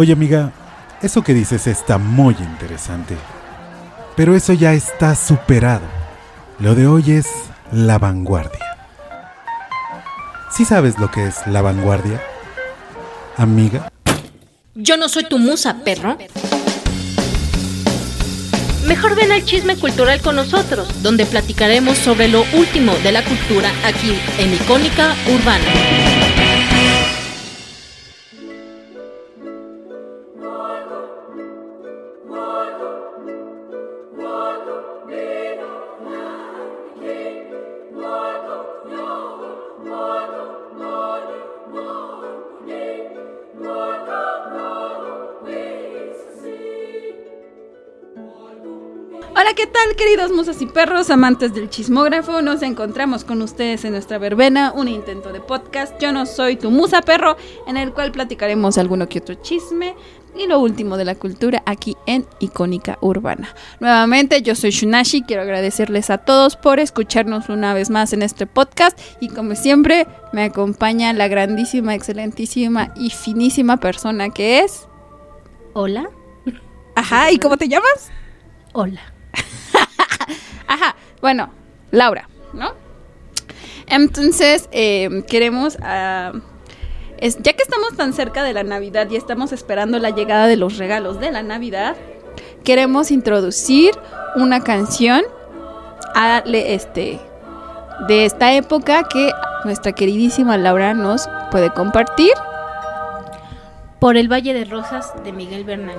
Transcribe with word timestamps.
Oye 0.00 0.14
amiga, 0.14 0.50
eso 1.02 1.22
que 1.22 1.34
dices 1.34 1.66
está 1.66 1.98
muy 1.98 2.34
interesante. 2.40 3.18
Pero 4.16 4.34
eso 4.34 4.54
ya 4.54 4.72
está 4.72 5.14
superado. 5.14 5.82
Lo 6.58 6.74
de 6.74 6.86
hoy 6.86 7.12
es 7.12 7.26
la 7.70 7.98
vanguardia. 7.98 8.78
¿Sí 10.50 10.64
sabes 10.64 10.98
lo 10.98 11.10
que 11.10 11.26
es 11.26 11.46
la 11.46 11.60
vanguardia? 11.60 12.18
Amiga. 13.36 13.92
Yo 14.74 14.96
no 14.96 15.06
soy 15.10 15.24
tu 15.24 15.38
musa, 15.38 15.76
perro. 15.84 16.16
Mejor 18.86 19.16
ven 19.16 19.32
al 19.32 19.44
chisme 19.44 19.76
cultural 19.76 20.22
con 20.22 20.34
nosotros, 20.34 21.02
donde 21.02 21.26
platicaremos 21.26 21.98
sobre 21.98 22.28
lo 22.28 22.42
último 22.54 22.94
de 23.02 23.12
la 23.12 23.22
cultura 23.22 23.70
aquí 23.84 24.18
en 24.38 24.54
Icónica 24.54 25.14
Urbana. 25.30 26.29
Tal 49.86 49.96
queridos 49.96 50.30
musas 50.30 50.60
y 50.60 50.66
perros, 50.66 51.10
amantes 51.10 51.54
del 51.54 51.70
chismógrafo? 51.70 52.42
Nos 52.42 52.60
encontramos 52.62 53.24
con 53.24 53.40
ustedes 53.40 53.84
en 53.84 53.92
nuestra 53.92 54.18
verbena, 54.18 54.72
un 54.72 54.88
intento 54.88 55.32
de 55.32 55.40
podcast. 55.40 55.98
Yo 56.00 56.12
no 56.12 56.26
soy 56.26 56.56
tu 56.56 56.70
musa 56.70 57.00
perro, 57.00 57.36
en 57.66 57.78
el 57.78 57.92
cual 57.92 58.12
platicaremos 58.12 58.76
alguno 58.76 59.08
que 59.08 59.20
otro 59.20 59.36
chisme 59.36 59.94
y 60.36 60.46
lo 60.46 60.58
último 60.58 60.98
de 60.98 61.06
la 61.06 61.14
cultura 61.14 61.62
aquí 61.64 61.96
en 62.06 62.26
Icónica 62.40 62.98
Urbana. 63.00 63.54
Nuevamente, 63.80 64.42
yo 64.42 64.54
soy 64.54 64.70
Shunashi, 64.70 65.22
quiero 65.22 65.42
agradecerles 65.42 66.10
a 66.10 66.18
todos 66.18 66.56
por 66.56 66.78
escucharnos 66.78 67.48
una 67.48 67.72
vez 67.72 67.88
más 67.88 68.12
en 68.12 68.20
este 68.20 68.46
podcast 68.46 68.98
y 69.20 69.28
como 69.28 69.54
siempre 69.54 70.06
me 70.34 70.44
acompaña 70.44 71.12
la 71.14 71.28
grandísima, 71.28 71.94
excelentísima 71.94 72.92
y 72.96 73.10
finísima 73.10 73.78
persona 73.78 74.28
que 74.28 74.60
es... 74.60 74.86
Hola. 75.72 76.10
Ajá, 76.96 77.32
¿y 77.32 77.38
cómo 77.38 77.56
te 77.56 77.68
llamas? 77.68 78.10
Hola. 78.74 79.00
Ajá, 80.70 80.94
bueno, 81.20 81.50
Laura, 81.90 82.28
¿no? 82.52 82.74
Entonces, 83.88 84.68
eh, 84.70 85.24
queremos, 85.28 85.76
ah, 85.82 86.30
ya 87.20 87.52
que 87.54 87.62
estamos 87.64 87.96
tan 87.96 88.12
cerca 88.12 88.44
de 88.44 88.52
la 88.52 88.62
Navidad 88.62 89.10
y 89.10 89.16
estamos 89.16 89.50
esperando 89.50 89.98
la 89.98 90.10
llegada 90.10 90.46
de 90.46 90.56
los 90.56 90.78
regalos 90.78 91.18
de 91.18 91.32
la 91.32 91.42
Navidad, 91.42 91.96
queremos 92.62 93.10
introducir 93.10 93.98
una 94.36 94.60
canción 94.60 95.22
a, 96.14 96.44
este, 96.46 97.18
de 98.06 98.24
esta 98.24 98.52
época 98.54 99.08
que 99.08 99.32
nuestra 99.64 99.90
queridísima 99.90 100.56
Laura 100.56 100.94
nos 100.94 101.28
puede 101.50 101.72
compartir. 101.72 102.32
Por 103.98 104.16
el 104.16 104.32
Valle 104.32 104.54
de 104.54 104.66
Rosas 104.66 105.12
de 105.24 105.32
Miguel 105.32 105.64
Bernal. 105.64 105.98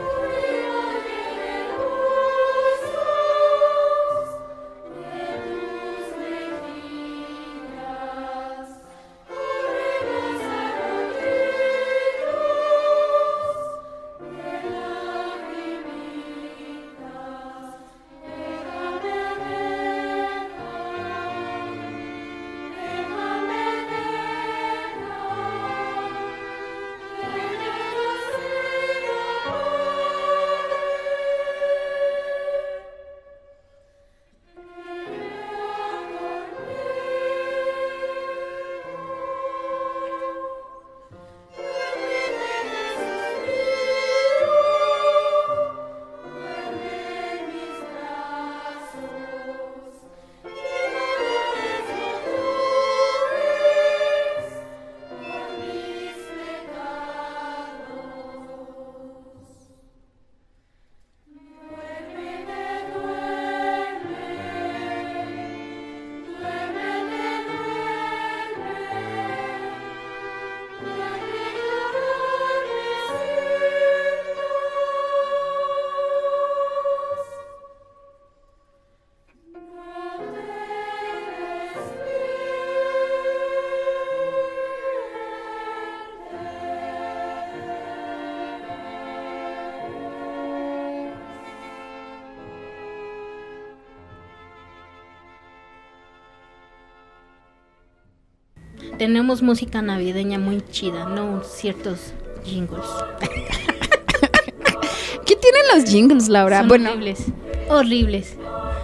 Tenemos 99.02 99.42
música 99.42 99.82
navideña 99.82 100.38
muy 100.38 100.62
chida, 100.70 101.06
no 101.06 101.42
ciertos 101.44 102.14
jingles. 102.46 102.86
¿Qué 105.26 105.36
tienen 105.36 105.62
los 105.74 105.90
jingles, 105.90 106.30
Laura? 106.30 106.62
bueno, 106.62 106.92
horribles, 106.92 107.26
horribles, 107.68 108.36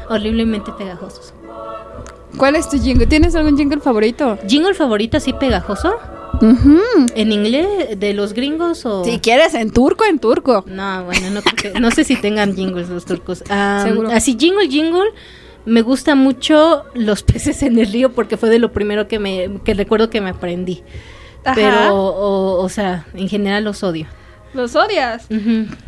horriblemente 0.09 0.71
pegajosos. 0.71 1.35
¿Cuál 2.35 2.55
es 2.55 2.67
tu 2.67 2.81
jingle? 2.81 3.05
¿Tienes 3.05 3.35
algún 3.35 3.57
jingle 3.57 3.79
favorito? 3.79 4.39
¿Jingle 4.47 4.73
favorito 4.73 5.17
así 5.17 5.33
pegajoso? 5.33 5.99
¿En 7.13 7.31
inglés 7.31 7.99
de 7.99 8.15
los 8.15 8.33
gringos 8.33 8.87
o...? 8.87 9.05
Si 9.05 9.19
quieres, 9.19 9.53
en 9.53 9.69
turco, 9.69 10.03
en 10.03 10.17
turco. 10.17 10.65
No, 10.65 11.05
bueno, 11.05 11.29
no, 11.29 11.41
no 11.79 11.91
sé 11.91 12.03
si 12.03 12.15
tengan 12.15 12.55
jingles 12.55 12.89
los 12.89 13.05
turcos. 13.05 13.43
Seguro. 13.83 14.09
Así, 14.09 14.35
jingle, 14.35 14.67
jingle 14.67 15.11
me 15.67 15.81
gusta 15.81 16.15
mucho 16.15 16.85
los 16.93 17.23
peces 17.31 17.61
en 17.61 17.77
el 17.77 17.91
río 17.91 18.13
porque 18.13 18.37
fue 18.37 18.49
de 18.49 18.57
lo 18.57 18.71
primero 18.71 19.07
que 19.07 19.19
me 19.19 19.59
que 19.63 19.73
recuerdo 19.73 20.09
que 20.09 20.21
me 20.21 20.31
aprendí. 20.31 20.83
Pero, 21.55 21.95
o, 21.95 22.67
sea, 22.67 23.05
en 23.13 23.29
general 23.29 23.63
los 23.63 23.81
odio. 23.81 24.07
¿Los 24.53 24.75
odias? 24.75 25.27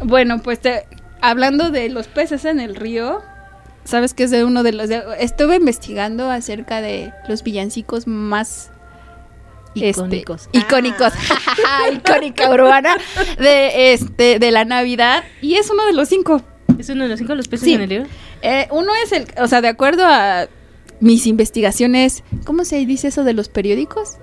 Bueno, 0.01 0.41
pues 0.41 0.61
te, 0.61 0.85
hablando 1.19 1.69
de 1.69 1.89
los 1.89 2.07
peces 2.07 2.45
en 2.45 2.61
el 2.61 2.77
río, 2.77 3.21
sabes 3.83 4.13
que 4.13 4.23
es 4.23 4.31
de 4.31 4.45
uno 4.45 4.63
de 4.63 4.71
los... 4.71 4.89
estuve 5.19 5.57
investigando 5.57 6.31
acerca 6.31 6.79
de 6.79 7.11
los 7.27 7.43
villancicos 7.43 8.07
más 8.07 8.71
icónicos. 9.73 10.45
Este, 10.45 10.59
icónicos. 10.59 11.13
Ah. 11.65 11.89
icónica 11.93 12.49
urbana 12.49 12.95
de 13.37 13.93
este 13.93 14.39
de 14.39 14.51
la 14.51 14.63
Navidad 14.63 15.25
y 15.41 15.55
es 15.55 15.69
uno 15.69 15.85
de 15.85 15.93
los 15.93 16.07
cinco. 16.07 16.41
¿Es 16.77 16.89
uno 16.89 17.03
de 17.03 17.09
los 17.09 17.19
cinco 17.19 17.35
los 17.35 17.49
peces 17.49 17.67
en 17.67 17.81
el 17.81 17.89
río? 17.89 18.03
Eh, 18.41 18.67
uno 18.71 18.91
es 19.03 19.11
el, 19.11 19.27
o 19.37 19.47
sea, 19.47 19.61
de 19.61 19.67
acuerdo 19.67 20.05
a 20.05 20.47
mis 20.99 21.27
investigaciones, 21.27 22.23
¿cómo 22.45 22.65
se 22.65 22.85
dice 22.85 23.07
eso 23.09 23.23
de 23.23 23.33
los 23.33 23.49
periódicos? 23.49 24.17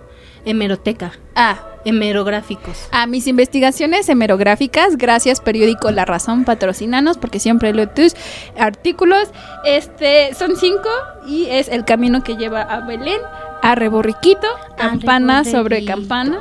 Hemeroteca. 0.45 1.13
Ah. 1.35 1.59
Hemerográficos. 1.85 2.89
A 2.91 3.07
mis 3.07 3.29
investigaciones 3.29 4.09
hemerográficas, 4.09 4.97
gracias 4.97 5.41
periódico 5.41 5.91
La 5.93 6.05
Razón, 6.05 6.45
patrocinanos, 6.45 7.17
porque 7.17 7.39
siempre 7.39 7.73
leo 7.73 7.89
tus 7.89 8.17
artículos. 8.59 9.29
Este, 9.65 10.35
son 10.35 10.57
cinco 10.57 10.89
y 11.29 11.47
es 11.47 11.69
el 11.69 11.85
camino 11.85 12.25
que 12.25 12.37
lleva 12.37 12.63
a 12.63 12.81
Belén, 12.81 13.21
a 13.63 13.77
Reborriquito, 13.77 14.49
campana 14.77 15.45
sobre 15.45 15.85
campana, 15.85 16.41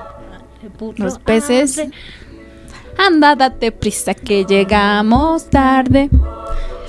los 0.98 1.20
peces. 1.20 1.80
Anda, 2.98 3.36
date 3.36 3.72
prisa 3.72 4.16
que 4.16 4.46
llegamos 4.46 5.50
tarde. 5.50 6.10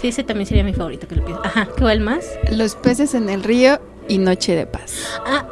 Sí, 0.01 0.09
ese 0.09 0.25
también 0.25 0.47
sería 0.47 0.65
mi 0.65 0.73
favorito 0.73 1.09
que 1.09 1.17
lo 1.17 1.25
pienso. 1.25 1.45
Ajá, 1.45 1.69
¿qué 1.77 1.85
va 1.85 1.93
el 1.93 2.01
más? 2.01 2.27
Los 2.51 2.75
peces 2.75 3.15
en 3.15 3.29
el 3.29 3.43
río 3.43 3.81
y 4.09 4.19
Noche 4.19 4.55
de 4.55 4.67
Paz. 4.67 5.21
Ah, 5.25 5.47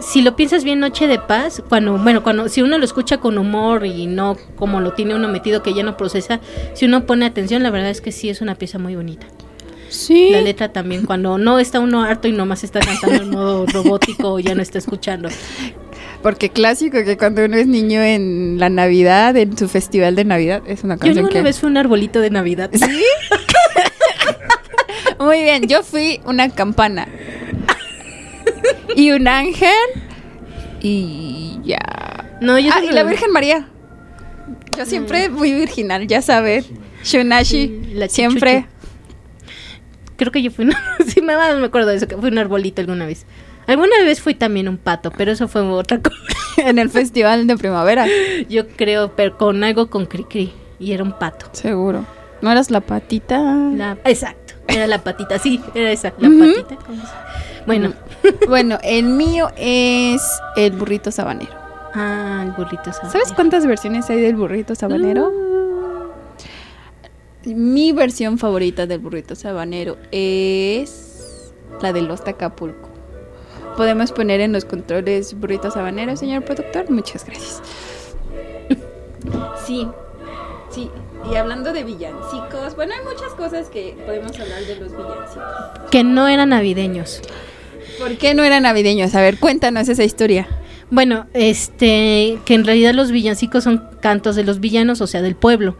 si 0.00 0.22
lo 0.22 0.36
piensas 0.36 0.64
bien, 0.64 0.80
Noche 0.80 1.06
de 1.06 1.18
Paz, 1.18 1.62
cuando, 1.68 1.96
bueno, 1.98 2.22
cuando, 2.22 2.48
si 2.48 2.62
uno 2.62 2.78
lo 2.78 2.84
escucha 2.84 3.18
con 3.18 3.38
humor 3.38 3.86
y 3.86 4.06
no 4.06 4.36
como 4.56 4.80
lo 4.80 4.92
tiene 4.92 5.14
uno 5.14 5.28
metido 5.28 5.62
que 5.62 5.74
ya 5.74 5.82
no 5.82 5.96
procesa, 5.96 6.40
si 6.74 6.84
uno 6.84 7.06
pone 7.06 7.24
atención, 7.24 7.62
la 7.62 7.70
verdad 7.70 7.90
es 7.90 8.00
que 8.00 8.12
sí 8.12 8.28
es 8.28 8.40
una 8.40 8.54
pieza 8.54 8.78
muy 8.78 8.94
bonita. 8.94 9.26
Sí. 9.88 10.30
La 10.30 10.42
letra 10.42 10.72
también, 10.72 11.06
cuando 11.06 11.38
no 11.38 11.58
está 11.58 11.80
uno 11.80 12.02
harto 12.02 12.28
y 12.28 12.32
nomás 12.32 12.64
está 12.64 12.80
cantando 12.80 13.22
en 13.22 13.30
modo 13.30 13.66
robótico 13.72 14.34
o 14.34 14.38
ya 14.38 14.54
no 14.54 14.62
está 14.62 14.78
escuchando. 14.78 15.28
Porque 16.22 16.50
clásico 16.50 16.98
que 17.04 17.16
cuando 17.16 17.44
uno 17.44 17.56
es 17.56 17.66
niño 17.66 18.02
en 18.02 18.58
la 18.58 18.68
Navidad, 18.68 19.36
en 19.36 19.56
su 19.56 19.68
festival 19.68 20.16
de 20.16 20.24
Navidad, 20.24 20.62
es 20.66 20.82
una 20.82 20.96
canción 20.96 21.26
Yo 21.26 21.30
una 21.30 21.42
vez 21.42 21.60
fui 21.60 21.70
un 21.70 21.76
arbolito 21.76 22.20
de 22.20 22.30
Navidad. 22.30 22.70
¿Sí? 22.72 22.80
Muy 25.18 25.42
bien, 25.42 25.66
yo 25.66 25.82
fui 25.82 26.20
una 26.24 26.50
campana. 26.50 27.08
y 28.96 29.10
un 29.10 29.28
ángel 29.28 29.70
y 30.80 31.58
ya. 31.64 32.38
No, 32.40 32.58
yo 32.58 32.70
ah, 32.74 32.84
y 32.84 32.90
la 32.92 33.02
Virgen 33.02 33.32
María. 33.32 33.68
Yo 34.76 34.84
siempre 34.84 35.28
muy 35.28 35.52
virginal, 35.52 36.06
ya 36.06 36.22
sabes. 36.22 36.66
Shunashi, 37.02 37.92
la 37.94 38.08
siempre. 38.08 38.66
Creo 40.16 40.32
que 40.32 40.42
yo 40.42 40.50
fui 40.50 40.66
una... 40.66 40.78
sí, 41.06 41.20
me, 41.20 41.36
me 41.36 41.66
acuerdo 41.66 41.90
de 41.90 41.96
eso, 41.96 42.08
que 42.08 42.16
fui 42.16 42.30
un 42.30 42.38
arbolito 42.38 42.80
alguna 42.80 43.06
vez. 43.06 43.26
Alguna 43.66 43.96
vez 44.04 44.20
fui 44.20 44.34
también 44.34 44.68
un 44.68 44.76
pato, 44.76 45.10
pero 45.10 45.32
eso 45.32 45.48
fue 45.48 45.62
otra 45.62 46.00
cosa. 46.02 46.16
en 46.58 46.78
el 46.78 46.90
festival 46.90 47.46
de 47.46 47.56
primavera. 47.56 48.06
Yo 48.48 48.68
creo, 48.68 49.14
pero 49.14 49.36
con 49.36 49.64
algo 49.64 49.88
con 49.88 50.06
cri-cri. 50.06 50.52
Y 50.78 50.92
era 50.92 51.02
un 51.02 51.12
pato. 51.12 51.46
Seguro. 51.52 52.04
¿No 52.42 52.52
eras 52.52 52.70
la 52.70 52.80
patita? 52.80 53.40
exacto, 54.04 54.45
era 54.68 54.86
la 54.86 54.98
patita, 55.02 55.38
sí, 55.38 55.60
era 55.74 55.90
esa, 55.90 56.12
la 56.18 56.28
patita. 56.28 56.76
Bueno. 57.66 57.92
bueno, 58.48 58.78
el 58.82 59.04
mío 59.04 59.50
es 59.56 60.22
el 60.56 60.72
burrito 60.72 61.10
sabanero. 61.10 61.52
Ah, 61.94 62.42
el 62.44 62.52
burrito 62.52 62.92
sabanero. 62.92 63.10
¿Sabes 63.10 63.32
cuántas 63.32 63.66
versiones 63.66 64.08
hay 64.10 64.20
del 64.20 64.36
burrito 64.36 64.74
sabanero? 64.74 65.32
Mi 67.44 67.92
versión 67.92 68.38
favorita 68.38 68.86
del 68.86 68.98
burrito 68.98 69.34
sabanero 69.36 69.96
es 70.10 71.52
la 71.80 71.92
de 71.92 72.02
los 72.02 72.20
Acapulco. 72.22 72.88
Podemos 73.76 74.10
poner 74.10 74.40
en 74.40 74.52
los 74.52 74.64
controles 74.64 75.38
burrito 75.38 75.70
sabanero, 75.70 76.16
señor 76.16 76.44
productor. 76.44 76.90
Muchas 76.90 77.24
gracias. 77.24 77.62
Sí, 79.66 79.88
sí. 80.70 80.90
Y 81.30 81.34
hablando 81.34 81.72
de 81.72 81.84
villancicos, 81.84 82.76
bueno, 82.76 82.94
hay 82.94 83.04
muchas 83.04 83.32
cosas 83.34 83.68
que 83.68 83.96
podemos 84.06 84.38
hablar 84.38 84.62
de 84.64 84.76
los 84.76 84.92
villancicos. 84.92 85.90
Que 85.90 86.04
no 86.04 86.28
eran 86.28 86.50
navideños. 86.50 87.20
¿Por 87.98 88.16
qué 88.18 88.34
no 88.34 88.44
eran 88.44 88.62
navideños? 88.64 89.14
A 89.14 89.20
ver, 89.20 89.38
cuéntanos 89.38 89.88
esa 89.88 90.04
historia. 90.04 90.46
Bueno, 90.90 91.26
este, 91.32 92.38
que 92.44 92.54
en 92.54 92.64
realidad 92.64 92.94
los 92.94 93.10
villancicos 93.10 93.64
son 93.64 93.88
cantos 94.00 94.36
de 94.36 94.44
los 94.44 94.60
villanos, 94.60 95.00
o 95.00 95.06
sea, 95.06 95.22
del 95.22 95.34
pueblo. 95.34 95.76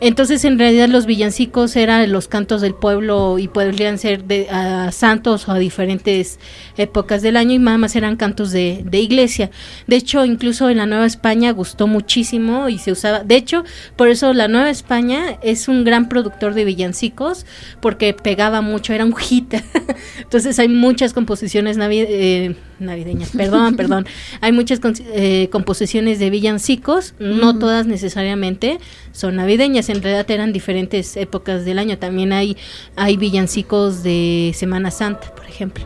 Entonces, 0.00 0.44
en 0.44 0.58
realidad, 0.58 0.88
los 0.88 1.06
villancicos 1.06 1.76
eran 1.76 2.10
los 2.12 2.28
cantos 2.28 2.60
del 2.60 2.74
pueblo 2.74 3.38
y 3.38 3.48
podrían 3.48 3.98
ser 3.98 4.24
de 4.24 4.48
a 4.50 4.90
santos 4.92 5.48
o 5.48 5.52
a 5.52 5.58
diferentes 5.58 6.38
épocas 6.76 7.22
del 7.22 7.36
año 7.36 7.52
y 7.52 7.58
nada 7.58 7.78
más 7.78 7.96
eran 7.96 8.16
cantos 8.16 8.50
de, 8.50 8.82
de, 8.84 8.98
iglesia. 8.98 9.50
De 9.86 9.96
hecho, 9.96 10.24
incluso 10.24 10.70
en 10.70 10.78
la 10.78 10.86
Nueva 10.86 11.06
España 11.06 11.52
gustó 11.52 11.86
muchísimo 11.86 12.68
y 12.68 12.78
se 12.78 12.92
usaba. 12.92 13.20
De 13.24 13.36
hecho, 13.36 13.64
por 13.96 14.08
eso 14.08 14.32
la 14.32 14.48
Nueva 14.48 14.70
España 14.70 15.38
es 15.42 15.68
un 15.68 15.84
gran 15.84 16.08
productor 16.08 16.54
de 16.54 16.64
villancicos 16.64 17.46
porque 17.80 18.14
pegaba 18.14 18.60
mucho, 18.60 18.92
era 18.92 19.04
un 19.04 19.14
hit. 19.14 19.54
Entonces, 20.18 20.58
hay 20.58 20.68
muchas 20.68 21.12
composiciones 21.12 21.78
eh, 21.80 22.56
navideñas, 22.78 23.30
perdón, 23.30 23.76
perdón. 23.76 24.06
Hay 24.40 24.52
muchas 24.52 24.80
eh, 25.14 25.48
composiciones 25.50 26.18
de 26.18 26.30
villancicos, 26.30 27.14
no 27.18 27.58
todas 27.58 27.86
necesariamente 27.86 28.78
son 29.12 29.36
navideñas 29.36 29.88
en 29.92 30.02
realidad 30.02 30.30
eran 30.30 30.52
diferentes 30.52 31.16
épocas 31.16 31.64
del 31.64 31.78
año. 31.78 31.98
También 31.98 32.32
hay, 32.32 32.56
hay 32.96 33.16
villancicos 33.16 34.02
de 34.02 34.52
Semana 34.54 34.90
Santa, 34.90 35.34
por 35.34 35.46
ejemplo. 35.46 35.84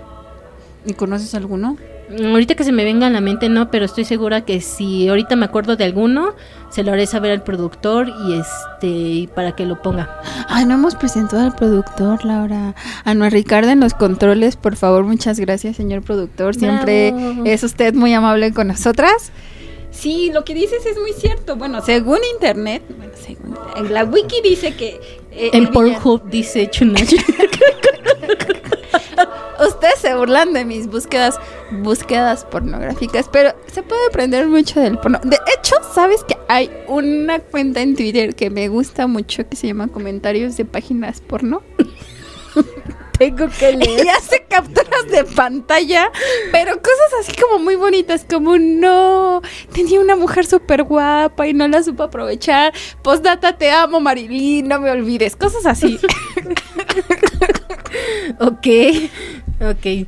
¿Y 0.87 0.95
conoces 0.95 1.35
alguno? 1.35 1.77
Ahorita 2.09 2.55
que 2.55 2.63
se 2.63 2.71
me 2.71 2.85
venga 2.85 3.09
a 3.09 3.11
la 3.11 3.21
mente 3.21 3.49
no, 3.49 3.69
pero 3.69 3.85
estoy 3.85 4.05
segura 4.05 4.43
que 4.43 4.61
si 4.61 5.09
ahorita 5.09 5.35
me 5.35 5.45
acuerdo 5.45 5.75
de 5.75 5.83
alguno, 5.83 6.35
se 6.71 6.85
lo 6.85 6.93
haré 6.93 7.07
saber 7.07 7.33
al 7.33 7.43
productor 7.43 8.09
y 8.09 8.35
este 8.35 9.29
para 9.35 9.57
que 9.57 9.67
lo 9.67 9.83
ponga. 9.83 10.21
Ay, 10.49 10.67
no 10.67 10.75
hemos 10.75 10.95
presentado 10.95 11.43
al 11.43 11.57
productor, 11.57 12.25
Laura. 12.25 12.77
Ana 13.05 13.29
Ricardo 13.29 13.71
en 13.71 13.81
los 13.81 13.95
controles, 13.95 14.55
por 14.55 14.77
favor, 14.77 15.03
muchas 15.03 15.41
gracias, 15.41 15.77
señor 15.77 16.03
productor. 16.03 16.55
Siempre 16.55 17.13
es 17.45 17.65
usted 17.65 17.93
muy 17.93 18.15
amable 18.15 18.53
con 18.53 18.69
nosotras. 18.69 19.33
Sí, 19.97 20.31
lo 20.33 20.45
que 20.45 20.55
dices 20.55 20.85
es 20.85 20.99
muy 20.99 21.13
cierto. 21.15 21.57
Bueno, 21.57 21.81
según 21.81 22.19
internet, 22.35 22.83
bueno, 22.97 23.13
según 23.15 23.57
en 23.77 23.95
la 23.95 24.05
wiki 24.05 24.43
dice 24.43 24.77
que 24.77 25.01
eh, 25.31 25.51
en 25.55 25.71
Pornhub 25.71 26.29
dice 26.29 26.69
Chunachi. 26.71 27.17
Ustedes 29.59 29.99
se 29.99 30.15
burlan 30.15 30.53
de 30.53 30.67
mis 30.67 30.87
búsquedas 30.87 31.41
búsquedas 31.71 32.45
pornográficas, 32.45 33.31
pero 33.31 33.55
se 33.73 33.83
puede 33.83 34.07
aprender 34.09 34.47
mucho 34.47 34.81
del 34.81 34.99
porno. 34.99 35.19
De 35.25 35.39
hecho, 35.57 35.77
¿sabes 35.95 36.23
que 36.25 36.37
hay 36.47 36.71
una 36.89 37.39
cuenta 37.39 37.81
en 37.81 37.97
Twitter 37.97 38.35
que 38.35 38.51
me 38.51 38.69
gusta 38.69 39.07
mucho 39.07 39.49
que 39.49 39.57
se 39.57 39.67
llama 39.69 39.89
Comentarios 39.89 40.59
de 40.59 40.67
páginas 40.67 41.23
porno? 41.23 41.63
tengo 43.19 43.49
que 43.49 43.73
leer. 43.77 44.07
Y 44.07 44.09
hace 44.09 44.45
capturas 44.49 45.09
de 45.11 45.25
pantalla, 45.25 46.11
pero 46.53 46.77
cosas 46.77 47.13
así 47.21 47.33
como 47.41 47.63
muy 47.63 47.77
bonitas, 47.77 48.27
como 48.29 48.59
no, 48.59 49.43
tenía 49.73 50.01
una 50.01 50.17
mujer 50.17 50.47
súper 50.47 50.83
guapa 50.83 51.47
y 51.47 51.55
no 51.55 51.69
la 51.69 51.83
supo 51.83 52.05
aprovechar. 52.05 52.73
Postdata, 53.03 53.57
te 53.57 53.71
amo, 53.71 54.01
Marilyn, 54.01 54.69
no 54.69 54.81
me 54.81 54.91
olvides, 54.91 55.37
cosas 55.37 55.67
así. 55.67 55.99
ok, 58.41 58.67
ok. 59.61 60.07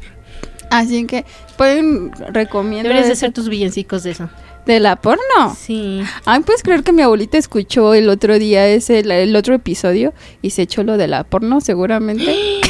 Así 0.70 1.06
que 1.06 1.24
pueden 1.56 2.12
recomiendo. 2.32 2.88
Deberías 2.88 3.10
hacer 3.10 3.32
tus 3.32 3.48
villancicos 3.48 4.02
de 4.02 4.10
eso. 4.10 4.28
¿De 4.66 4.80
la 4.80 4.96
porno? 4.96 5.56
Sí. 5.58 6.02
Ay, 6.26 6.40
¿puedes 6.40 6.62
creer 6.62 6.82
que 6.82 6.92
mi 6.92 7.00
abuelita 7.00 7.38
escuchó 7.38 7.94
el 7.94 8.10
otro 8.10 8.38
día 8.38 8.68
ese, 8.68 8.98
el, 8.98 9.34
otro 9.34 9.54
episodio 9.54 10.12
y 10.42 10.50
se 10.50 10.62
echó 10.62 10.82
lo 10.82 10.98
de 10.98 11.08
la 11.08 11.24
porno, 11.24 11.62
seguramente? 11.62 12.60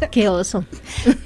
Qué 0.10 0.28
oso. 0.28 0.64
Pues, 1.04 1.16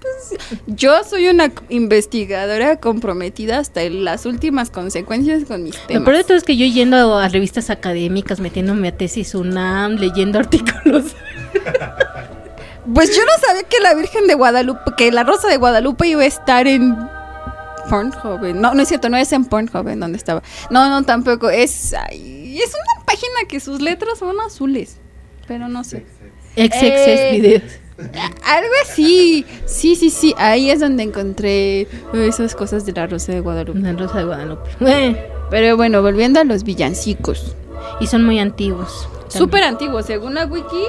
pues, 0.00 0.40
yo 0.66 1.04
soy 1.04 1.28
una 1.28 1.52
investigadora 1.68 2.76
comprometida 2.76 3.58
hasta 3.58 3.82
las 3.88 4.26
últimas 4.26 4.70
consecuencias 4.70 5.44
con 5.44 5.62
mis 5.62 5.74
temas. 5.86 6.00
Lo 6.00 6.04
peor 6.04 6.16
de 6.18 6.24
todo 6.24 6.36
es 6.36 6.44
que 6.44 6.56
yo 6.56 6.66
yendo 6.66 7.18
a 7.18 7.28
revistas 7.28 7.70
académicas, 7.70 8.40
metiéndome 8.40 8.88
a 8.88 8.96
tesis 8.96 9.34
UNAM, 9.34 9.96
leyendo 9.96 10.38
artículos. 10.38 11.14
Pues 12.92 13.14
yo 13.14 13.22
no 13.24 13.46
sabía 13.46 13.62
que 13.64 13.80
la 13.80 13.94
Virgen 13.94 14.26
de 14.26 14.34
Guadalupe, 14.34 14.92
que 14.96 15.12
la 15.12 15.24
Rosa 15.24 15.48
de 15.48 15.56
Guadalupe 15.56 16.08
iba 16.08 16.22
a 16.22 16.26
estar 16.26 16.66
en 16.66 16.96
Pornhub. 17.88 18.54
No, 18.54 18.74
no 18.74 18.82
es 18.82 18.88
cierto, 18.88 19.08
no 19.08 19.16
es 19.16 19.32
en 19.32 19.44
Pornhub 19.44 19.88
en 19.88 20.00
donde 20.00 20.16
estaba. 20.16 20.42
No, 20.70 20.88
no, 20.88 21.02
tampoco. 21.04 21.50
Es, 21.50 21.92
es 21.92 21.94
una 21.94 23.04
página 23.04 23.48
que 23.48 23.60
sus 23.60 23.80
letras 23.80 24.18
son 24.18 24.40
azules. 24.40 24.96
Pero 25.46 25.68
no 25.68 25.84
sé. 25.84 26.04
XXX 26.56 26.82
eh, 26.82 27.28
videos. 27.32 27.87
Algo 28.44 28.72
así. 28.82 29.44
Sí, 29.66 29.96
sí, 29.96 30.10
sí. 30.10 30.34
Ahí 30.38 30.70
es 30.70 30.80
donde 30.80 31.02
encontré 31.02 31.88
esas 32.14 32.54
cosas 32.54 32.86
de 32.86 32.92
la 32.92 33.06
Rosa 33.06 33.32
de 33.32 33.40
Guadalupe. 33.40 33.80
La 33.80 33.92
Rosa 33.92 34.18
de 34.18 34.24
Guadalupe. 34.24 34.70
Pero 35.50 35.76
bueno, 35.76 36.02
volviendo 36.02 36.40
a 36.40 36.44
los 36.44 36.64
villancicos. 36.64 37.56
Y 38.00 38.06
son 38.06 38.24
muy 38.24 38.38
antiguos. 38.38 39.08
Súper 39.28 39.64
antiguos. 39.64 40.06
Según 40.06 40.34
la 40.34 40.46
wiki, 40.46 40.84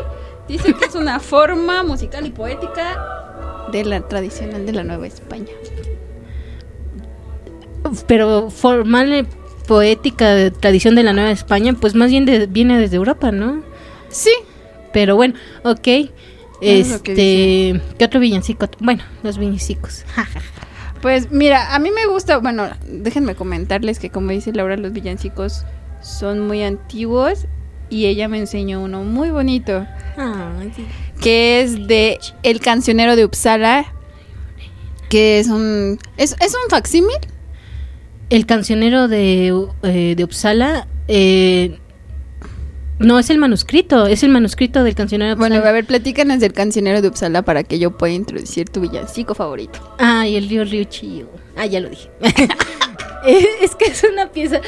dice 0.48 0.74
que 0.74 0.86
es 0.86 0.96
una 0.96 1.20
forma 1.20 1.84
musical 1.84 2.26
y 2.26 2.32
poética 2.32 3.68
de 3.72 3.86
la 3.86 4.02
tradicional 4.02 4.66
de 4.66 4.74
la 4.74 4.84
Nueva 4.84 5.08
España 5.08 5.52
pero 8.08 8.50
formal 8.50 9.28
poética 9.68 10.34
de 10.34 10.52
tradición 10.52 10.96
de 10.96 11.04
la 11.04 11.14
Nueva 11.14 11.32
España, 11.32 11.74
pues 11.80 11.96
más 11.96 12.10
bien 12.10 12.26
viene 12.50 12.80
desde 12.80 12.96
Europa, 12.96 13.32
¿no? 13.32 13.64
Sí. 14.10 14.32
Pero 14.92 15.16
bueno, 15.16 15.36
ok. 15.64 16.10
Este, 16.62 17.82
¿qué 17.98 18.06
otro 18.06 18.20
villancico? 18.20 18.68
Bueno, 18.80 19.04
los 19.24 19.38
villancicos. 19.38 20.06
pues 21.02 21.32
mira, 21.32 21.74
a 21.74 21.80
mí 21.80 21.90
me 21.92 22.06
gusta, 22.06 22.38
bueno, 22.38 22.70
déjenme 22.88 23.36
comentarles 23.36 24.00
que 24.00 24.10
como 24.10 24.32
dice 24.32 24.52
Laura, 24.54 24.78
los 24.78 24.92
villancicos 24.92 25.66
son 26.02 26.48
muy 26.48 26.64
antiguos 26.64 27.46
y 27.90 28.06
ella 28.06 28.28
me 28.28 28.40
enseñó 28.40 28.82
uno 28.82 29.04
muy 29.04 29.32
bonito. 29.32 29.86
Que 31.22 31.62
es 31.62 31.88
de 31.88 32.20
El 32.44 32.60
cancionero 32.60 33.16
de 33.16 33.26
Uppsala, 33.26 33.94
que 35.10 35.40
es 35.40 35.48
un 35.48 35.98
es, 36.18 36.36
es 36.40 36.54
un 36.54 36.70
facsímil 36.70 37.18
el 38.30 38.46
cancionero 38.46 39.08
de, 39.08 39.48
eh, 39.84 40.14
de 40.16 40.24
Uppsala, 40.24 40.88
eh, 41.08 41.80
No, 43.00 43.18
es 43.18 43.30
el 43.30 43.38
manuscrito, 43.38 44.08
es 44.08 44.24
el 44.24 44.30
manuscrito 44.30 44.84
del 44.84 44.94
cancionero 44.94 45.30
de 45.30 45.34
Uppsala. 45.36 45.56
Bueno, 45.56 45.68
a 45.68 45.72
ver, 45.72 45.86
platícanos 45.86 46.40
del 46.40 46.52
cancionero 46.52 47.02
de 47.02 47.08
Uppsala 47.08 47.42
para 47.44 47.64
que 47.64 47.80
yo 47.80 47.98
pueda 47.98 48.14
introducir 48.14 48.70
tu 48.70 48.82
villancico 48.82 49.34
favorito. 49.34 49.80
Ah, 50.00 50.28
y 50.28 50.36
el 50.36 50.50
río 50.50 50.66
Río 50.66 50.84
Chío. 50.84 51.30
Ah, 51.56 51.66
ya 51.66 51.80
lo 51.80 51.90
dije. 51.90 52.10
Es 53.62 53.76
que 53.76 53.86
es 53.86 54.06
una 54.10 54.32
pieza 54.32 54.62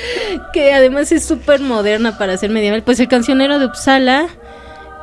que 0.52 0.74
además 0.74 1.12
es 1.14 1.24
súper 1.24 1.62
moderna 1.62 2.18
para 2.18 2.36
ser 2.36 2.50
medieval. 2.50 2.84
Pues 2.84 3.00
el 3.00 3.08
cancionero 3.08 3.60
de 3.60 3.68
Uppsala 3.68 4.28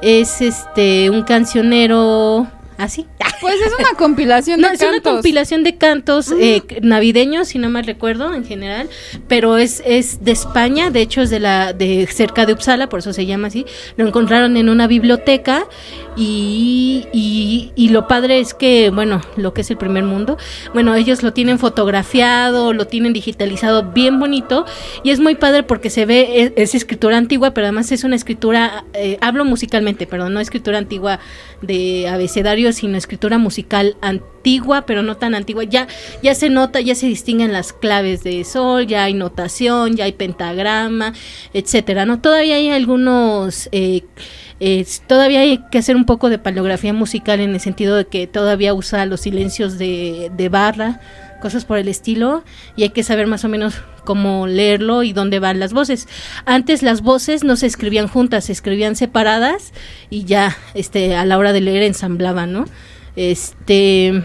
es 0.03 0.43
este 0.43 1.09
un 1.09 1.23
cancionero 1.23 2.47
así. 2.79 3.07
Pues 3.41 3.57
es 3.61 3.73
una 3.79 3.97
compilación 3.99 4.61
de 4.63 4.69
cantos. 4.69 4.83
es 4.83 4.89
una 4.89 5.03
compilación 5.03 5.65
de 5.65 5.77
cantos 5.77 6.33
eh, 6.33 6.63
navideños, 6.83 7.49
si 7.49 7.59
no 7.59 7.69
mal 7.69 7.85
recuerdo, 7.85 8.33
en 8.33 8.45
general, 8.45 8.89
pero 9.27 9.59
es, 9.59 9.83
es 9.85 10.25
de 10.25 10.33
España, 10.33 10.91
de 10.91 11.03
hecho 11.03 11.21
es 11.21 11.31
de 11.31 11.41
la 11.41 11.73
de 11.73 12.07
cerca 12.07 12.47
de 12.47 12.55
Uppsala, 12.55 12.89
por 12.89 13.01
eso 13.01 13.13
se 13.13 13.27
llama 13.27 13.49
así. 13.49 13.67
Lo 13.97 14.07
encontraron 14.07 14.57
en 14.57 14.69
una 14.69 14.87
biblioteca 14.87 15.67
y, 16.19 17.07
y, 17.13 17.71
y, 17.77 17.91
lo 17.91 18.09
padre 18.09 18.41
es 18.41 18.53
que, 18.53 18.91
bueno, 18.91 19.21
lo 19.37 19.55
que 19.55 19.61
es 19.61 19.71
el 19.71 19.77
primer 19.77 20.03
mundo, 20.03 20.37
bueno, 20.75 20.97
ellos 20.97 21.23
lo 21.23 21.33
tienen 21.33 21.61
fotografiado, 21.61 22.73
lo 22.73 22.89
tienen 22.89 23.13
digitalizado 23.13 23.93
bien 23.93 24.19
bonito 24.19 24.67
y 25.05 25.11
es 25.11 25.21
muy 25.21 25.37
padre 25.37 25.63
porque 25.63 25.91
se 25.91 26.07
ve, 26.07 26.53
es, 26.57 26.75
escritura 26.75 27.17
antigua, 27.17 27.55
pero 27.55 27.67
además 27.69 27.93
es 27.93 28.03
una 28.03 28.17
escritura, 28.17 28.85
eh, 28.95 29.17
hablo 29.21 29.45
musicalmente, 29.45 30.09
perdón, 30.09 30.35
no 30.35 30.41
escritura 30.41 30.79
antigua 30.79 31.21
de 31.63 32.09
abecedario, 32.09 32.73
sino 32.73 32.99
escritura 32.99 33.39
musical 33.39 33.97
antigua, 34.01 34.87
pero 34.87 35.05
no 35.05 35.17
tan 35.17 35.37
antigua. 35.37 35.63
Ya, 35.63 35.87
ya 36.21 36.35
se 36.35 36.51
nota, 36.51 36.81
ya 36.81 36.97
se 36.97 37.07
distinguen 37.07 37.53
las 37.53 37.73
claves 37.73 38.25
de 38.25 38.43
sol, 38.43 38.89
ya 38.89 39.05
hay 39.05 39.15
notación, 39.15 39.95
ya 39.95 40.05
hay 40.07 40.13
pentagrama, 40.13 41.13
etcétera, 41.55 42.07
¿no? 42.07 42.21
Todavía 42.21 42.57
hay 42.57 42.71
algunos... 42.71 43.69
Eh, 43.71 44.03
todavía 45.07 45.41
hay 45.41 45.59
que 45.71 45.79
hacer 45.79 45.97
un 45.97 46.05
poco 46.05 46.31
de 46.31 46.39
paleografía 46.39 46.93
musical 46.93 47.41
en 47.41 47.51
el 47.51 47.61
sentido 47.61 47.97
de 47.97 48.07
que 48.07 48.27
todavía 48.27 48.75
usa 48.75 49.07
los 49.07 49.21
silencios 49.21 49.79
de, 49.79 50.31
de 50.37 50.49
barra, 50.49 51.01
cosas 51.41 51.65
por 51.65 51.79
el 51.79 51.89
estilo, 51.89 52.43
y 52.75 52.83
hay 52.83 52.91
que 52.91 53.05
saber 53.05 53.27
más 53.27 53.45
o 53.45 53.49
menos 53.49 53.81
cómo 54.05 54.47
leerlo 54.47 55.03
y 55.03 55.13
dónde 55.13 55.39
van 55.39 55.61
las 55.61 55.73
voces. 55.73 56.09
Antes 56.45 56.83
las 56.83 57.03
voces 57.03 57.45
no 57.45 57.57
se 57.57 57.67
escribían 57.67 58.09
juntas, 58.09 58.47
se 58.47 58.53
escribían 58.53 58.97
separadas 58.97 59.73
y 60.11 60.25
ya 60.25 60.57
este 60.75 61.15
a 61.15 61.25
la 61.25 61.39
hora 61.39 61.53
de 61.53 61.61
leer 61.61 61.83
ensamblaban, 61.83 62.53
¿no? 62.53 62.65
Este 63.17 64.25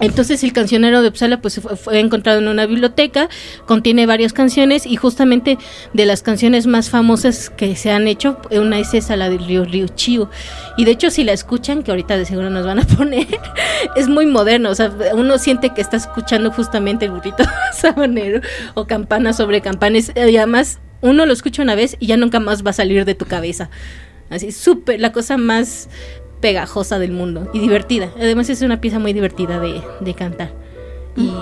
entonces 0.00 0.42
el 0.42 0.52
cancionero 0.52 1.02
de 1.02 1.08
Uppsala 1.08 1.40
pues 1.40 1.60
fue, 1.60 2.00
encontrado 2.00 2.38
en 2.38 2.48
una 2.48 2.66
biblioteca, 2.66 3.28
contiene 3.66 4.06
varias 4.06 4.32
canciones 4.32 4.86
y 4.86 4.96
justamente 4.96 5.58
de 5.92 6.06
las 6.06 6.22
canciones 6.22 6.66
más 6.66 6.90
famosas 6.90 7.50
que 7.50 7.76
se 7.76 7.90
han 7.90 8.08
hecho, 8.08 8.38
una 8.50 8.78
es 8.78 8.94
esa, 8.94 9.16
la 9.16 9.28
del 9.28 9.46
río 9.46 9.64
Río 9.64 9.88
Chiu. 9.88 10.28
Y 10.76 10.84
de 10.84 10.92
hecho 10.92 11.10
si 11.10 11.24
la 11.24 11.32
escuchan, 11.32 11.82
que 11.82 11.90
ahorita 11.90 12.16
de 12.16 12.24
seguro 12.24 12.50
nos 12.50 12.66
van 12.66 12.78
a 12.78 12.86
poner, 12.96 13.26
es 13.96 14.08
muy 14.08 14.26
moderno, 14.26 14.70
o 14.70 14.74
sea, 14.74 14.92
uno 15.14 15.38
siente 15.38 15.70
que 15.74 15.80
está 15.80 15.96
escuchando 15.96 16.50
justamente 16.50 17.04
el 17.04 17.12
burrito 17.12 17.44
sabanero 17.72 18.40
o 18.74 18.86
campana 18.86 19.32
sobre 19.32 19.60
campanas 19.60 20.12
y 20.14 20.36
además 20.36 20.78
uno 21.02 21.26
lo 21.26 21.32
escucha 21.32 21.62
una 21.62 21.74
vez 21.74 21.96
y 21.98 22.06
ya 22.06 22.16
nunca 22.16 22.40
más 22.40 22.64
va 22.64 22.70
a 22.70 22.74
salir 22.74 23.04
de 23.04 23.14
tu 23.14 23.26
cabeza. 23.26 23.70
Así, 24.30 24.52
súper, 24.52 25.00
la 25.00 25.10
cosa 25.10 25.36
más 25.36 25.88
pegajosa 26.40 26.98
del 26.98 27.12
mundo 27.12 27.48
y 27.52 27.60
divertida. 27.60 28.10
Además 28.16 28.48
es 28.50 28.62
una 28.62 28.80
pieza 28.80 28.98
muy 28.98 29.12
divertida 29.12 29.60
de, 29.60 29.82
de 30.00 30.14
cantar. 30.14 30.52
Y, 31.16 31.32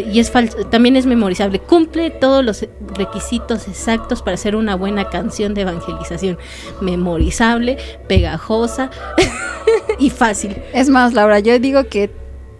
y, 0.00 0.20
es 0.20 0.32
también 0.70 0.96
es 0.96 1.06
memorizable. 1.06 1.60
Cumple 1.60 2.10
todos 2.10 2.44
los 2.44 2.66
requisitos 2.94 3.68
exactos 3.68 4.22
para 4.22 4.36
ser 4.36 4.56
una 4.56 4.74
buena 4.74 5.10
canción 5.10 5.54
de 5.54 5.62
evangelización. 5.62 6.38
Memorizable, 6.80 7.78
pegajosa 8.08 8.90
y 9.98 10.10
fácil. 10.10 10.56
Es 10.72 10.88
más, 10.88 11.12
Laura, 11.12 11.40
yo 11.40 11.58
digo 11.58 11.84
que 11.84 12.10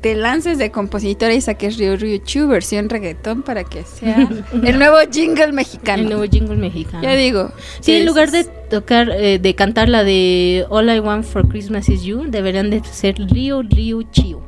te 0.06 0.14
lances 0.14 0.56
de 0.56 0.70
compositora 0.70 1.34
y 1.34 1.40
saques 1.40 1.78
Rio 1.78 1.96
Rio 1.96 2.18
Chu 2.18 2.46
versión 2.46 2.88
reggaetón 2.88 3.42
para 3.42 3.64
que 3.64 3.82
sea 3.82 4.28
el 4.52 4.78
nuevo 4.78 4.98
jingle 5.10 5.50
mexicano. 5.50 6.00
El 6.00 6.08
nuevo 6.08 6.22
jingle 6.30 6.54
mexicano. 6.54 7.02
Ya 7.02 7.16
digo. 7.16 7.50
Sí, 7.80 7.94
en 7.94 8.06
lugar 8.06 8.30
de 8.30 8.44
tocar, 8.44 9.10
eh, 9.10 9.40
de 9.40 9.54
cantar 9.56 9.88
la 9.88 10.04
de 10.04 10.64
All 10.68 10.88
I 10.94 11.00
Want 11.00 11.24
for 11.24 11.48
Christmas 11.48 11.88
is 11.88 12.04
You, 12.04 12.26
deberían 12.28 12.70
de 12.70 12.84
ser 12.84 13.16
Rio 13.16 13.62
Rio 13.62 14.02
Chiu. 14.12 14.44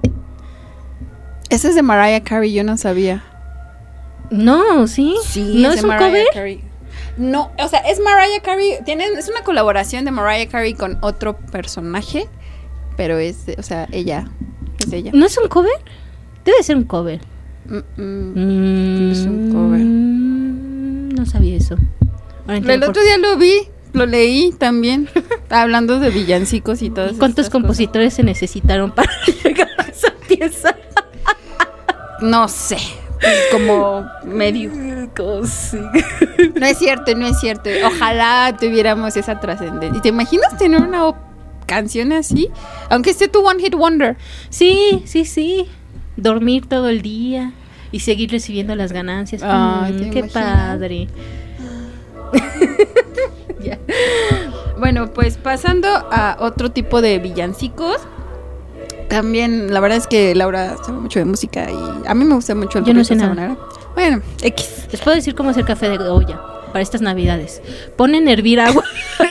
Ese 1.50 1.70
es 1.70 1.74
de 1.74 1.82
Mariah 1.82 2.22
Carey, 2.22 2.52
yo 2.52 2.62
no 2.62 2.76
sabía. 2.76 3.24
No, 4.30 4.86
sí. 4.86 5.16
Sí, 5.24 5.54
¿No 5.56 5.72
es, 5.72 5.82
un 5.82 5.90
cover? 5.90 6.28
No, 7.16 7.50
o 7.58 7.66
sea, 7.66 7.80
es 7.80 7.98
Mariah 7.98 8.42
Carey, 8.44 8.74
tienen, 8.84 9.18
es 9.18 9.28
una 9.28 9.42
colaboración 9.42 10.04
de 10.04 10.12
Mariah 10.12 10.48
Carey 10.48 10.74
con 10.74 10.98
otro 11.00 11.36
personaje, 11.36 12.28
pero 12.96 13.18
es, 13.18 13.46
o 13.58 13.62
sea, 13.64 13.88
ella 13.90 14.28
¿No 15.12 15.26
es 15.26 15.38
un 15.38 15.48
cover? 15.48 15.72
Debe 16.44 16.62
ser 16.62 16.76
un 16.76 16.84
cover. 16.84 17.20
Mm, 17.66 19.10
es 19.10 19.20
un 19.26 19.52
cover. 19.52 19.80
No 21.18 21.26
sabía 21.26 21.56
eso. 21.56 21.76
el 22.46 22.82
otro 22.82 23.02
día 23.02 23.18
lo 23.18 23.36
vi, 23.36 23.52
lo 23.92 24.06
leí 24.06 24.52
también, 24.52 25.08
hablando 25.50 25.98
de 26.00 26.10
villancicos 26.10 26.82
y 26.82 26.90
todo. 26.90 27.10
¿Cuántos 27.18 27.50
compositores 27.50 28.14
se 28.14 28.22
necesitaron 28.22 28.92
para 28.92 29.10
llegar 29.44 29.68
a 29.78 29.82
esa 29.82 30.12
pieza? 30.26 30.74
no 32.20 32.48
sé, 32.48 32.78
como 33.52 34.06
medio. 34.24 34.70
No 34.72 36.66
es 36.66 36.78
cierto, 36.78 37.14
no 37.14 37.26
es 37.26 37.40
cierto. 37.40 37.70
Ojalá 37.84 38.56
tuviéramos 38.58 39.16
esa 39.16 39.40
trascendencia. 39.40 40.00
¿Te 40.00 40.08
imaginas 40.08 40.56
tener 40.56 40.80
una 40.80 41.06
canción 41.68 42.12
así, 42.12 42.48
aunque 42.90 43.10
esté 43.10 43.28
tu 43.28 43.46
One 43.46 43.62
Hit 43.62 43.76
Wonder. 43.76 44.16
Sí, 44.48 45.02
sí, 45.04 45.24
sí. 45.24 45.66
Dormir 46.16 46.66
todo 46.66 46.88
el 46.88 47.02
día 47.02 47.52
y 47.92 48.00
seguir 48.00 48.32
recibiendo 48.32 48.74
las 48.74 48.92
ganancias. 48.92 49.42
Mm, 49.42 50.10
qué 50.10 50.24
padre. 50.24 51.06
Bueno, 54.78 55.12
pues 55.12 55.36
pasando 55.36 55.88
a 55.88 56.36
otro 56.38 56.70
tipo 56.70 57.02
de 57.02 57.18
villancicos. 57.18 57.96
También, 59.08 59.74
la 59.74 59.80
verdad 59.80 59.98
es 59.98 60.06
que 60.06 60.34
Laura 60.36 60.76
sabe 60.84 60.98
mucho 60.98 61.18
de 61.18 61.24
música 61.24 61.68
y 61.68 62.06
a 62.06 62.14
mí 62.14 62.24
me 62.24 62.34
gusta 62.34 62.54
mucho 62.54 62.78
el 62.78 62.84
Yo 62.84 62.94
no 62.94 63.02
sé 63.02 63.16
nada. 63.16 63.58
Bueno, 63.94 64.22
X. 64.40 64.86
Les 64.92 65.00
puedo 65.00 65.16
decir 65.16 65.34
cómo 65.34 65.50
hacer 65.50 65.64
café 65.64 65.88
de 65.88 65.98
olla 65.98 66.40
para 66.68 66.80
estas 66.80 67.00
navidades. 67.00 67.60
Ponen 67.96 68.28
hervir 68.28 68.60
agua. 68.60 68.84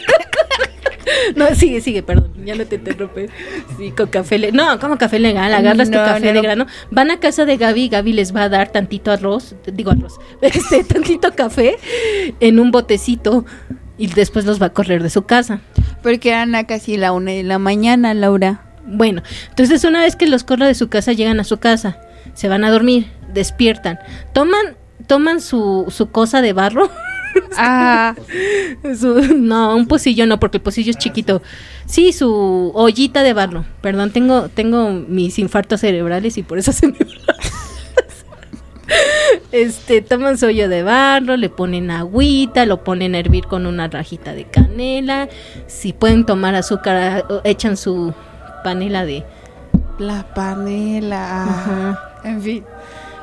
No, 1.35 1.53
sigue, 1.55 1.81
sigue, 1.81 2.03
perdón, 2.03 2.33
ya 2.45 2.55
no 2.55 2.65
te 2.65 2.75
interrumpe. 2.75 3.29
Sí, 3.77 3.91
con 3.91 4.07
café 4.07 4.37
legal. 4.37 4.55
No, 4.55 4.79
como 4.79 4.97
café 4.97 5.19
legal, 5.19 5.53
agarras 5.53 5.89
tu 5.89 5.97
café 5.97 6.33
de 6.33 6.41
grano. 6.41 6.65
Van 6.91 7.11
a 7.11 7.19
casa 7.19 7.45
de 7.45 7.57
Gaby, 7.57 7.89
Gaby 7.89 8.13
les 8.13 8.35
va 8.35 8.43
a 8.43 8.49
dar 8.49 8.71
tantito 8.71 9.11
arroz, 9.11 9.55
digo 9.65 9.91
arroz, 9.91 10.19
este, 10.41 10.83
tantito 10.83 11.33
café 11.35 11.77
en 12.39 12.59
un 12.59 12.71
botecito 12.71 13.45
y 13.97 14.07
después 14.07 14.45
los 14.45 14.61
va 14.61 14.67
a 14.67 14.73
correr 14.73 15.03
de 15.03 15.09
su 15.09 15.23
casa. 15.23 15.59
Porque 16.03 16.29
eran 16.29 16.53
casi 16.65 16.97
la 16.97 17.11
una 17.11 17.31
de 17.31 17.43
la 17.43 17.59
mañana, 17.59 18.13
Laura. 18.13 18.61
Bueno, 18.85 19.21
entonces 19.49 19.83
una 19.83 20.01
vez 20.01 20.15
que 20.15 20.27
los 20.27 20.43
corre 20.43 20.65
de 20.65 20.75
su 20.75 20.87
casa, 20.87 21.11
llegan 21.11 21.39
a 21.39 21.43
su 21.43 21.57
casa, 21.57 21.99
se 22.33 22.47
van 22.47 22.63
a 22.63 22.71
dormir, 22.71 23.07
despiertan, 23.33 23.99
toman, 24.33 24.77
toman 25.07 25.41
su, 25.41 25.85
su 25.89 26.09
cosa 26.11 26.41
de 26.41 26.53
barro 26.53 26.89
Ah. 27.59 28.15
no, 29.35 29.75
un 29.75 29.87
pocillo 29.87 30.27
no, 30.27 30.39
porque 30.39 30.57
el 30.57 30.63
pocillo 30.63 30.91
es 30.91 30.97
chiquito. 30.97 31.41
Sí, 31.85 32.13
su 32.13 32.71
ollita 32.75 33.23
de 33.23 33.33
barro. 33.33 33.65
Perdón, 33.81 34.11
tengo, 34.11 34.49
tengo 34.49 34.91
mis 34.91 35.39
infartos 35.39 35.81
cerebrales 35.81 36.37
y 36.37 36.43
por 36.43 36.59
eso 36.59 36.71
se 36.71 36.87
me 36.87 36.97
Este, 39.51 40.01
toman 40.01 40.37
su 40.37 40.47
olla 40.47 40.67
de 40.67 40.83
barro, 40.83 41.37
le 41.37 41.49
ponen 41.49 41.89
agüita, 41.91 42.65
lo 42.65 42.83
ponen 42.83 43.15
a 43.15 43.19
hervir 43.19 43.45
con 43.45 43.65
una 43.65 43.87
rajita 43.87 44.33
de 44.33 44.45
canela. 44.45 45.29
Si 45.67 45.93
pueden 45.93 46.25
tomar 46.25 46.55
azúcar, 46.55 47.25
echan 47.43 47.77
su 47.77 48.13
panela 48.63 49.05
de. 49.05 49.23
La 49.99 50.33
panela. 50.33 51.99
En 52.23 52.41
fin. 52.41 52.63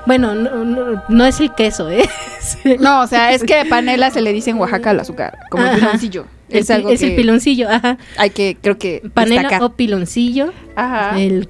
Bueno, 0.07 0.35
no, 0.35 1.03
no, 1.09 1.27
es 1.27 1.41
el 1.41 1.55
queso, 1.55 1.91
¿eh? 1.91 2.09
No, 2.81 3.03
o 3.03 3.07
sea, 3.07 3.33
es 3.33 3.43
que 3.43 3.65
panela 3.65 4.11
se 4.11 4.21
le 4.21 4.33
dice 4.33 4.51
en 4.51 4.59
Oaxaca 4.59 4.91
al 4.91 5.01
azúcar, 5.01 5.39
como 5.51 5.65
el 5.65 5.77
piloncillo. 5.77 6.27
Es, 6.51 6.71
algo 6.71 6.91
es 6.91 7.03
el 7.03 7.17
piloncillo, 7.17 7.69
ajá. 7.71 7.99
Hay 8.19 8.31
que, 8.31 8.57
creo 8.61 8.79
que. 8.79 9.03
Panela 9.15 9.59
o 9.63 9.73
piloncillo. 9.73 10.53
Ajá. 10.77 11.19
El, 11.19 11.49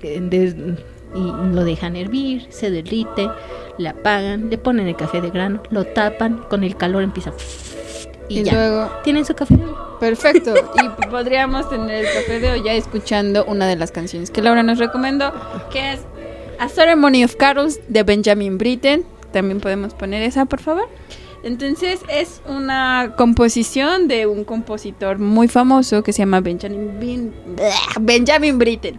y 1.15 1.55
lo 1.55 1.65
dejan 1.65 1.97
hervir, 1.97 2.47
se 2.51 2.71
derrite, 2.71 3.31
le 3.79 3.89
apagan, 3.89 4.51
le 4.51 4.59
ponen 4.59 4.89
el 4.89 4.97
café 4.97 5.21
de 5.21 5.31
grano, 5.31 5.63
lo 5.71 5.85
tapan, 5.85 6.45
con 6.51 6.65
el 6.65 6.77
calor 6.77 7.03
empieza. 7.03 7.33
Y, 8.27 8.43
ya. 8.43 8.55
luego. 8.55 8.91
Tienen 9.05 9.27
su 9.27 9.35
café 9.35 9.55
de 9.55 9.65
olla. 9.65 9.99
Perfecto. 10.01 10.55
y 10.83 11.07
podríamos 11.11 11.69
tener 11.69 12.07
el 12.07 12.11
café 12.11 12.41
de 12.41 12.53
olla 12.53 12.73
escuchando 12.73 13.45
una 13.45 13.67
de 13.67 13.77
las 13.77 13.91
canciones 13.91 14.31
que 14.31 14.41
Laura 14.41 14.63
nos 14.63 14.79
recomendó, 14.79 15.31
que 15.71 15.93
es 15.93 16.01
a 16.65 16.69
Ceremony 16.69 17.25
of 17.25 17.37
Carols 17.37 17.79
de 17.89 18.03
Benjamin 18.03 18.57
Britten. 18.57 19.05
También 19.33 19.61
podemos 19.61 19.93
poner 19.95 20.23
esa, 20.23 20.47
por 20.47 20.61
favor. 20.61 20.89
Entonces 21.43 22.01
es 22.09 22.41
una 22.49 23.15
composición 23.19 24.09
de 24.09 24.27
un 24.27 24.45
compositor 24.45 25.19
muy 25.19 25.47
famoso 25.47 26.03
que 26.03 26.15
se 26.15 26.21
llama 26.21 26.41
Benjamin, 26.41 27.35
Benjamin 28.01 28.59
Britten. 28.59 28.99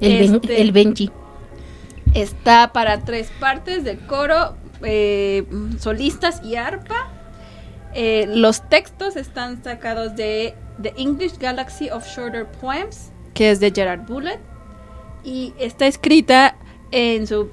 el, 0.00 0.34
este, 0.34 0.60
el 0.60 0.72
Benji. 0.72 1.10
Está 2.12 2.72
para 2.72 3.00
tres 3.00 3.30
partes 3.40 3.82
de 3.84 3.96
coro, 3.96 4.54
eh, 4.82 5.46
solistas 5.78 6.42
y 6.44 6.56
arpa. 6.56 7.10
Eh, 7.94 8.26
los 8.28 8.68
textos 8.68 9.16
están 9.16 9.64
sacados 9.64 10.16
de 10.16 10.54
The 10.82 10.92
English 10.98 11.38
Galaxy 11.38 11.88
of 11.88 12.06
Shorter 12.06 12.46
Poems, 12.46 13.10
que 13.32 13.50
es 13.50 13.58
de 13.58 13.72
Gerard 13.74 14.06
Bullet. 14.06 14.38
Y 15.24 15.54
está 15.58 15.86
escrita 15.86 16.56
en 16.90 17.26
su, 17.26 17.48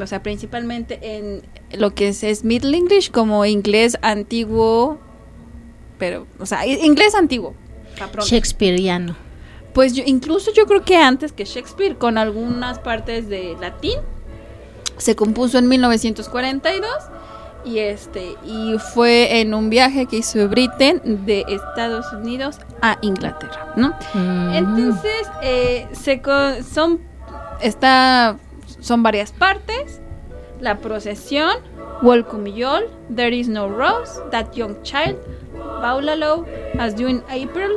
o 0.00 0.06
sea, 0.06 0.22
principalmente 0.22 0.98
en 1.02 1.42
lo 1.78 1.94
que 1.94 2.08
es, 2.08 2.44
Middle 2.44 2.76
English, 2.76 3.10
como 3.10 3.44
inglés 3.44 3.96
antiguo, 4.02 4.98
pero, 5.98 6.26
o 6.38 6.46
sea, 6.46 6.66
inglés 6.66 7.14
antiguo. 7.14 7.54
Shakespeareano 8.22 9.16
Pues 9.72 9.94
yo, 9.94 10.02
incluso 10.04 10.52
yo 10.52 10.66
creo 10.66 10.84
que 10.84 10.96
antes 10.96 11.32
que 11.32 11.44
Shakespeare, 11.44 11.96
con 11.96 12.18
algunas 12.18 12.78
partes 12.78 13.28
de 13.28 13.56
latín, 13.58 13.98
se 14.98 15.16
compuso 15.16 15.58
en 15.58 15.68
1942 15.68 16.90
y 17.66 17.80
este 17.80 18.36
y 18.44 18.78
fue 18.78 19.40
en 19.40 19.52
un 19.52 19.68
viaje 19.68 20.06
que 20.06 20.18
hizo 20.18 20.48
Britain 20.48 21.00
de 21.26 21.44
Estados 21.48 22.10
Unidos 22.12 22.58
a 22.80 22.96
Inglaterra, 23.02 23.72
¿no? 23.76 23.88
Mm. 24.14 24.54
Entonces 24.54 25.28
eh, 25.42 25.88
se 25.92 26.22
son 26.62 27.00
está 27.60 28.38
son 28.80 29.02
varias 29.02 29.32
partes. 29.32 30.00
La 30.60 30.78
procesión, 30.78 31.56
Welcome 32.00 32.52
Yall, 32.52 32.88
There 33.14 33.36
is 33.36 33.48
no 33.48 33.68
Rose, 33.68 34.22
That 34.30 34.54
Young 34.54 34.80
Child, 34.82 35.16
Baulalo, 35.82 36.46
As 36.78 36.94
You 36.94 37.08
in 37.08 37.22
April, 37.28 37.72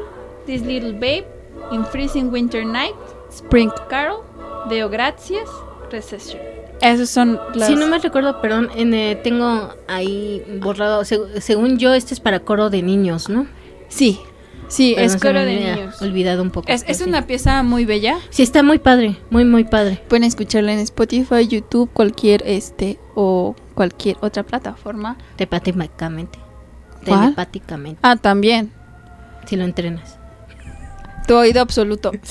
This 0.46 0.62
Little 0.62 0.94
Babe, 0.94 1.26
In 1.72 1.84
Freezing 1.84 2.32
Winter 2.32 2.64
Night, 2.64 2.96
Spring 3.30 3.72
Carol, 3.90 4.24
Deo 4.70 4.88
Gracias, 4.88 5.50
Recession. 5.92 6.59
Esos 6.82 7.10
son 7.10 7.40
las... 7.54 7.68
Si 7.68 7.76
no 7.76 7.88
me 7.88 8.00
recuerdo, 8.00 8.42
perdón, 8.42 8.70
eh, 8.76 9.20
tengo 9.24 9.74
ahí 9.88 10.44
borrado, 10.62 11.04
según 11.06 11.78
yo, 11.78 11.94
este 11.94 12.14
es 12.14 12.20
para 12.20 12.40
coro 12.40 12.70
de 12.70 12.82
niños, 12.82 13.30
¿no? 13.30 13.48
Sí, 13.90 14.20
Sí, 14.70 14.94
es 14.98 15.18
coro 15.18 15.44
de 15.44 15.56
niños. 15.56 16.02
Olvidado 16.02 16.44
un 16.44 16.52
poco. 16.52 16.68
Es, 16.72 16.86
es 16.88 17.02
una 17.02 17.26
pieza 17.26 17.64
muy 17.64 17.86
bella. 17.86 18.20
Sí, 18.30 18.44
está 18.44 18.62
muy 18.62 18.78
padre, 18.78 19.18
muy, 19.32 19.44
muy 19.44 19.64
padre. 19.64 20.02
Pueden 20.08 20.24
escucharla 20.24 20.72
en 20.72 20.80
Spotify, 20.80 21.48
YouTube, 21.48 21.90
cualquier 21.92 22.44
este 22.46 23.00
o 23.16 23.56
cualquier 23.74 24.18
otra 24.22 24.44
plataforma. 24.44 25.18
Telepáticamente. 25.36 26.38
Telepáticamente. 27.04 28.00
Ah, 28.04 28.16
también. 28.16 28.72
Si 29.48 29.56
lo 29.56 29.64
entrenas. 29.64 30.20
Tu 31.28 31.36
oído 31.36 31.62
absoluto. 31.62 32.12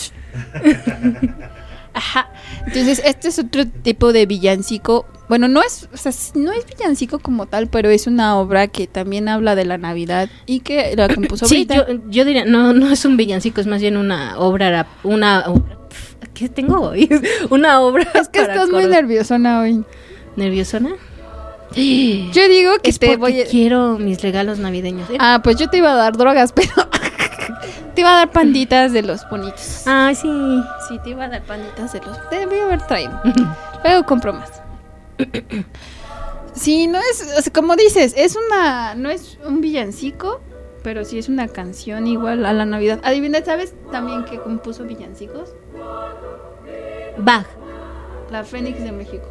Ajá. 1.99 2.31
Entonces, 2.67 3.03
este 3.05 3.29
es 3.29 3.39
otro 3.39 3.67
tipo 3.67 4.13
de 4.13 4.27
villancico 4.27 5.07
bueno, 5.29 5.47
no 5.47 5.63
es, 5.63 5.91
o 5.93 5.97
sea, 5.99 6.11
no 6.37 6.53
es 6.53 6.65
villancico 6.65 7.19
como 7.19 7.45
tal, 7.45 7.67
pero 7.67 7.91
es 7.91 8.07
una 8.07 8.39
obra 8.39 8.67
que 8.69 8.87
también 8.87 9.29
habla 9.29 9.55
de 9.55 9.67
la 9.67 9.77
Navidad 9.77 10.31
y 10.47 10.61
que 10.61 10.95
la 10.97 11.15
compuso 11.15 11.45
Sí, 11.47 11.67
yo, 11.67 11.85
yo, 12.09 12.25
diría, 12.25 12.47
no, 12.47 12.73
no 12.73 12.91
es 12.91 13.05
un 13.05 13.19
villancico, 13.19 13.61
es 13.61 13.67
más 13.67 13.83
bien 13.83 13.99
una 13.99 14.39
obra, 14.39 14.87
una 15.05 15.45
¿qué 16.33 16.49
tengo 16.49 16.81
hoy? 16.81 17.11
una 17.51 17.81
obra. 17.81 18.09
Es 18.15 18.29
que 18.29 18.41
estás 18.41 18.71
muy 18.71 18.87
nerviosona 18.87 19.61
hoy. 19.61 19.85
¿Nerviosona? 20.37 20.91
Yo 21.75 22.49
digo 22.49 22.79
que 22.83 22.93
te 22.93 23.17
voy 23.17 23.43
a... 23.43 23.47
quiero 23.47 23.99
mis 23.99 24.23
regalos 24.23 24.59
navideños. 24.59 25.11
¿eh? 25.11 25.19
Ah, 25.19 25.41
pues 25.45 25.57
yo 25.57 25.69
te 25.69 25.77
iba 25.77 25.93
a 25.93 25.97
dar 25.97 26.17
drogas, 26.17 26.53
pero 26.55 26.73
te 27.99 28.03
iba 28.03 28.13
a 28.13 28.19
dar 28.19 28.31
panditas 28.31 28.93
de 28.93 29.03
los 29.03 29.29
bonitos. 29.29 29.83
Ah, 29.85 30.13
sí. 30.15 30.31
Sí, 30.87 31.01
te 31.03 31.11
iba 31.11 31.25
a 31.25 31.29
dar 31.29 31.43
panditas 31.43 31.93
de 31.93 32.01
los. 32.01 32.31
Te 32.31 32.47
voy 32.47 32.59
a 32.61 32.67
haber 32.67 32.87
traído. 32.87 33.21
Luego 33.85 34.07
compro 34.07 34.33
más. 34.33 34.63
Sí, 36.53 36.87
no 36.87 37.01
es, 37.01 37.51
como 37.53 37.75
dices, 37.75 38.15
es 38.17 38.37
una, 38.37 38.95
no 38.95 39.11
es 39.11 39.37
un 39.45 39.61
villancico, 39.61 40.41
pero 40.85 41.05
sí 41.05 41.19
es 41.19 41.29
una 41.29 41.49
canción 41.49 42.07
igual 42.07 42.47
a 42.47 42.53
la 42.53 42.67
Navidad. 42.67 43.01
Adivina, 43.03 43.45
¿sabes 43.45 43.75
también 43.91 44.25
que 44.27 44.39
compuso 44.39 44.85
villancicos? 44.85 45.57
Bach. 47.17 47.47
La 48.31 48.45
Fénix 48.45 48.81
de 48.81 48.93
México. 48.93 49.27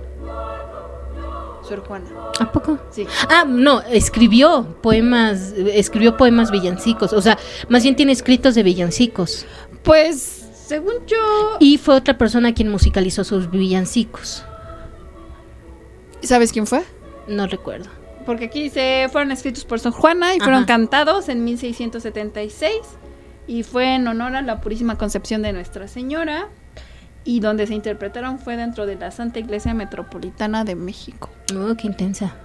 Sor 1.67 1.85
Juana. 1.85 2.09
¿A 2.39 2.51
poco? 2.51 2.79
Sí. 2.89 3.05
Ah, 3.29 3.45
no, 3.47 3.81
escribió 3.81 4.77
poemas, 4.81 5.53
escribió 5.73 6.17
poemas 6.17 6.51
villancicos, 6.51 7.13
o 7.13 7.21
sea, 7.21 7.37
más 7.69 7.83
bien 7.83 7.95
tiene 7.95 8.11
escritos 8.11 8.55
de 8.55 8.63
villancicos. 8.63 9.45
Pues, 9.83 10.19
según 10.67 11.05
yo... 11.05 11.57
Y 11.59 11.77
fue 11.77 11.95
otra 11.95 12.17
persona 12.17 12.53
quien 12.53 12.69
musicalizó 12.69 13.23
sus 13.23 13.49
villancicos. 13.49 14.43
¿Sabes 16.21 16.51
quién 16.51 16.67
fue? 16.67 16.83
No 17.27 17.47
recuerdo. 17.47 17.89
Porque 18.25 18.45
aquí 18.45 18.69
se 18.69 19.07
fueron 19.11 19.31
escritos 19.31 19.63
por 19.63 19.79
Sor 19.79 19.93
Juana 19.93 20.35
y 20.35 20.39
fueron 20.39 20.65
cantados 20.65 21.29
en 21.29 21.45
1676 21.45 22.71
y 23.47 23.63
fue 23.63 23.95
en 23.95 24.07
honor 24.07 24.35
a 24.35 24.41
la 24.41 24.59
Purísima 24.59 24.97
Concepción 24.97 25.41
de 25.41 25.53
Nuestra 25.53 25.87
Señora 25.87 26.49
y 27.23 27.39
donde 27.39 27.67
se 27.67 27.73
interpretaron 27.73 28.39
fue 28.39 28.57
dentro 28.57 28.85
de 28.85 28.95
la 28.95 29.11
Santa 29.11 29.39
Iglesia 29.39 29.73
Metropolitana 29.73 30.65
de 30.65 30.75
México. 30.75 31.29
Oh, 31.55 31.75
qué 31.75 31.87
intensa. 31.87 32.35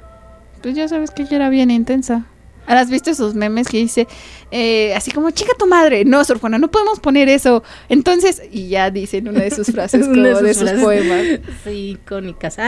Pues 0.62 0.74
ya 0.74 0.86
sabes 0.88 1.10
que 1.10 1.22
ella 1.22 1.36
era 1.36 1.48
bien 1.48 1.70
intensa. 1.70 2.26
¿Has 2.66 2.90
visto 2.90 3.10
esos 3.10 3.34
memes 3.34 3.66
que 3.66 3.78
dice, 3.78 4.06
eh, 4.52 4.94
así 4.94 5.10
como, 5.10 5.30
chica 5.30 5.52
tu 5.58 5.66
madre? 5.66 6.04
No, 6.04 6.24
Sor 6.24 6.38
Juana, 6.38 6.58
no 6.58 6.70
podemos 6.70 7.00
poner 7.00 7.28
eso. 7.28 7.64
Entonces, 7.88 8.40
y 8.52 8.68
ya 8.68 8.90
dicen 8.90 9.26
una 9.26 9.40
de 9.40 9.50
sus 9.50 9.66
frases 9.72 10.06
como 10.06 10.22
de, 10.22 10.54
sus, 10.54 10.70
poemas. 10.72 11.40
Sí, 11.64 11.98
icónicas. 12.00 12.58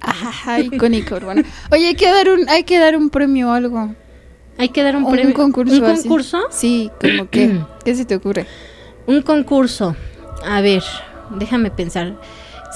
Ajá, 0.00 0.60
icónico, 0.60 1.16
Urbana. 1.16 1.44
Oye, 1.70 1.88
hay 1.88 1.94
que 1.94 2.10
dar 2.10 2.30
un, 2.30 2.48
hay 2.48 2.64
que 2.64 2.78
dar 2.78 2.96
un 2.96 3.10
premio 3.10 3.50
o 3.50 3.52
algo. 3.52 3.94
Hay 4.58 4.70
que 4.70 4.82
dar 4.82 4.96
un, 4.96 5.06
premio. 5.06 5.26
Un 5.26 5.32
concurso. 5.34 5.74
¿Un 5.74 5.96
concurso? 5.96 6.40
Sí, 6.50 6.90
como 6.98 7.28
que, 7.28 7.60
¿qué 7.84 7.94
se 7.94 8.06
te 8.06 8.16
ocurre? 8.16 8.46
Un 9.06 9.20
concurso. 9.20 9.94
A 10.46 10.62
ver, 10.62 10.82
déjame 11.38 11.70
pensar. 11.70 12.14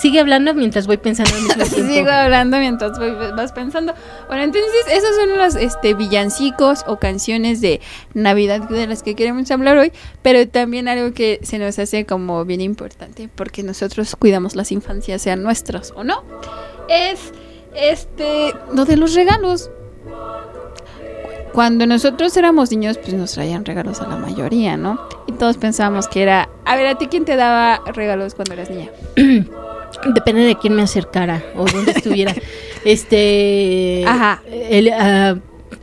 Sigue 0.00 0.20
hablando 0.20 0.54
mientras 0.54 0.86
voy 0.86 0.96
pensando 0.96 1.30
Sigo 1.66 2.10
hablando 2.10 2.56
mientras 2.58 2.98
vas 3.36 3.52
pensando. 3.52 3.92
Bueno, 4.28 4.44
entonces 4.44 4.70
esos 4.90 5.14
son 5.14 5.36
los 5.36 5.56
este, 5.56 5.92
villancicos 5.92 6.84
o 6.86 6.98
canciones 6.98 7.60
de 7.60 7.82
Navidad 8.14 8.66
de 8.66 8.86
las 8.86 9.02
que 9.02 9.14
queremos 9.14 9.50
hablar 9.50 9.76
hoy, 9.76 9.92
pero 10.22 10.48
también 10.48 10.88
algo 10.88 11.12
que 11.12 11.38
se 11.42 11.58
nos 11.58 11.78
hace 11.78 12.06
como 12.06 12.46
bien 12.46 12.62
importante, 12.62 13.28
porque 13.34 13.62
nosotros 13.62 14.16
cuidamos 14.16 14.56
las 14.56 14.72
infancias, 14.72 15.20
sean 15.20 15.42
nuestras 15.42 15.92
o 15.94 16.02
no, 16.02 16.24
es 16.88 17.32
este 17.74 18.54
lo 18.72 18.86
de 18.86 18.96
los 18.96 19.14
regalos. 19.14 19.70
Cuando 21.52 21.86
nosotros 21.86 22.34
éramos 22.38 22.70
niños, 22.70 22.96
pues 22.96 23.12
nos 23.12 23.32
traían 23.32 23.66
regalos 23.66 24.00
a 24.00 24.06
la 24.06 24.16
mayoría, 24.16 24.76
¿no? 24.76 25.00
Y 25.26 25.32
todos 25.32 25.58
pensábamos 25.58 26.08
que 26.08 26.22
era, 26.22 26.48
a 26.64 26.76
ver, 26.76 26.86
¿a 26.86 26.96
ti 26.96 27.08
quién 27.08 27.24
te 27.24 27.36
daba 27.36 27.82
regalos 27.92 28.34
cuando 28.34 28.54
eras 28.54 28.70
niña? 28.70 28.88
Depende 30.06 30.42
de 30.42 30.56
quién 30.56 30.74
me 30.74 30.82
acercara 30.82 31.42
o 31.54 31.64
dónde 31.64 31.92
estuviera. 31.92 32.34
este. 32.84 34.04
Ajá. 34.06 34.42
Ah, 34.98 35.34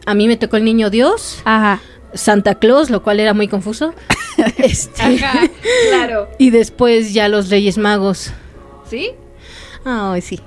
a 0.05 0.13
mí 0.13 0.27
me 0.27 0.37
tocó 0.37 0.57
el 0.57 0.65
niño 0.65 0.89
Dios. 0.89 1.41
Ajá. 1.45 1.81
Santa 2.13 2.55
Claus, 2.55 2.89
lo 2.89 3.03
cual 3.03 3.19
era 3.19 3.33
muy 3.33 3.47
confuso. 3.47 3.93
este, 4.57 5.01
Ajá, 5.01 5.47
claro. 5.89 6.29
Y 6.37 6.49
después 6.49 7.13
ya 7.13 7.27
los 7.27 7.49
Reyes 7.49 7.77
Magos. 7.77 8.31
¿Sí? 8.89 9.11
Ay, 9.83 10.21
sí. 10.21 10.39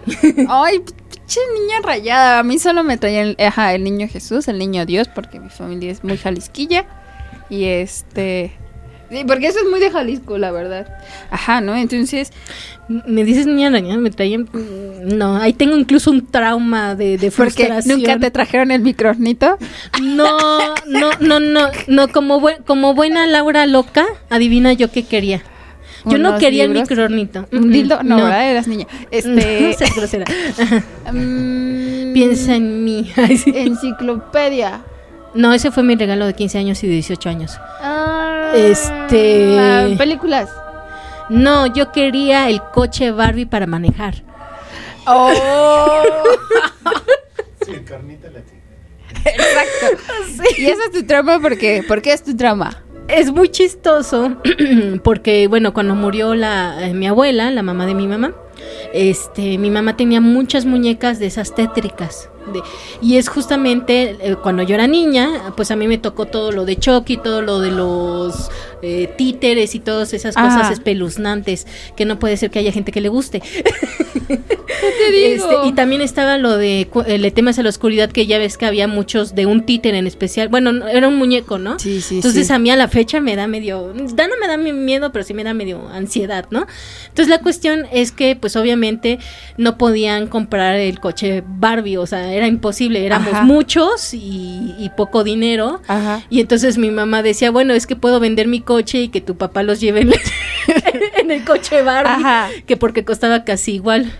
Ay, 0.48 0.80
pinche 0.80 1.40
niña 1.54 1.80
rayada. 1.82 2.40
A 2.40 2.42
mí 2.42 2.58
solo 2.58 2.82
me 2.82 2.96
traía 2.96 3.22
el, 3.22 3.36
ajá, 3.38 3.74
el 3.74 3.84
niño 3.84 4.08
Jesús, 4.08 4.48
el 4.48 4.58
niño 4.58 4.86
Dios, 4.86 5.08
porque 5.08 5.38
mi 5.38 5.50
familia 5.50 5.92
es 5.92 6.02
muy 6.04 6.16
jalisquilla. 6.16 6.86
Y 7.48 7.64
este. 7.64 8.52
Sí, 9.10 9.24
porque 9.26 9.48
eso 9.48 9.58
es 9.58 9.68
muy 9.68 9.80
de 9.80 9.90
Jalisco, 9.90 10.38
la 10.38 10.52
verdad. 10.52 10.86
Ajá, 11.30 11.60
¿no? 11.60 11.74
Entonces. 11.76 12.32
Me 13.06 13.22
dices 13.22 13.46
niña 13.46 13.68
araña, 13.68 13.96
me 13.98 14.10
traían. 14.10 14.48
No, 15.04 15.36
ahí 15.36 15.52
tengo 15.52 15.76
incluso 15.76 16.10
un 16.10 16.26
trauma 16.26 16.96
de, 16.96 17.18
de 17.18 17.30
frustración. 17.30 17.98
¿Nunca 17.98 18.18
te 18.18 18.32
trajeron 18.32 18.72
el 18.72 18.82
micronito? 18.82 19.58
No, 20.02 20.74
no, 20.86 21.10
no, 21.20 21.38
no. 21.38 21.68
No, 21.86 22.08
como, 22.08 22.42
como 22.66 22.94
buena 22.94 23.28
Laura 23.28 23.66
loca, 23.66 24.06
adivina 24.28 24.72
yo 24.72 24.90
qué 24.90 25.04
quería. 25.04 25.42
Yo 26.06 26.18
no 26.18 26.38
quería 26.38 26.64
el 26.64 26.70
micronito. 26.70 27.46
¿Un 27.52 27.70
dildo? 27.70 28.02
No, 28.02 28.16
¿verdad? 28.16 28.50
Eras 28.50 28.68
niña. 28.68 28.86
Este... 29.10 29.76
No, 29.78 29.94
grosera. 29.96 30.24
Mm, 31.12 32.12
Piensa 32.12 32.56
en 32.56 32.84
mí. 32.84 33.10
Enciclopedia. 33.16 34.82
No, 35.34 35.52
ese 35.52 35.70
fue 35.70 35.82
mi 35.82 35.94
regalo 35.94 36.26
de 36.26 36.34
15 36.34 36.58
años 36.58 36.82
y 36.82 36.88
de 36.88 36.94
18 36.94 37.28
años. 37.28 37.52
Ah, 37.80 38.29
este. 38.54 39.94
películas. 39.96 40.50
No, 41.28 41.66
yo 41.66 41.92
quería 41.92 42.48
el 42.48 42.60
coche 42.60 43.12
Barbie 43.12 43.46
para 43.46 43.66
manejar. 43.66 44.22
Oh. 45.06 46.12
sí, 47.64 47.72
carnita 47.86 48.28
la 48.30 48.40
Exacto. 49.24 50.52
Y 50.58 50.66
ese 50.66 50.82
es 50.84 50.92
tu 50.92 51.06
trauma 51.06 51.38
porque, 51.40 51.84
¿por 51.86 52.02
qué 52.02 52.12
es 52.12 52.22
tu 52.22 52.36
trauma? 52.36 52.82
Es 53.08 53.30
muy 53.32 53.48
chistoso 53.48 54.36
porque, 55.04 55.46
bueno, 55.46 55.74
cuando 55.74 55.94
murió 55.94 56.34
la, 56.34 56.86
eh, 56.86 56.94
mi 56.94 57.06
abuela, 57.06 57.50
la 57.50 57.62
mamá 57.62 57.86
de 57.86 57.94
mi 57.94 58.06
mamá, 58.06 58.34
este, 58.92 59.58
mi 59.58 59.70
mamá 59.70 59.96
tenía 59.96 60.20
muchas 60.20 60.64
muñecas 60.66 61.18
de 61.18 61.26
esas 61.26 61.54
tétricas. 61.54 62.28
y 63.00 63.16
es 63.16 63.28
justamente 63.28 64.16
eh, 64.20 64.36
cuando 64.42 64.62
yo 64.62 64.74
era 64.74 64.86
niña, 64.86 65.52
pues 65.56 65.70
a 65.70 65.76
mí 65.76 65.86
me 65.86 65.98
tocó 65.98 66.26
todo 66.26 66.52
lo 66.52 66.64
de 66.64 66.76
Chucky, 66.76 67.16
todo 67.16 67.42
lo 67.42 67.60
de 67.60 67.70
los 67.70 68.50
eh, 68.82 69.12
títeres 69.16 69.74
y 69.74 69.80
todas 69.80 70.12
esas 70.12 70.34
cosas 70.34 70.70
espeluznantes 70.70 71.66
que 71.96 72.04
no 72.04 72.18
puede 72.18 72.36
ser 72.36 72.50
que 72.50 72.58
haya 72.58 72.72
gente 72.72 72.92
que 72.92 73.00
le 73.00 73.08
guste. 73.08 73.42
Este, 75.12 75.66
y 75.66 75.72
también 75.72 76.00
estaba 76.00 76.38
lo 76.38 76.56
de 76.56 76.88
eh, 77.06 77.18
le 77.18 77.30
temas 77.30 77.58
a 77.58 77.62
la 77.62 77.68
oscuridad 77.68 78.10
que 78.10 78.26
ya 78.26 78.38
ves 78.38 78.56
que 78.56 78.66
había 78.66 78.86
muchos 78.86 79.34
de 79.34 79.46
un 79.46 79.64
títer 79.66 79.94
en 79.94 80.06
especial. 80.06 80.48
Bueno, 80.48 80.86
era 80.86 81.08
un 81.08 81.16
muñeco, 81.16 81.58
¿no? 81.58 81.78
Sí, 81.78 82.00
sí. 82.00 82.16
Entonces 82.16 82.50
a 82.50 82.58
mí 82.58 82.70
a 82.70 82.76
la 82.76 82.88
fecha 82.88 83.20
me 83.20 83.36
da 83.36 83.46
medio, 83.46 83.92
da 84.14 84.28
no 84.28 84.34
me 84.40 84.46
da 84.46 84.56
miedo, 84.56 85.12
pero 85.12 85.24
sí 85.24 85.34
me 85.34 85.44
da 85.44 85.54
medio 85.54 85.88
ansiedad, 85.88 86.46
¿no? 86.50 86.66
Entonces 87.08 87.28
la 87.28 87.40
cuestión 87.40 87.86
es 87.92 88.12
que 88.12 88.36
pues 88.36 88.56
obviamente 88.56 89.18
no 89.56 89.78
podían 89.78 90.26
comprar 90.26 90.76
el 90.76 91.00
coche 91.00 91.42
Barbie, 91.46 91.96
o 91.96 92.06
sea, 92.06 92.32
era 92.32 92.46
imposible, 92.46 93.04
éramos 93.04 93.42
muchos 93.42 94.14
y, 94.14 94.90
poco 94.96 95.24
dinero. 95.24 95.80
Ajá. 95.86 96.24
Y 96.30 96.40
entonces 96.40 96.76
mi 96.76 96.90
mamá 96.90 97.22
decía, 97.22 97.50
bueno, 97.50 97.74
es 97.74 97.86
que 97.86 97.96
puedo 97.96 98.20
vender 98.20 98.48
mi 98.48 98.60
coche 98.70 99.02
y 99.02 99.08
que 99.08 99.20
tu 99.20 99.36
papá 99.36 99.64
los 99.64 99.80
lleve 99.80 100.02
en, 100.02 100.12
el 101.28 101.44
coche 101.44 101.82
Barbie, 101.82 102.62
que 102.66 102.76
porque 102.76 103.04
costaba 103.04 103.42
casi 103.42 103.72
igual. 103.72 104.12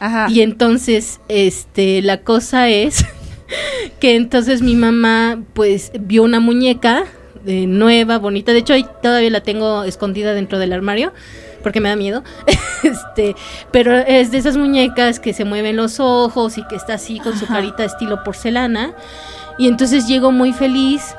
Ajá. 0.00 0.26
Y 0.30 0.40
entonces, 0.40 1.20
este, 1.28 2.00
la 2.00 2.22
cosa 2.22 2.70
es 2.70 3.04
que 4.00 4.16
entonces 4.16 4.62
mi 4.62 4.74
mamá, 4.74 5.42
pues, 5.52 5.92
vio 6.00 6.22
una 6.22 6.40
muñeca 6.40 7.04
de 7.44 7.66
nueva, 7.66 8.16
bonita. 8.16 8.52
De 8.52 8.60
hecho, 8.60 8.72
ahí 8.72 8.86
todavía 9.02 9.28
la 9.28 9.42
tengo 9.42 9.84
escondida 9.84 10.32
dentro 10.32 10.58
del 10.58 10.72
armario 10.72 11.12
porque 11.62 11.82
me 11.82 11.90
da 11.90 11.96
miedo. 11.96 12.24
este, 12.82 13.36
pero 13.70 13.94
es 13.98 14.30
de 14.30 14.38
esas 14.38 14.56
muñecas 14.56 15.20
que 15.20 15.34
se 15.34 15.44
mueven 15.44 15.76
los 15.76 16.00
ojos 16.00 16.56
y 16.56 16.66
que 16.68 16.76
está 16.76 16.94
así 16.94 17.20
con 17.20 17.38
su 17.38 17.46
carita 17.46 17.84
estilo 17.84 18.24
porcelana. 18.24 18.94
Y 19.58 19.68
entonces 19.68 20.08
llego 20.08 20.32
muy 20.32 20.54
feliz 20.54 21.14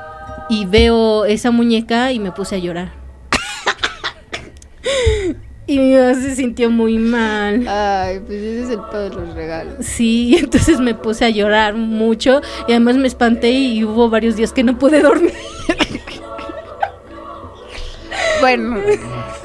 y 0.48 0.66
veo 0.66 1.24
esa 1.24 1.50
muñeca 1.50 2.12
y 2.12 2.18
me 2.18 2.32
puse 2.32 2.56
a 2.56 2.58
llorar. 2.58 2.92
y 5.66 5.78
mi 5.78 5.94
mamá 5.94 6.14
se 6.14 6.36
sintió 6.36 6.70
muy 6.70 6.98
mal. 6.98 7.66
Ay, 7.66 8.20
pues 8.20 8.40
ese 8.40 8.62
es 8.62 8.70
el 8.70 8.80
pedo 8.90 9.10
de 9.10 9.16
los 9.16 9.34
regalos. 9.34 9.84
Sí, 9.84 10.36
entonces 10.40 10.80
me 10.80 10.94
puse 10.94 11.24
a 11.24 11.30
llorar 11.30 11.74
mucho 11.74 12.40
y 12.68 12.72
además 12.72 12.96
me 12.96 13.08
espanté 13.08 13.50
y 13.50 13.84
hubo 13.84 14.08
varios 14.08 14.36
días 14.36 14.52
que 14.52 14.62
no 14.62 14.78
pude 14.78 15.00
dormir. 15.00 15.32
bueno, 18.40 18.76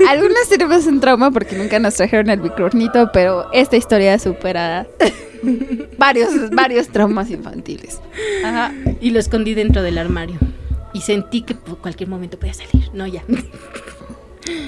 algunas 0.07 0.49
tenemos 0.49 0.85
un 0.85 0.99
trauma 0.99 1.31
porque 1.31 1.55
nunca 1.55 1.79
nos 1.79 1.95
trajeron 1.95 2.29
el 2.29 2.41
micronito, 2.41 3.09
pero 3.11 3.51
esta 3.53 3.77
historia 3.77 4.19
supera 4.19 4.85
varios, 5.97 6.51
varios 6.51 6.89
traumas 6.89 7.31
infantiles. 7.31 7.99
Ajá. 8.45 8.71
Y 8.99 9.09
lo 9.09 9.19
escondí 9.19 9.55
dentro 9.55 9.81
del 9.81 9.97
armario 9.97 10.37
y 10.93 11.01
sentí 11.01 11.41
que 11.41 11.55
por 11.55 11.77
cualquier 11.77 12.09
momento 12.09 12.37
podía 12.39 12.53
salir. 12.53 12.89
No, 12.93 13.07
ya. 13.07 13.23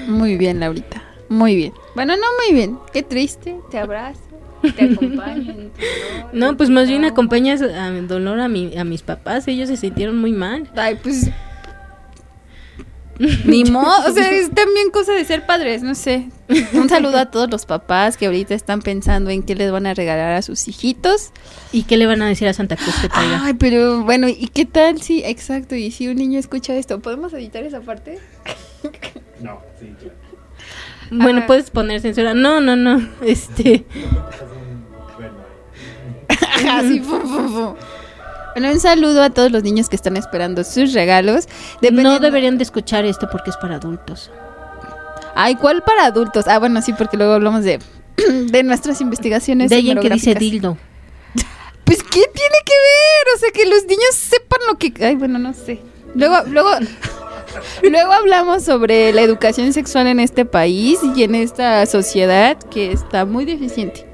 Muy 0.08 0.36
bien, 0.36 0.60
Laurita. 0.60 1.02
Muy 1.28 1.56
bien. 1.56 1.72
Bueno, 1.94 2.16
no 2.16 2.22
muy 2.42 2.54
bien. 2.54 2.78
Qué 2.92 3.02
triste. 3.02 3.56
Te 3.70 3.78
abrazo. 3.78 4.20
Te 4.76 4.92
acompaño. 4.92 5.70
no, 6.32 6.56
pues 6.56 6.70
más 6.70 6.88
bien 6.88 7.04
acompañas 7.04 7.60
a 7.60 7.90
dolor 7.90 8.40
a, 8.40 8.48
mi, 8.48 8.76
a 8.76 8.84
mis 8.84 9.02
papás. 9.02 9.48
Ellos 9.48 9.68
se 9.68 9.76
sintieron 9.76 10.16
muy 10.16 10.32
mal. 10.32 10.70
Ay, 10.76 10.98
pues 11.02 11.30
ni 13.44 13.64
modo, 13.64 14.08
o 14.08 14.12
sea, 14.12 14.30
es 14.30 14.50
también 14.50 14.90
cosa 14.90 15.12
de 15.12 15.24
ser 15.24 15.46
padres, 15.46 15.82
no 15.82 15.94
sé. 15.94 16.28
Un 16.72 16.88
saludo 16.88 17.18
a 17.18 17.30
todos 17.30 17.50
los 17.50 17.64
papás 17.64 18.16
que 18.16 18.26
ahorita 18.26 18.54
están 18.54 18.82
pensando 18.82 19.30
en 19.30 19.42
qué 19.42 19.54
les 19.54 19.70
van 19.70 19.86
a 19.86 19.94
regalar 19.94 20.34
a 20.34 20.42
sus 20.42 20.66
hijitos. 20.68 21.30
¿Y 21.72 21.84
qué 21.84 21.96
le 21.96 22.06
van 22.06 22.22
a 22.22 22.26
decir 22.26 22.48
a 22.48 22.52
Santa 22.52 22.76
Cruz 22.76 22.94
que 23.00 23.08
traiga? 23.08 23.40
Ay, 23.44 23.54
pero 23.54 24.02
bueno, 24.04 24.28
¿y 24.28 24.48
qué 24.48 24.64
tal? 24.64 25.00
Sí, 25.00 25.22
exacto. 25.24 25.74
Y 25.74 25.90
si 25.90 26.08
un 26.08 26.16
niño 26.16 26.38
escucha 26.38 26.74
esto, 26.74 27.00
¿podemos 27.00 27.32
editar 27.32 27.62
esa 27.62 27.80
parte? 27.80 28.18
No, 29.40 29.60
sí. 29.78 29.94
Bueno, 31.10 31.46
puedes 31.46 31.70
poner 31.70 32.00
censura. 32.00 32.34
No, 32.34 32.60
no, 32.60 32.76
no. 32.76 33.08
Este. 33.22 33.84
Así, 36.70 37.00
fum, 37.00 37.20
fum, 37.22 37.48
fum. 37.48 37.74
Bueno, 37.74 37.76
un 38.56 38.80
saludo 38.80 39.22
a 39.22 39.30
todos 39.30 39.50
los 39.50 39.62
niños 39.62 39.88
que 39.88 39.96
están 39.96 40.16
esperando 40.16 40.64
sus 40.64 40.92
regalos. 40.92 41.48
No 41.92 42.18
deberían 42.20 42.58
de 42.58 42.64
escuchar 42.64 43.04
esto 43.04 43.28
porque 43.30 43.50
es 43.50 43.56
para 43.56 43.76
adultos. 43.76 44.30
Ay, 45.34 45.56
¿cuál 45.56 45.82
para 45.82 46.06
adultos? 46.06 46.46
Ah, 46.46 46.58
bueno, 46.58 46.80
sí, 46.80 46.92
porque 46.92 47.16
luego 47.16 47.32
hablamos 47.32 47.64
de, 47.64 47.80
de 48.16 48.62
nuestras 48.62 49.00
investigaciones. 49.00 49.70
De 49.70 49.76
alguien 49.76 49.98
que 50.00 50.10
dice 50.10 50.34
dildo. 50.34 50.76
Pues, 51.84 52.02
¿qué 52.02 52.22
tiene 52.32 52.56
que 52.64 52.72
ver? 52.72 53.36
O 53.36 53.38
sea, 53.38 53.50
que 53.52 53.66
los 53.66 53.84
niños 53.84 54.14
sepan 54.14 54.60
lo 54.66 54.78
que... 54.78 54.94
Ay, 55.04 55.16
bueno, 55.16 55.38
no 55.38 55.52
sé. 55.52 55.82
Luego, 56.14 56.38
luego... 56.46 56.70
Luego 57.82 58.12
hablamos 58.12 58.64
sobre 58.64 59.12
la 59.12 59.20
educación 59.20 59.72
sexual 59.72 60.06
en 60.06 60.18
este 60.18 60.44
país 60.44 60.98
y 61.14 61.22
en 61.22 61.34
esta 61.34 61.84
sociedad 61.86 62.58
que 62.70 62.90
está 62.90 63.26
muy 63.26 63.44
deficiente. 63.44 64.06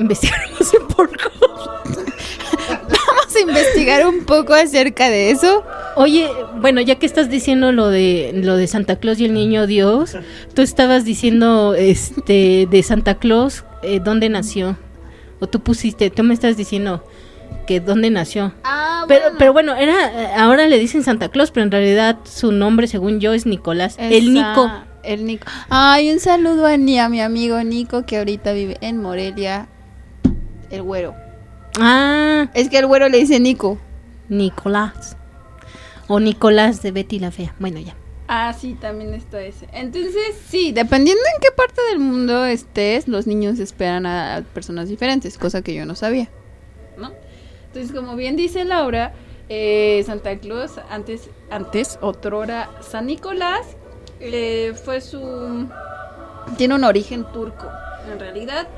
Investigaremos 0.00 0.74
en 0.74 0.88
porco 0.88 1.30
investigar 3.40 4.06
un 4.06 4.24
poco 4.24 4.54
acerca 4.54 5.10
de 5.10 5.30
eso. 5.30 5.64
Oye, 5.96 6.28
bueno, 6.60 6.80
ya 6.80 6.96
que 6.96 7.06
estás 7.06 7.28
diciendo 7.30 7.72
lo 7.72 7.88
de 7.88 8.32
lo 8.34 8.56
de 8.56 8.66
Santa 8.66 8.96
Claus 8.96 9.20
y 9.20 9.24
el 9.24 9.34
niño 9.34 9.66
Dios, 9.66 10.16
tú 10.54 10.62
estabas 10.62 11.04
diciendo 11.04 11.74
este 11.74 12.66
de 12.70 12.82
Santa 12.82 13.16
Claus, 13.16 13.64
eh, 13.82 14.00
¿dónde 14.02 14.28
nació? 14.28 14.76
O 15.40 15.48
tú 15.48 15.60
pusiste, 15.60 16.10
tú 16.10 16.22
me 16.22 16.34
estás 16.34 16.56
diciendo 16.56 17.04
que 17.66 17.80
dónde 17.80 18.10
nació. 18.10 18.52
Ah, 18.64 19.04
pero, 19.08 19.22
bueno. 19.22 19.36
pero 19.38 19.52
bueno, 19.52 19.76
era 19.76 20.42
ahora 20.42 20.66
le 20.66 20.78
dicen 20.78 21.02
Santa 21.02 21.28
Claus, 21.28 21.50
pero 21.50 21.64
en 21.64 21.70
realidad 21.70 22.18
su 22.24 22.52
nombre 22.52 22.86
según 22.86 23.20
yo 23.20 23.32
es 23.32 23.46
Nicolás, 23.46 23.96
el 23.98 24.34
Nico. 24.34 24.70
El 25.02 25.24
Nico. 25.24 25.46
Ay, 25.70 26.12
un 26.12 26.20
saludo 26.20 26.66
a, 26.66 26.74
a 26.74 26.76
mi 26.76 27.20
amigo 27.20 27.62
Nico 27.64 28.04
que 28.04 28.18
ahorita 28.18 28.52
vive 28.52 28.76
en 28.82 28.98
Morelia, 29.00 29.68
el 30.70 30.82
güero. 30.82 31.14
Ah. 31.80 32.48
Es 32.54 32.68
que 32.68 32.78
el 32.78 32.86
güero 32.86 33.08
le 33.08 33.18
dice 33.18 33.40
Nico. 33.40 33.78
Nicolás. 34.28 35.16
O 36.08 36.20
Nicolás 36.20 36.82
de 36.82 36.92
Betty 36.92 37.18
la 37.18 37.30
Fea. 37.30 37.54
Bueno, 37.58 37.78
ya. 37.80 37.94
Ah, 38.32 38.52
sí, 38.52 38.76
también 38.80 39.12
está 39.12 39.42
ese. 39.42 39.68
Entonces, 39.72 40.40
sí, 40.48 40.70
dependiendo 40.70 41.20
en 41.34 41.40
qué 41.40 41.48
parte 41.50 41.80
del 41.90 41.98
mundo 41.98 42.44
estés, 42.46 43.08
los 43.08 43.26
niños 43.26 43.58
esperan 43.58 44.06
a 44.06 44.44
personas 44.54 44.88
diferentes, 44.88 45.36
cosa 45.36 45.62
que 45.62 45.74
yo 45.74 45.84
no 45.84 45.96
sabía. 45.96 46.28
¿No? 46.96 47.10
Entonces, 47.66 47.92
como 47.92 48.14
bien 48.14 48.36
dice 48.36 48.64
Laura, 48.64 49.12
eh, 49.48 50.00
Santa 50.06 50.38
Claus, 50.38 50.80
antes, 50.90 51.28
antes, 51.50 51.98
otrora 52.02 52.70
San 52.82 53.06
Nicolás, 53.06 53.66
eh, 54.20 54.74
fue 54.84 55.00
su... 55.00 55.68
Tiene 56.56 56.76
un 56.76 56.84
origen 56.84 57.24
turco, 57.32 57.66
en 58.12 58.20
realidad. 58.20 58.68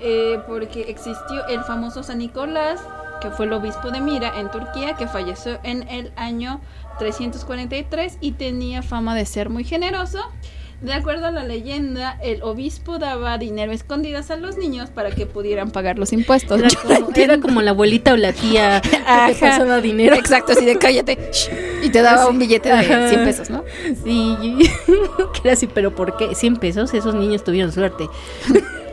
Eh, 0.00 0.40
porque 0.46 0.82
existió 0.88 1.46
el 1.48 1.62
famoso 1.64 2.02
San 2.02 2.18
Nicolás, 2.18 2.80
que 3.20 3.30
fue 3.30 3.46
el 3.46 3.52
obispo 3.52 3.90
de 3.90 4.00
Mira 4.00 4.32
en 4.38 4.50
Turquía, 4.50 4.94
que 4.94 5.06
falleció 5.06 5.58
en 5.62 5.88
el 5.88 6.12
año 6.16 6.60
343 6.98 8.18
y 8.20 8.32
tenía 8.32 8.82
fama 8.82 9.14
de 9.14 9.24
ser 9.24 9.48
muy 9.48 9.64
generoso. 9.64 10.20
De 10.82 10.92
acuerdo 10.92 11.26
a 11.26 11.30
la 11.30 11.42
leyenda, 11.42 12.18
el 12.22 12.42
obispo 12.42 12.98
daba 12.98 13.38
dinero 13.38 13.72
escondidas 13.72 14.30
a 14.30 14.36
los 14.36 14.58
niños 14.58 14.90
para 14.90 15.10
que 15.10 15.24
pudieran 15.24 15.70
pagar 15.70 15.98
los 15.98 16.12
impuestos. 16.12 16.60
Era 17.14 17.40
como, 17.40 17.62
la 17.62 17.70
abuelita 17.70 18.12
o 18.12 18.16
la 18.18 18.34
tía 18.34 18.82
que 18.82 19.34
pasaba 19.40 19.80
dinero. 19.80 20.14
Exacto, 20.16 20.52
así 20.52 20.66
de 20.66 20.76
cállate. 20.76 21.18
Y 21.82 21.88
te 21.88 22.02
daba 22.02 22.28
un 22.28 22.38
billete 22.38 22.68
de 22.68 23.08
100 23.08 23.24
pesos, 23.24 23.48
¿no? 23.48 23.64
Sí, 24.04 24.36
que 25.32 25.40
era 25.44 25.54
así, 25.54 25.66
pero 25.66 25.94
¿por 25.94 26.18
qué? 26.18 26.34
100 26.34 26.56
pesos, 26.56 26.92
esos 26.92 27.14
niños 27.14 27.42
tuvieron 27.42 27.72
suerte. 27.72 28.06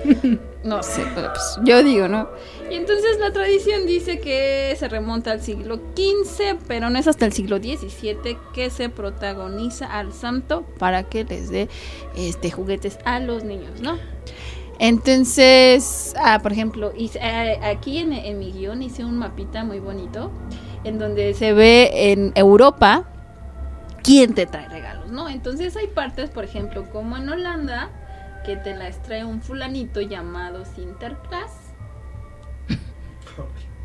No 0.64 0.82
sé, 0.82 1.04
pero 1.14 1.34
pues 1.34 1.60
yo 1.66 1.84
digo, 1.84 2.08
¿no? 2.08 2.30
Y 2.72 2.76
entonces 2.76 3.20
la 3.20 3.34
tradición 3.34 3.86
dice 3.86 4.20
que 4.20 4.74
se 4.80 4.88
remonta 4.88 5.32
al 5.32 5.42
siglo 5.42 5.76
XV, 5.76 6.58
pero 6.68 6.90
no 6.90 6.98
es 6.98 7.06
hasta 7.08 7.26
el 7.26 7.34
siglo 7.34 7.58
XVII 7.58 8.38
que 8.54 8.70
se 8.70 8.88
protagoniza 8.88 9.88
al 9.88 10.14
santo 10.14 10.66
para 10.80 11.04
que 11.04 11.26
les 11.26 11.50
dé 11.50 11.68
este 12.16 12.50
juguetes 12.50 12.98
a 13.04 13.20
los 13.20 13.44
niños, 13.44 13.82
¿no? 13.82 13.98
Entonces, 14.80 16.14
ah, 16.18 16.40
por 16.42 16.54
ejemplo, 16.54 16.94
eh, 16.96 17.60
aquí 17.62 17.98
en, 17.98 18.14
en 18.14 18.40
mi 18.40 18.54
guion 18.54 18.82
hice 18.82 19.04
un 19.04 19.18
mapita 19.18 19.66
muy 19.66 19.80
bonito 19.80 20.32
en 20.86 20.98
donde 20.98 21.34
se 21.34 21.52
ve 21.52 22.12
en 22.12 22.32
Europa 22.36 23.06
quién 24.02 24.34
te 24.34 24.46
trae 24.46 24.68
regalos, 24.70 25.12
¿no? 25.12 25.30
Entonces 25.30 25.76
hay 25.76 25.88
partes, 25.88 26.30
por 26.30 26.44
ejemplo, 26.44 26.90
como 26.92 27.18
en 27.18 27.30
Holanda, 27.30 27.90
que 28.44 28.56
te 28.58 28.76
la 28.76 28.88
extrae 28.88 29.26
un 29.26 29.42
fulanito 29.42 30.02
llamado 30.02 30.66
Sinterklaas. 30.66 31.52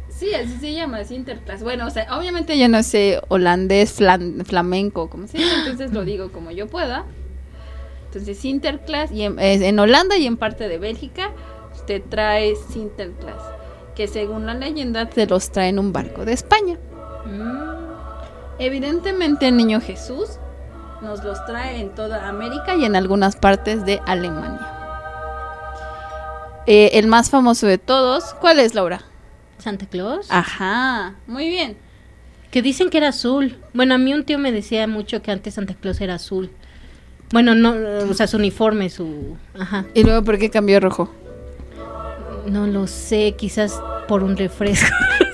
Sí, 0.08 0.34
así 0.34 0.56
se 0.58 0.72
llama, 0.72 1.04
Sinterklaas. 1.04 1.62
Bueno, 1.62 1.86
o 1.86 1.90
sea, 1.90 2.16
obviamente 2.18 2.58
yo 2.58 2.68
no 2.68 2.82
sé 2.82 3.20
holandés, 3.28 4.00
flamenco, 4.44 5.08
como 5.08 5.28
se 5.28 5.38
llama, 5.38 5.52
entonces 5.60 5.92
lo 5.92 6.04
digo 6.04 6.32
como 6.32 6.50
yo 6.50 6.66
pueda. 6.66 7.04
Entonces, 8.06 8.38
Sinterklaas, 8.38 9.12
y 9.12 9.22
en, 9.22 9.38
en 9.38 9.78
Holanda 9.78 10.16
y 10.16 10.26
en 10.26 10.36
parte 10.36 10.66
de 10.68 10.78
Bélgica, 10.78 11.30
te 11.86 12.00
trae 12.00 12.56
Sinterklaas, 12.56 13.42
que 13.94 14.08
según 14.08 14.46
la 14.46 14.54
leyenda 14.54 15.08
te 15.08 15.26
los 15.26 15.50
trae 15.52 15.68
en 15.68 15.78
un 15.78 15.92
barco 15.92 16.24
de 16.24 16.32
España. 16.32 16.78
Mm. 17.24 17.78
Evidentemente 18.58 19.46
el 19.46 19.56
niño 19.56 19.80
Jesús 19.80 20.40
nos 21.02 21.22
los 21.24 21.44
trae 21.46 21.80
en 21.80 21.94
toda 21.94 22.28
América 22.28 22.74
y 22.76 22.84
en 22.84 22.96
algunas 22.96 23.36
partes 23.36 23.84
de 23.84 24.00
Alemania. 24.06 24.66
Eh, 26.66 26.98
el 26.98 27.06
más 27.06 27.30
famoso 27.30 27.66
de 27.66 27.78
todos, 27.78 28.34
¿cuál 28.40 28.60
es, 28.60 28.74
Laura? 28.74 29.02
Santa 29.58 29.86
Claus. 29.86 30.26
Ajá, 30.30 31.14
muy 31.26 31.48
bien. 31.48 31.76
Que 32.50 32.62
dicen 32.62 32.90
que 32.90 32.98
era 32.98 33.08
azul. 33.08 33.58
Bueno, 33.74 33.94
a 33.94 33.98
mí 33.98 34.12
un 34.14 34.24
tío 34.24 34.38
me 34.38 34.52
decía 34.52 34.86
mucho 34.86 35.22
que 35.22 35.30
antes 35.30 35.54
Santa 35.54 35.74
Claus 35.74 36.00
era 36.00 36.14
azul. 36.14 36.50
Bueno, 37.32 37.54
no, 37.54 37.74
o 38.08 38.14
sea, 38.14 38.26
su 38.26 38.38
uniforme, 38.38 38.88
su... 38.88 39.36
Ajá. 39.58 39.84
¿Y 39.94 40.02
luego 40.02 40.24
por 40.24 40.38
qué 40.38 40.50
cambió 40.50 40.80
rojo? 40.80 41.12
No 42.46 42.66
lo 42.66 42.86
sé, 42.86 43.34
quizás 43.36 43.80
por 44.06 44.22
un 44.22 44.36
refresco. 44.36 44.94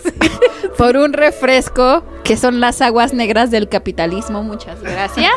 por 0.77 0.97
un 0.97 1.13
refresco, 1.13 2.03
que 2.25 2.37
son 2.37 2.61
las 2.61 2.81
aguas 2.81 3.13
negras 3.15 3.51
del 3.51 3.69
capitalismo. 3.69 4.43
Muchas 4.43 4.83
gracias. 4.83 5.33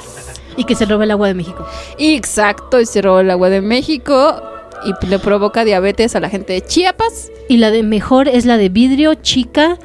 y 0.55 0.63
que 0.63 0.75
se 0.75 0.85
roba 0.85 1.03
el 1.03 1.11
agua 1.11 1.27
de 1.27 1.33
México. 1.35 1.67
Exacto, 1.99 2.79
y 2.79 2.85
se 2.85 3.01
roba 3.01 3.21
el 3.21 3.29
agua 3.29 3.49
de 3.49 3.61
México 3.61 4.41
y 4.83 5.05
le 5.05 5.19
provoca 5.19 5.63
diabetes 5.63 6.15
a 6.15 6.19
la 6.19 6.29
gente 6.29 6.53
de 6.53 6.61
Chiapas. 6.61 7.31
Y 7.47 7.57
la 7.57 7.71
de 7.71 7.83
mejor 7.83 8.27
es 8.27 8.45
la 8.45 8.57
de 8.57 8.69
vidrio 8.69 9.13
chica. 9.15 9.77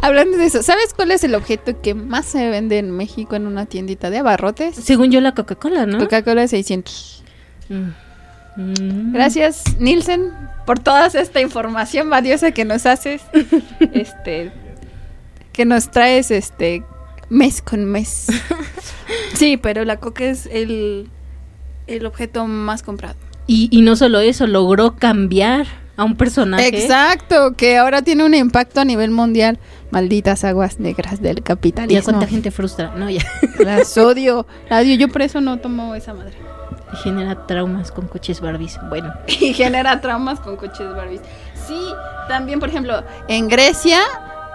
Hablando 0.00 0.38
de 0.38 0.46
eso, 0.46 0.62
¿sabes 0.62 0.94
cuál 0.94 1.10
es 1.10 1.24
el 1.24 1.34
objeto 1.34 1.80
que 1.82 1.94
más 1.94 2.26
se 2.26 2.48
vende 2.50 2.78
en 2.78 2.90
México 2.92 3.34
en 3.34 3.46
una 3.46 3.66
tiendita 3.66 4.10
de 4.10 4.18
abarrotes? 4.18 4.76
Según 4.76 5.10
yo, 5.10 5.20
la 5.20 5.34
Coca-Cola, 5.34 5.86
¿no? 5.86 5.98
Coca-Cola 5.98 6.46
600. 6.46 7.24
Mm. 7.68 9.12
Gracias, 9.12 9.62
Nielsen, 9.78 10.32
por 10.66 10.80
toda 10.80 11.06
esta 11.06 11.40
información 11.40 12.10
valiosa 12.10 12.50
que 12.50 12.64
nos 12.64 12.86
haces. 12.86 13.22
este 13.92 14.50
que 15.52 15.64
nos 15.64 15.90
traes 15.90 16.30
este 16.30 16.84
mes 17.30 17.62
con 17.62 17.84
mes. 17.84 18.28
sí, 19.34 19.56
pero 19.56 19.84
la 19.84 19.98
coca 19.98 20.24
es 20.24 20.46
el, 20.46 21.10
el 21.88 22.06
objeto 22.06 22.46
más 22.46 22.84
comprado. 22.84 23.16
Y, 23.48 23.68
y 23.72 23.82
no 23.82 23.96
solo 23.96 24.20
eso, 24.20 24.46
logró 24.46 24.94
cambiar 24.94 25.66
a 25.96 26.04
un 26.04 26.16
personaje. 26.16 26.68
Exacto, 26.68 27.54
que 27.56 27.76
ahora 27.76 28.02
tiene 28.02 28.24
un 28.24 28.34
impacto 28.34 28.80
a 28.80 28.84
nivel 28.84 29.10
mundial. 29.10 29.58
Malditas 29.90 30.44
aguas 30.44 30.78
negras 30.78 31.20
del 31.20 31.42
capitalismo. 31.42 31.98
Y 31.98 32.02
cuánta 32.02 32.28
gente 32.28 32.52
frustra, 32.52 32.94
no 32.94 33.10
ya. 33.10 33.24
Las 33.58 33.98
odio, 33.98 34.46
la 34.70 34.78
odio. 34.78 34.94
Yo 34.94 35.08
por 35.08 35.22
eso 35.22 35.40
no 35.40 35.58
tomo 35.58 35.96
esa 35.96 36.14
madre. 36.14 36.34
Genera 37.02 37.46
traumas 37.46 37.92
con 37.92 38.06
coches 38.08 38.40
Barbies. 38.40 38.78
Bueno. 38.88 39.12
Y 39.26 39.52
genera 39.54 40.00
traumas 40.00 40.40
con 40.40 40.56
coches 40.56 40.94
Barbies. 40.94 41.20
Sí, 41.66 41.80
también, 42.28 42.60
por 42.60 42.68
ejemplo, 42.68 43.02
en 43.28 43.48
Grecia 43.48 44.00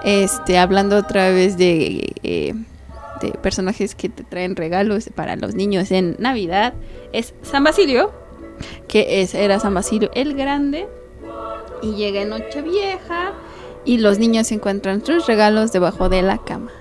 este, 0.03 0.57
hablando 0.57 0.97
otra 0.97 1.29
vez 1.29 1.57
de, 1.57 2.13
eh, 2.23 2.53
de 3.21 3.31
personajes 3.41 3.95
que 3.95 4.09
te 4.09 4.23
traen 4.23 4.55
regalos 4.55 5.09
para 5.15 5.35
los 5.35 5.55
niños 5.55 5.91
en 5.91 6.17
Navidad, 6.19 6.73
es 7.13 7.33
San 7.41 7.63
Basilio, 7.63 8.11
que 8.87 9.21
es, 9.21 9.33
era 9.33 9.59
San 9.59 9.73
Basilio 9.73 10.11
el 10.13 10.35
Grande, 10.35 10.87
y 11.81 11.95
llega 11.95 12.21
en 12.21 12.29
Nochevieja, 12.29 13.31
y 13.85 13.97
los 13.97 14.19
niños 14.19 14.51
encuentran 14.51 15.05
sus 15.05 15.25
regalos 15.25 15.71
debajo 15.71 16.09
de 16.09 16.21
la 16.21 16.37
cama. 16.37 16.71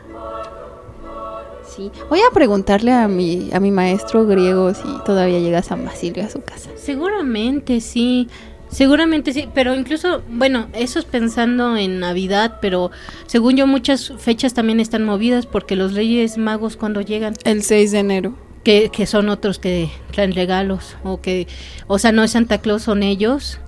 Sí. 1.75 1.91
Voy 2.09 2.21
a 2.21 2.33
preguntarle 2.35 2.93
a 2.93 3.09
mi, 3.09 3.51
a 3.53 3.61
mi 3.61 3.71
maestro 3.71 4.27
griego 4.27 4.75
si 4.75 4.83
todavía 5.07 5.39
llega 5.39 5.63
San 5.63 5.85
Basilio 5.85 6.25
a 6.25 6.29
su 6.29 6.43
casa. 6.43 6.71
Seguramente 6.77 7.81
sí. 7.81 8.29
Seguramente 8.71 9.35
sí, 9.35 9.49
pero 9.53 9.75
incluso, 9.75 10.23
bueno, 10.31 10.67
eso 10.73 10.99
es 10.99 11.05
pensando 11.05 11.77
en 11.77 12.01
Navidad, 12.01 12.57
pero 12.63 12.91
según 13.27 13.55
yo 13.57 13.67
muchas 13.67 14.15
fechas 14.19 14.55
también 14.55 14.81
están 14.81 15.05
movidas 15.05 15.45
porque 15.45 15.77
los 15.77 15.93
Reyes 15.93 16.39
Magos 16.39 16.79
cuando 16.79 17.03
llegan. 17.03 17.35
El 17.45 17.63
6 17.63 17.93
de 17.93 17.99
enero. 17.99 18.35
Que, 18.65 18.89
que 18.91 19.07
son 19.07 19.29
otros 19.29 19.59
que 19.59 19.91
traen 20.13 20.33
regalos, 20.33 20.97
o 21.03 21.21
que, 21.21 21.49
o 21.89 21.99
sea, 21.99 22.13
no 22.13 22.23
es 22.23 22.31
Santa 22.31 22.59
Claus, 22.59 22.83
son 22.83 23.03
ellos, 23.03 23.59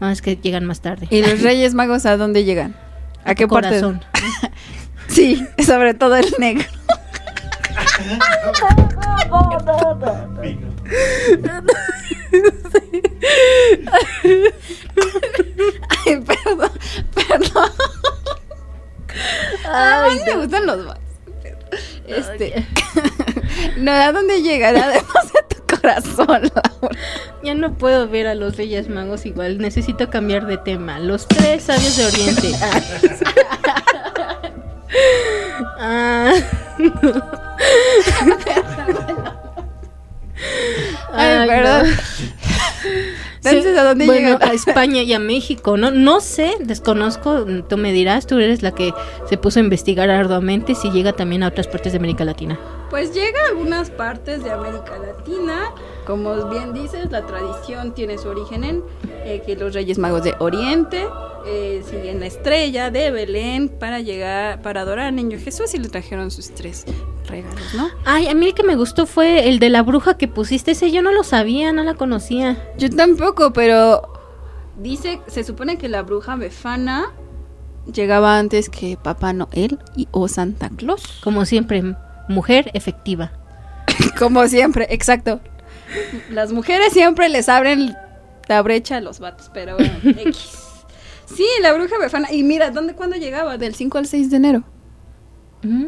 más 0.00 0.20
que 0.20 0.36
llegan 0.36 0.64
más 0.66 0.80
tarde. 0.80 1.06
¿Y 1.08 1.22
los 1.22 1.40
Reyes 1.40 1.72
Magos 1.72 2.04
a 2.04 2.16
dónde 2.16 2.44
llegan? 2.44 2.76
¿A, 3.24 3.34
qué 3.34 3.46
corazón? 3.46 4.02
sí, 5.08 5.46
sobre 5.64 5.94
todo 5.94 6.16
el 6.16 6.26
negro. 6.38 6.66
Ay, 16.06 16.16
perdón, 16.26 16.70
perdón. 17.14 17.70
Ay, 19.72 20.20
me 20.26 20.36
gustan 20.36 20.66
los 20.66 20.86
más. 20.86 20.98
Este. 22.06 22.66
no, 23.78 23.92
¿a 23.92 24.12
dónde 24.12 24.42
llegará 24.42 24.84
además 24.84 25.32
de 25.32 25.54
tu 25.54 25.76
corazón, 25.76 26.50
Ya 27.42 27.54
no 27.54 27.74
puedo 27.74 28.08
ver 28.08 28.26
a 28.26 28.34
los 28.34 28.56
Reyes 28.56 28.88
Magos 28.88 29.26
igual. 29.26 29.58
Necesito 29.58 30.10
cambiar 30.10 30.46
de 30.46 30.58
tema. 30.58 30.98
Los 30.98 31.28
tres 31.28 31.64
sabios 31.64 31.96
de 31.96 32.06
Oriente. 32.06 32.52
ah, 35.78 36.32
Ay, 41.12 41.48
perdón. 41.48 41.86
Entonces, 43.42 43.78
¿a 43.78 43.84
dónde 43.84 44.06
bueno, 44.06 44.38
A 44.40 44.52
España 44.52 45.02
y 45.02 45.12
a 45.12 45.18
México, 45.18 45.76
¿no? 45.76 45.90
No 45.90 46.20
sé, 46.20 46.56
desconozco, 46.60 47.46
tú 47.68 47.76
me 47.78 47.92
dirás, 47.92 48.26
tú 48.26 48.38
eres 48.38 48.62
la 48.62 48.72
que 48.72 48.92
se 49.28 49.38
puso 49.38 49.60
a 49.60 49.62
investigar 49.62 50.10
arduamente 50.10 50.74
si 50.74 50.90
llega 50.90 51.12
también 51.14 51.42
a 51.42 51.48
otras 51.48 51.66
partes 51.66 51.92
de 51.92 51.98
América 51.98 52.24
Latina. 52.24 52.58
Pues 52.90 53.14
llega 53.14 53.40
a 53.44 53.48
algunas 53.48 53.90
partes 53.90 54.44
de 54.44 54.50
América 54.50 54.98
Latina. 54.98 55.72
Como 56.10 56.34
bien 56.48 56.72
dices, 56.72 57.08
la 57.12 57.24
tradición 57.24 57.94
tiene 57.94 58.18
su 58.18 58.26
origen 58.26 58.64
en 58.64 58.82
eh, 59.24 59.44
que 59.46 59.54
los 59.54 59.72
Reyes 59.72 59.96
Magos 59.96 60.24
de 60.24 60.34
Oriente 60.40 61.06
eh, 61.46 61.84
siguen 61.88 62.18
la 62.18 62.26
estrella 62.26 62.90
de 62.90 63.12
Belén 63.12 63.68
para 63.68 64.00
llegar, 64.00 64.60
para 64.60 64.80
adorar 64.80 65.06
al 65.06 65.14
niño 65.14 65.38
Jesús 65.38 65.72
y 65.72 65.78
le 65.78 65.88
trajeron 65.88 66.32
sus 66.32 66.50
tres 66.50 66.84
regalos, 67.28 67.74
¿no? 67.76 67.90
Ay, 68.04 68.26
a 68.26 68.34
mí 68.34 68.46
el 68.46 68.54
que 68.54 68.64
me 68.64 68.74
gustó 68.74 69.06
fue 69.06 69.48
el 69.48 69.60
de 69.60 69.70
la 69.70 69.84
bruja 69.84 70.18
que 70.18 70.26
pusiste. 70.26 70.72
Ese 70.72 70.90
yo 70.90 71.00
no 71.00 71.12
lo 71.12 71.22
sabía, 71.22 71.72
no 71.72 71.84
la 71.84 71.94
conocía. 71.94 72.60
Yo 72.76 72.90
tampoco, 72.90 73.52
pero 73.52 74.02
dice, 74.80 75.20
se 75.28 75.44
supone 75.44 75.78
que 75.78 75.88
la 75.88 76.02
bruja 76.02 76.34
Befana 76.34 77.12
llegaba 77.86 78.36
antes 78.36 78.68
que 78.68 78.98
Papá 79.00 79.32
Noel 79.32 79.78
y 79.94 80.08
o 80.10 80.26
Santa 80.26 80.70
Claus. 80.70 81.20
Como 81.22 81.44
siempre, 81.44 81.84
mujer 82.28 82.68
efectiva. 82.74 83.30
Como 84.18 84.48
siempre, 84.48 84.88
exacto. 84.90 85.40
Las 86.30 86.52
mujeres 86.52 86.92
siempre 86.92 87.28
les 87.28 87.48
abren 87.48 87.94
la 88.48 88.62
brecha 88.62 88.96
a 88.96 89.00
los 89.00 89.20
vatos, 89.20 89.50
pero 89.52 89.76
X. 90.04 90.58
Sí, 91.26 91.46
la 91.62 91.72
bruja 91.72 91.98
befana. 91.98 92.32
Y 92.32 92.42
mira, 92.42 92.70
¿dónde 92.70 92.94
cuándo 92.94 93.16
llegaba? 93.16 93.56
Del 93.56 93.74
5 93.74 93.98
al 93.98 94.06
6 94.06 94.30
de 94.30 94.36
enero. 94.36 94.64
Mm. 95.62 95.86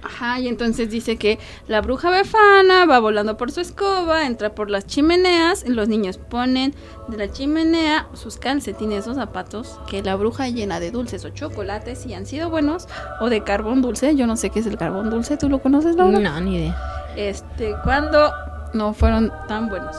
Ajá, 0.00 0.38
y 0.38 0.48
entonces 0.48 0.88
dice 0.90 1.16
que 1.16 1.38
la 1.66 1.80
bruja 1.80 2.08
befana 2.10 2.86
va 2.86 3.00
volando 3.00 3.36
por 3.36 3.50
su 3.50 3.60
escoba, 3.60 4.26
entra 4.26 4.54
por 4.54 4.70
las 4.70 4.86
chimeneas, 4.86 5.64
y 5.66 5.70
los 5.70 5.88
niños 5.88 6.18
ponen 6.18 6.72
de 7.08 7.16
la 7.16 7.30
chimenea 7.30 8.06
sus 8.14 8.36
calcetines 8.36 9.08
o 9.08 9.14
zapatos 9.14 9.80
que 9.90 10.02
la 10.02 10.14
bruja 10.14 10.48
llena 10.48 10.78
de 10.78 10.92
dulces 10.92 11.24
o 11.24 11.30
chocolates 11.30 12.06
y 12.06 12.14
han 12.14 12.26
sido 12.26 12.48
buenos, 12.48 12.86
o 13.20 13.28
de 13.28 13.42
carbón 13.42 13.82
dulce, 13.82 14.14
yo 14.14 14.26
no 14.26 14.36
sé 14.36 14.50
qué 14.50 14.60
es 14.60 14.66
el 14.66 14.78
carbón 14.78 15.10
dulce, 15.10 15.36
¿tú 15.36 15.48
lo 15.48 15.58
conoces, 15.58 15.96
Laura? 15.96 16.20
No, 16.20 16.40
ni 16.40 16.56
idea. 16.56 16.76
Este, 17.18 17.74
cuando 17.84 18.32
no 18.72 18.94
fueron 18.94 19.32
tan 19.48 19.68
buenos. 19.68 19.96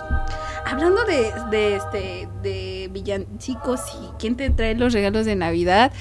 Hablando 0.65 1.03
de, 1.05 1.31
de, 1.51 1.75
este, 1.75 2.27
de 2.41 2.89
villancicos 2.91 3.81
y 4.01 4.07
quién 4.17 4.35
te 4.35 4.49
trae 4.49 4.75
los 4.75 4.93
regalos 4.93 5.25
de 5.25 5.35
Navidad, 5.35 5.91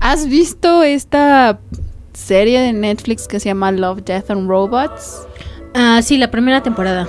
¿has 0.00 0.26
visto 0.26 0.82
esta 0.82 1.58
serie 2.12 2.60
de 2.60 2.72
Netflix 2.72 3.26
que 3.26 3.40
se 3.40 3.48
llama 3.48 3.72
Love, 3.72 4.02
Death 4.04 4.30
and 4.30 4.48
Robots. 4.48 5.26
Ah, 5.74 6.00
sí, 6.02 6.18
la 6.18 6.30
primera 6.30 6.62
temporada. 6.62 7.08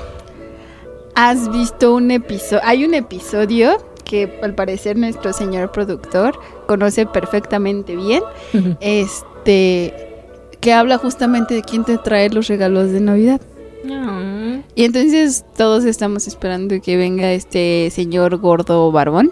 ¿Has 1.16 1.52
visto 1.52 1.94
un 1.94 2.12
episodio? 2.12 2.62
Hay 2.64 2.86
un 2.86 2.94
episodio 2.94 3.78
que 4.06 4.40
al 4.42 4.56
parecer 4.56 4.98
nuestro 4.98 5.34
señor 5.34 5.72
productor 5.72 6.40
conoce 6.68 7.06
perfectamente 7.06 7.96
bien. 7.96 8.24
Este 8.80 10.13
que 10.64 10.72
habla 10.72 10.98
justamente 10.98 11.54
de 11.54 11.62
quién 11.62 11.84
te 11.84 11.98
trae 11.98 12.30
los 12.30 12.48
regalos 12.48 12.92
de 12.92 13.02
Navidad. 13.02 13.42
Y 14.76 14.86
entonces 14.86 15.44
todos 15.58 15.84
estamos 15.84 16.26
esperando 16.26 16.80
que 16.82 16.96
venga 16.96 17.34
este 17.34 17.90
señor 17.92 18.38
gordo 18.38 18.92
barbón. 18.92 19.32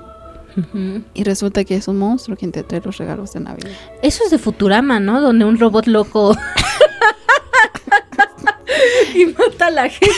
Y 1.14 1.24
resulta 1.24 1.64
que 1.64 1.76
es 1.76 1.88
un 1.88 1.98
monstruo 1.98 2.36
quien 2.36 2.52
te 2.52 2.64
trae 2.64 2.82
los 2.84 2.98
regalos 2.98 3.32
de 3.32 3.40
Navidad. 3.40 3.72
Eso 4.02 4.26
es 4.26 4.32
de 4.32 4.38
Futurama, 4.38 5.00
¿no? 5.00 5.22
Donde 5.22 5.46
un 5.46 5.58
robot 5.58 5.88
loco 5.88 6.36
y 9.16 9.26
mata 9.26 9.68
a 9.68 9.72
la 9.72 9.90
gente. 9.90 10.16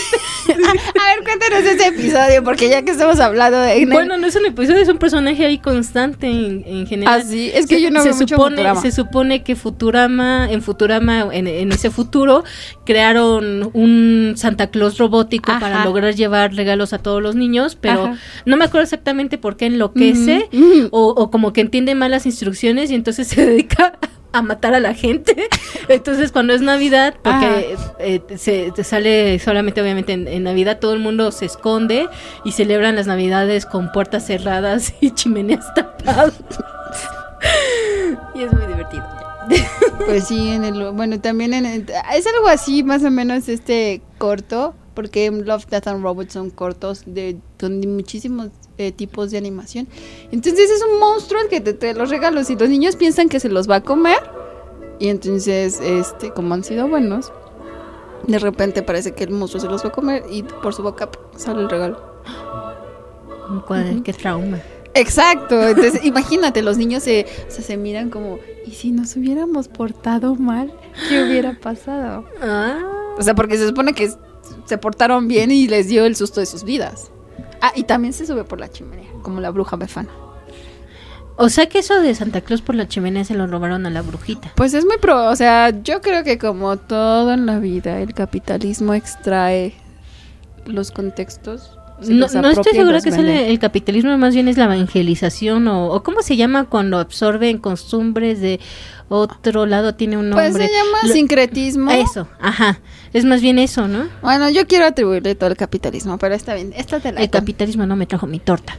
a, 0.48 1.16
ver, 1.16 1.24
cuéntanos 1.24 1.60
ese 1.60 1.88
episodio, 1.88 2.44
porque 2.44 2.70
ya 2.70 2.82
que 2.82 2.92
estamos 2.92 3.20
hablando 3.20 3.60
de... 3.60 3.86
Bueno, 3.86 4.18
no 4.18 4.28
es 4.28 4.36
un 4.36 4.46
episodio, 4.46 4.82
es 4.82 4.90
un 4.90 4.98
personaje 4.98 5.46
ahí 5.46 5.58
constante 5.58 6.28
en, 6.28 6.88
general. 6.88 7.22
Ah, 7.22 7.26
sí, 7.26 7.52
es 7.54 7.68
que 7.68 7.82
yo 7.82 7.92
no 7.92 8.02
se 8.02 8.10
veo 8.10 8.18
mucho 8.18 8.36
supone, 8.36 8.56
Futurama. 8.58 8.82
Se 8.82 8.92
supone 8.92 9.44
que 9.44 9.56
Futurama, 9.56 10.52
en 10.52 10.62
Futurama, 10.62 11.28
en, 11.32 11.72
ese 11.72 11.90
futuro, 11.90 12.44
crearon 12.86 13.70
un 13.74 14.34
Santa 14.36 14.68
Claus 14.68 14.98
robótico 14.98 15.52
para 15.60 15.84
lograr 15.86 16.16
llevar 16.16 16.54
regalos 16.54 16.94
a 16.94 17.00
todos 17.00 17.22
los 17.22 17.36
niños, 17.36 17.78
pero 17.80 18.16
no 18.46 18.58
me 18.58 18.66
acuerdo 18.66 18.84
exactamente 18.84 19.38
por 19.38 19.58
qué 19.58 19.68
enloquece 19.68 20.50
o, 20.92 21.08
o 21.10 21.32
como 21.32 21.54
que 21.54 21.62
entiende 21.62 21.96
mal 21.96 22.12
las 22.12 22.26
instrucciones 22.26 22.92
y 22.92 22.96
entonces 22.96 23.28
se 23.34 23.46
dedica 23.46 23.98
a 24.34 24.42
matar 24.42 24.74
a 24.74 24.80
la 24.80 24.94
gente. 24.94 25.48
Entonces, 25.88 26.32
cuando 26.32 26.54
es 26.54 26.62
Navidad, 26.62 27.16
porque 27.22 27.76
ah. 27.78 27.94
eh, 28.00 28.22
se, 28.36 28.72
sale 28.84 29.40
solamente, 29.40 29.82
obviamente, 29.82 30.14
en, 30.14 30.44
Navidad, 30.44 30.80
todo 30.80 30.94
el 30.94 31.00
mundo 31.00 31.32
se 31.32 31.46
esconde 31.46 32.10
y 32.44 32.52
celebran 32.52 32.96
las 32.96 33.08
Navidades 33.08 33.66
con 33.66 33.92
puertas 33.92 34.26
cerradas 34.26 34.94
y 35.00 35.12
chimeneas 35.12 35.74
tapadas. 35.74 36.34
y 38.36 38.44
es 38.44 38.52
muy 38.52 38.66
divertido. 38.66 39.24
Pues 40.06 40.28
sí, 40.28 40.50
en 40.50 40.64
el, 40.64 40.92
bueno, 40.92 41.20
también 41.20 41.54
en 41.54 41.66
es 41.66 42.28
algo 42.28 42.48
así, 42.48 42.84
más 42.84 43.04
o 43.04 43.12
menos, 43.12 43.48
este 43.48 44.02
corto, 44.18 44.74
porque 44.94 45.30
Love, 45.30 45.66
Death 45.68 45.88
and 45.88 46.04
Robots 46.04 46.34
son 46.34 46.50
cortos 46.50 47.04
de, 47.06 47.38
son 47.60 47.80
muchísimos 47.80 48.50
eh, 48.78 48.92
tipos 48.92 49.32
de 49.32 49.38
animación. 49.38 49.88
Entonces 50.32 50.70
es 50.70 50.84
un 50.84 51.00
monstruo 51.00 51.42
el 51.42 51.50
que 51.50 51.62
te 51.62 51.74
trae 51.74 51.94
los 51.94 52.10
regalos 52.10 52.50
y 52.50 52.56
los 52.56 52.70
niños 52.70 52.96
piensan 52.96 53.30
que 53.30 53.40
se 53.40 53.50
los 53.50 53.70
va 53.70 53.78
a 53.78 53.84
comer. 53.84 54.20
Y 55.00 55.10
entonces, 55.10 55.80
este, 55.82 56.32
como 56.32 56.54
han 56.54 56.64
sido 56.64 56.88
buenos, 56.88 57.32
de 58.28 58.40
repente 58.40 58.84
parece 58.84 59.14
que 59.14 59.26
el 59.26 59.32
monstruo 59.32 59.62
se 59.62 59.68
los 59.68 59.84
va 59.84 59.90
a 59.90 59.92
comer 59.92 60.24
y 60.30 60.44
por 60.44 60.74
su 60.74 60.84
boca 60.84 61.10
sale 61.36 61.62
el 61.62 61.70
regalo. 61.70 62.00
Qué 64.04 64.14
trauma. 64.14 64.60
Exacto, 64.94 65.62
entonces 65.62 66.00
imagínate, 66.04 66.62
los 66.62 66.78
niños 66.78 67.04
se, 67.04 67.26
se 67.48 67.78
miran 67.78 68.10
como, 68.10 68.40
¿y 68.66 68.72
si 68.72 68.92
nos 68.92 69.16
hubiéramos 69.16 69.68
portado 69.68 70.36
mal? 70.36 70.74
¿Qué 71.10 71.24
hubiera 71.24 71.60
pasado? 71.60 72.26
Ah. 72.42 72.80
O 73.18 73.22
sea, 73.22 73.36
porque 73.36 73.58
se 73.58 73.68
supone 73.68 73.94
que 73.94 74.12
se 74.66 74.78
portaron 74.78 75.28
bien 75.28 75.52
y 75.52 75.68
les 75.68 75.88
dio 75.88 76.06
el 76.06 76.16
susto 76.16 76.40
de 76.40 76.46
sus 76.46 76.64
vidas. 76.64 77.12
Ah, 77.66 77.72
y 77.78 77.84
también 77.84 78.12
se 78.12 78.26
sube 78.26 78.44
por 78.44 78.60
la 78.60 78.70
chimenea, 78.70 79.10
como 79.22 79.40
la 79.40 79.50
bruja 79.50 79.78
befana. 79.78 80.10
O 81.38 81.48
sea 81.48 81.70
que 81.70 81.80
eso 81.80 82.02
de 82.02 82.14
Santa 82.14 82.42
Claus 82.42 82.62
por 82.62 82.76
la 82.76 82.90
chimenea 82.90 83.24
se 83.24 83.36
lo 83.36 83.48
robaron 83.48 83.86
a 83.86 83.90
la 83.90 84.02
brujita. 84.02 84.52
Pues 84.56 84.74
es 84.74 84.84
muy 84.84 84.98
pro, 84.98 85.30
o 85.30 85.36
sea, 85.38 85.70
yo 85.82 86.02
creo 86.02 86.26
que 86.26 86.38
como 86.38 86.76
todo 86.76 87.32
en 87.32 87.46
la 87.46 87.60
vida, 87.60 88.02
el 88.02 88.14
capitalismo 88.14 88.94
extrae 88.94 89.74
los 90.66 90.92
contextos. 90.92 91.80
No, 92.08 92.28
no 92.28 92.50
estoy 92.50 92.74
segura 92.74 93.02
que 93.02 93.10
es 93.10 93.18
el, 93.18 93.60
capitalismo, 93.60 94.18
más 94.18 94.34
bien 94.34 94.48
es 94.48 94.58
la 94.58 94.66
evangelización 94.66 95.68
o, 95.68 95.88
o 95.88 96.04
cómo 96.04 96.22
se 96.22 96.36
llama 96.36 96.66
cuando 96.66 97.00
absorben 97.00 97.58
costumbres 97.58 98.42
de 98.42 98.60
otro 99.10 99.66
lado 99.66 99.96
tiene 99.96 100.18
un 100.18 100.30
nombre. 100.30 100.50
Pues 100.50 100.66
se 100.66 100.74
llama 100.74 101.14
sincretismo. 101.14 101.92
Eso, 101.92 102.28
ajá. 102.40 102.80
Es 103.14 103.26
más 103.26 103.42
bien 103.42 103.60
eso, 103.60 103.88
¿no? 103.88 104.08
Bueno, 104.22 104.50
yo 104.50 104.66
quiero 104.66 104.86
atribuirle 104.86 105.36
todo 105.36 105.52
el 105.52 105.58
capitalismo, 105.58 106.18
pero 106.18 106.34
está 106.34 106.56
bien. 106.56 106.74
Esta 106.76 107.00
te 107.00 107.12
la 107.12 107.22
el 107.22 107.30
capitalismo 107.30 107.86
no 107.86 107.96
me 107.96 108.08
trajo 108.08 108.26
mi 108.26 108.40
torta. 108.40 108.78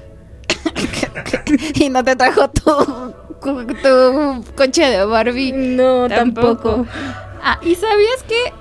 y 1.75 1.89
no 1.89 2.03
te 2.03 2.17
trajo 2.17 2.51
tu, 2.51 2.73
tu 3.43 4.45
coche 4.57 4.91
de 4.91 5.05
Barbie. 5.05 5.53
No, 5.53 6.09
tampoco. 6.09 6.87
Ah, 7.43 7.61
¿y 7.63 7.75
sabías 7.75 8.23
que 8.27 8.53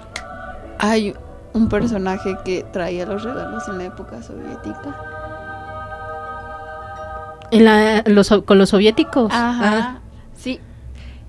hay 0.78 1.14
un 1.54 1.70
personaje 1.70 2.36
que 2.44 2.64
traía 2.72 3.06
los 3.06 3.24
regalos 3.24 3.68
en 3.68 3.78
la 3.78 3.86
época 3.86 4.22
soviética? 4.22 4.96
¿En 7.52 7.66
la, 7.66 8.04
los, 8.08 8.30
¿Con 8.46 8.58
los 8.58 8.70
soviéticos? 8.70 9.32
Ajá. 9.32 9.78
Ah. 9.78 10.00
Sí, 10.36 10.60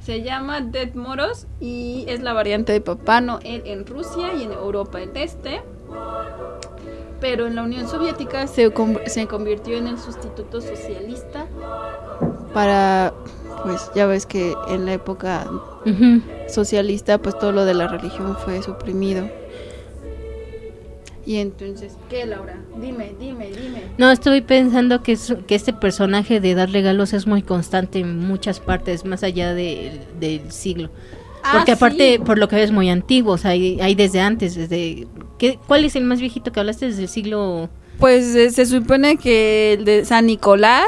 se 0.04 0.22
llama 0.22 0.60
Dead 0.60 0.94
Moros 0.94 1.46
y 1.60 2.04
es 2.08 2.22
la 2.22 2.32
variante 2.32 2.72
de 2.72 2.80
Papá 2.80 3.20
Noel 3.20 3.62
en 3.64 3.86
Rusia 3.86 4.34
y 4.34 4.42
en 4.42 4.52
Europa 4.52 4.98
del 4.98 5.16
Este. 5.16 5.62
Pero 7.20 7.46
en 7.46 7.54
la 7.54 7.62
Unión 7.62 7.88
Soviética 7.88 8.46
se, 8.46 8.70
se 9.06 9.26
convirtió 9.26 9.78
en 9.78 9.86
el 9.86 9.98
sustituto 9.98 10.60
socialista 10.60 11.46
para, 12.52 13.14
pues 13.62 13.90
ya 13.94 14.04
ves 14.04 14.26
que 14.26 14.54
en 14.68 14.84
la 14.84 14.94
época 14.94 15.46
socialista 16.48 17.16
pues 17.18 17.38
todo 17.38 17.52
lo 17.52 17.64
de 17.64 17.74
la 17.74 17.88
religión 17.88 18.36
fue 18.44 18.62
suprimido. 18.62 19.26
Y 21.26 21.36
entonces, 21.36 21.96
¿qué, 22.10 22.26
Laura? 22.26 22.58
Dime, 22.80 23.14
dime, 23.18 23.50
dime. 23.50 23.82
No, 23.96 24.10
estoy 24.10 24.42
pensando 24.42 25.02
que, 25.02 25.16
que 25.46 25.54
este 25.54 25.72
personaje 25.72 26.40
de 26.40 26.54
dar 26.54 26.70
regalos 26.70 27.12
es 27.12 27.26
muy 27.26 27.42
constante 27.42 28.00
en 28.00 28.18
muchas 28.18 28.60
partes, 28.60 29.04
más 29.04 29.22
allá 29.22 29.54
del 29.54 30.52
siglo. 30.52 30.90
Ah, 31.42 31.52
Porque 31.56 31.72
aparte, 31.72 32.20
por 32.20 32.38
lo 32.38 32.48
que 32.48 32.56
ves, 32.56 32.72
muy 32.72 32.88
antiguos, 32.88 33.44
hay, 33.44 33.80
hay 33.80 33.94
desde 33.94 34.20
antes, 34.20 34.54
desde... 34.54 35.06
¿qué, 35.38 35.58
¿Cuál 35.66 35.84
es 35.84 35.94
el 35.94 36.04
más 36.04 36.20
viejito 36.20 36.52
que 36.52 36.60
hablaste 36.60 36.86
desde 36.86 37.02
el 37.02 37.08
siglo...? 37.08 37.68
Pues 37.98 38.34
eh, 38.34 38.50
se 38.50 38.66
supone 38.66 39.16
que 39.18 39.74
el 39.74 39.84
de 39.84 40.04
San 40.04 40.26
Nicolás 40.26 40.84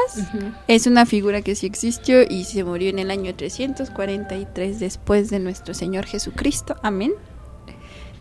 es 0.66 0.86
una 0.86 1.06
figura 1.06 1.40
que 1.40 1.54
sí 1.54 1.66
existió 1.66 2.22
y 2.28 2.44
se 2.44 2.64
murió 2.64 2.90
en 2.90 2.98
el 2.98 3.12
año 3.12 3.34
343 3.34 4.80
después 4.80 5.30
de 5.30 5.38
nuestro 5.38 5.72
Señor 5.72 6.06
Jesucristo. 6.06 6.76
Amén. 6.82 7.12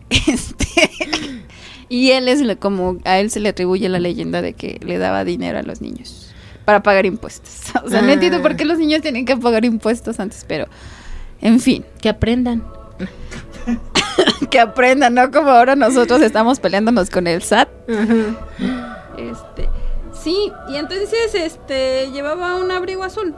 Este, 0.08 0.65
y 1.89 2.12
él 2.12 2.28
es 2.28 2.41
como 2.58 2.98
a 3.04 3.19
él 3.19 3.30
se 3.30 3.39
le 3.39 3.50
atribuye 3.50 3.88
la 3.89 4.00
leyenda 4.00 4.41
de 4.41 4.54
que 4.54 4.80
le 4.84 4.98
daba 4.98 5.24
dinero 5.24 5.60
a 5.60 5.63
los 5.63 5.82
niños 5.82 6.34
para 6.65 6.82
pagar 6.82 7.06
impuestos. 7.06 7.54
O 7.86 7.89
sea, 7.89 8.02
no 8.02 8.12
entiendo 8.12 8.41
por 8.41 8.56
qué 8.56 8.65
los 8.65 8.80
niños 8.80 9.02
tienen 9.02 9.26
que 9.26 9.38
pagar 9.38 9.65
impuestos 9.65 10.19
antes, 10.19 10.45
pero 10.48 10.67
en 11.41 11.60
fin, 11.60 11.86
que 12.02 12.10
aprendan. 12.10 12.63
que 14.50 14.60
aprendan, 14.60 15.13
¿no? 15.13 15.30
Como 15.30 15.50
ahora 15.50 15.76
nosotros 15.76 16.21
estamos 16.21 16.60
peleándonos 16.60 17.10
con 17.10 17.28
el 17.28 17.43
SAT. 17.43 17.69
Este, 19.17 19.69
sí, 20.13 20.52
y 20.69 20.76
entonces 20.76 21.36
este 21.36 22.10
llevaba 22.12 22.56
un 22.56 22.71
abrigo 22.71 23.04
azul 23.04 23.36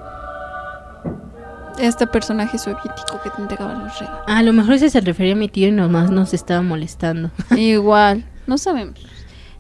este 1.79 2.07
personaje 2.07 2.57
soviético 2.57 3.21
que 3.23 3.29
te 3.29 3.41
entregaba 3.41 3.73
los 3.73 3.99
regalos. 3.99 4.23
A 4.27 4.43
lo 4.43 4.53
mejor 4.53 4.73
ese 4.73 4.89
se 4.89 5.01
refería 5.01 5.33
a 5.33 5.37
mi 5.37 5.47
tío 5.49 5.67
y 5.67 5.71
nomás 5.71 6.09
nos 6.09 6.33
estaba 6.33 6.61
molestando. 6.61 7.31
Igual, 7.55 8.25
no 8.47 8.57
sabemos. 8.57 8.99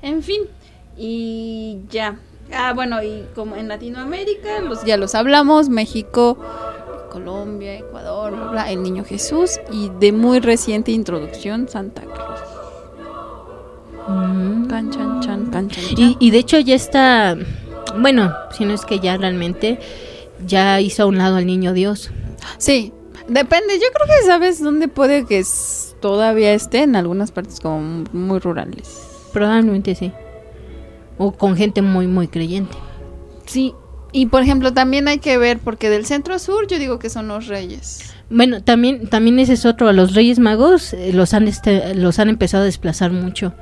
En 0.01 0.23
fin, 0.23 0.43
y 0.97 1.79
ya. 1.89 2.17
Ah, 2.53 2.73
bueno, 2.73 3.03
y 3.03 3.25
como 3.35 3.55
en 3.55 3.67
Latinoamérica, 3.67 4.61
los, 4.61 4.83
ya 4.85 4.95
los 4.97 5.15
hablamos, 5.15 5.69
México, 5.69 6.37
Colombia, 7.11 7.77
Ecuador, 7.77 8.33
el 8.67 8.83
Niño 8.83 9.03
Jesús 9.03 9.59
y 9.71 9.89
de 9.99 10.11
muy 10.11 10.39
reciente 10.39 10.91
introducción, 10.91 11.67
Santa 11.67 12.03
Claus. 12.03 12.39
Mm. 14.07 14.67
Can, 14.67 14.91
chan, 14.91 15.19
chan, 15.21 15.51
can, 15.51 15.69
chan, 15.69 15.83
y, 15.97 16.15
y 16.19 16.31
de 16.31 16.37
hecho 16.37 16.59
ya 16.59 16.75
está, 16.75 17.35
bueno, 17.97 18.33
si 18.57 18.63
no 18.63 18.73
es 18.73 18.85
que 18.85 18.99
ya 18.99 19.17
realmente 19.17 19.79
ya 20.45 20.79
hizo 20.79 21.03
a 21.03 21.05
un 21.07 21.17
lado 21.17 21.35
al 21.35 21.45
niño 21.45 21.73
Dios. 21.73 22.11
Sí, 22.57 22.93
depende. 23.27 23.75
Yo 23.75 23.87
creo 23.93 24.07
que 24.07 24.25
sabes 24.25 24.61
dónde 24.61 24.87
puede 24.87 25.25
que 25.25 25.43
todavía 25.99 26.53
esté 26.53 26.83
en 26.83 26.95
algunas 26.95 27.31
partes 27.31 27.59
como 27.59 28.05
muy 28.11 28.39
rurales. 28.39 29.01
Probablemente 29.33 29.95
sí. 29.95 30.11
O 31.17 31.31
con 31.31 31.55
gente 31.55 31.81
muy, 31.81 32.07
muy 32.07 32.27
creyente. 32.27 32.75
Sí. 33.45 33.73
Y 34.11 34.27
por 34.27 34.41
ejemplo, 34.41 34.73
también 34.73 35.07
hay 35.07 35.19
que 35.19 35.37
ver, 35.37 35.59
porque 35.59 35.89
del 35.89 36.05
centro 36.05 36.39
sur 36.39 36.67
yo 36.67 36.79
digo 36.79 36.97
que 36.99 37.09
son 37.09 37.27
los 37.27 37.47
reyes. 37.47 38.13
Bueno, 38.29 38.61
también, 38.63 39.07
también 39.07 39.39
ese 39.39 39.53
es 39.53 39.65
otro. 39.65 39.87
A 39.87 39.93
los 39.93 40.13
reyes 40.13 40.39
magos 40.39 40.93
eh, 40.93 41.11
los, 41.13 41.33
han 41.33 41.47
este, 41.47 41.95
los 41.95 42.19
han 42.19 42.29
empezado 42.29 42.63
a 42.63 42.65
desplazar 42.65 43.11
mucho. 43.11 43.53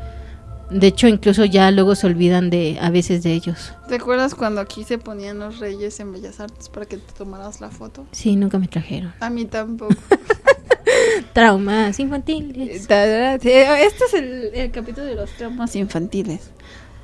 De 0.70 0.88
hecho, 0.88 1.08
incluso 1.08 1.46
ya 1.46 1.70
luego 1.72 1.94
se 1.96 2.08
olvidan 2.08 2.50
de 2.50 2.78
a 2.82 2.90
veces 2.90 3.22
de 3.24 3.34
ellos. 3.34 3.74
¿Te 3.88 3.96
acuerdas 3.96 4.34
cuando 4.34 4.62
aquí 4.62 4.84
se 4.84 4.98
ponían 4.98 5.38
los 5.40 5.60
reyes 5.60 6.00
en 6.00 6.12
Bellas 6.12 6.40
Artes 6.40 6.70
para 6.70 6.88
que 6.88 6.98
te 6.98 7.14
tomaras 7.14 7.62
la 7.62 7.70
foto? 7.70 8.06
Sí, 8.12 8.36
nunca 8.36 8.58
me 8.58 8.68
trajeron. 8.68 9.14
A 9.20 9.30
mí 9.30 9.46
tampoco. 9.46 9.94
traumas 11.34 12.00
infantiles. 12.00 12.88
Este 12.90 14.06
es 14.06 14.14
el, 14.14 14.72
capítulo 14.72 15.06
de 15.06 15.16
los 15.16 15.30
traumas 15.32 15.76
infantiles. 15.76 16.50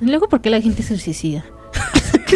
Luego, 0.00 0.28
¿por 0.28 0.40
qué 0.40 0.50
la 0.50 0.60
gente 0.60 0.82
se 0.82 0.98
suicida? 0.98 1.44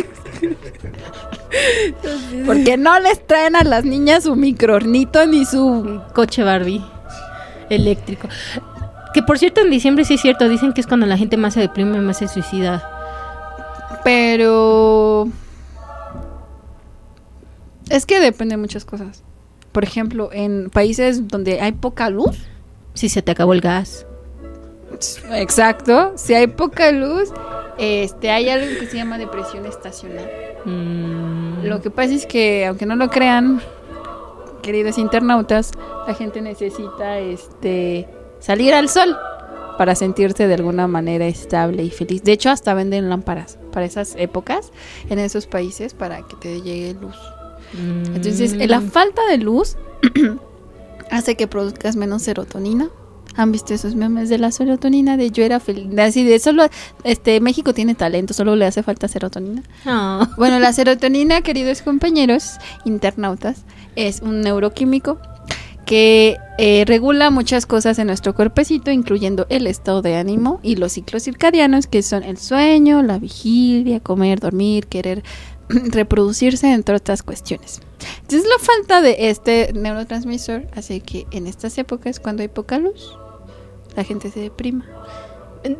Porque 2.46 2.76
no 2.76 3.00
les 3.00 3.26
traen 3.26 3.56
a 3.56 3.64
las 3.64 3.84
niñas 3.84 4.24
su 4.24 4.36
microornito 4.36 5.26
ni 5.26 5.44
su 5.44 6.00
coche 6.14 6.44
Barbie 6.44 6.84
eléctrico 7.68 8.28
Que 9.16 9.22
por 9.22 9.38
cierto, 9.38 9.62
en 9.62 9.70
diciembre 9.70 10.04
sí 10.04 10.12
es 10.12 10.20
cierto, 10.20 10.46
dicen 10.46 10.74
que 10.74 10.82
es 10.82 10.86
cuando 10.86 11.06
la 11.06 11.16
gente 11.16 11.38
más 11.38 11.54
se 11.54 11.60
deprime, 11.60 12.02
más 12.02 12.18
se 12.18 12.28
suicida. 12.28 12.86
Pero... 14.04 15.26
Es 17.88 18.04
que 18.04 18.20
depende 18.20 18.56
de 18.56 18.60
muchas 18.60 18.84
cosas. 18.84 19.22
Por 19.72 19.84
ejemplo, 19.84 20.28
en 20.34 20.68
países 20.68 21.28
donde 21.28 21.62
hay 21.62 21.72
poca 21.72 22.10
luz. 22.10 22.36
Si 22.92 23.08
se 23.08 23.22
te 23.22 23.32
acabó 23.32 23.54
el 23.54 23.62
gas. 23.62 24.06
Exacto. 25.32 26.12
Si 26.16 26.34
hay 26.34 26.48
poca 26.48 26.92
luz, 26.92 27.32
este, 27.78 28.30
hay 28.30 28.50
algo 28.50 28.66
que 28.78 28.86
se 28.86 28.98
llama 28.98 29.16
depresión 29.16 29.64
estacional. 29.64 30.30
Mm. 30.66 31.64
Lo 31.64 31.80
que 31.80 31.88
pasa 31.88 32.12
es 32.12 32.26
que, 32.26 32.66
aunque 32.66 32.84
no 32.84 32.96
lo 32.96 33.08
crean, 33.08 33.62
queridos 34.60 34.98
internautas, 34.98 35.72
la 36.06 36.12
gente 36.12 36.42
necesita 36.42 37.18
este 37.18 38.10
salir 38.46 38.74
al 38.74 38.88
sol 38.88 39.16
para 39.76 39.96
sentirse 39.96 40.46
de 40.46 40.54
alguna 40.54 40.86
manera 40.86 41.26
estable 41.26 41.82
y 41.82 41.90
feliz. 41.90 42.22
De 42.22 42.32
hecho, 42.32 42.48
hasta 42.48 42.74
venden 42.74 43.10
lámparas 43.10 43.58
para 43.72 43.84
esas 43.84 44.14
épocas 44.16 44.70
en 45.10 45.18
esos 45.18 45.48
países 45.48 45.94
para 45.94 46.22
que 46.22 46.36
te 46.36 46.62
llegue 46.62 46.94
luz. 46.94 47.16
Entonces, 48.14 48.54
la 48.68 48.80
mm. 48.80 48.90
falta 48.90 49.26
de 49.28 49.38
luz 49.38 49.76
hace 51.10 51.34
que 51.34 51.48
produzcas 51.48 51.96
menos 51.96 52.22
serotonina. 52.22 52.88
¿Han 53.34 53.52
visto 53.52 53.74
esos 53.74 53.96
memes 53.96 54.30
de 54.30 54.38
la 54.38 54.50
serotonina? 54.50 55.16
De 55.18 55.30
yo 55.30 55.42
era 55.42 55.60
feliz. 55.60 55.86
Así 55.98 56.24
de 56.24 56.38
solo, 56.38 56.68
este, 57.04 57.40
México 57.40 57.74
tiene 57.74 57.94
talento, 57.94 58.32
solo 58.32 58.54
le 58.56 58.64
hace 58.64 58.82
falta 58.82 59.08
serotonina. 59.08 59.62
Ah. 59.84 60.30
Bueno, 60.38 60.58
la 60.58 60.72
serotonina, 60.72 61.42
queridos 61.42 61.82
compañeros 61.82 62.52
internautas, 62.86 63.64
es 63.96 64.22
un 64.22 64.40
neuroquímico 64.40 65.18
que 65.86 66.36
eh, 66.58 66.84
regula 66.84 67.30
muchas 67.30 67.64
cosas 67.64 67.98
en 67.98 68.08
nuestro 68.08 68.34
cuerpecito, 68.34 68.90
incluyendo 68.90 69.46
el 69.48 69.66
estado 69.66 70.02
de 70.02 70.16
ánimo 70.16 70.60
y 70.62 70.76
los 70.76 70.92
ciclos 70.92 71.22
circadianos, 71.22 71.86
que 71.86 72.02
son 72.02 72.24
el 72.24 72.36
sueño, 72.36 73.02
la 73.02 73.18
vigilia, 73.18 74.00
comer, 74.00 74.40
dormir, 74.40 74.88
querer 74.88 75.22
reproducirse, 75.68 76.72
entre 76.72 76.96
otras 76.96 77.22
cuestiones. 77.22 77.80
Entonces 78.22 78.48
la 78.48 78.58
falta 78.62 79.00
de 79.00 79.30
este 79.30 79.72
neurotransmisor 79.72 80.66
hace 80.74 81.00
que 81.00 81.26
en 81.30 81.46
estas 81.46 81.78
épocas, 81.78 82.18
cuando 82.20 82.42
hay 82.42 82.48
poca 82.48 82.78
luz, 82.78 83.16
la 83.94 84.02
gente 84.02 84.30
se 84.30 84.40
deprima. 84.40 84.84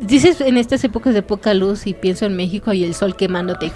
Dices 0.01 0.41
en 0.41 0.57
estas 0.57 0.83
épocas 0.83 1.13
de 1.13 1.21
poca 1.21 1.53
luz 1.53 1.87
y 1.87 1.93
pienso 1.93 2.25
en 2.25 2.35
México 2.35 2.73
y 2.73 2.83
el 2.83 2.93
sol 2.93 3.15
quemándote. 3.15 3.71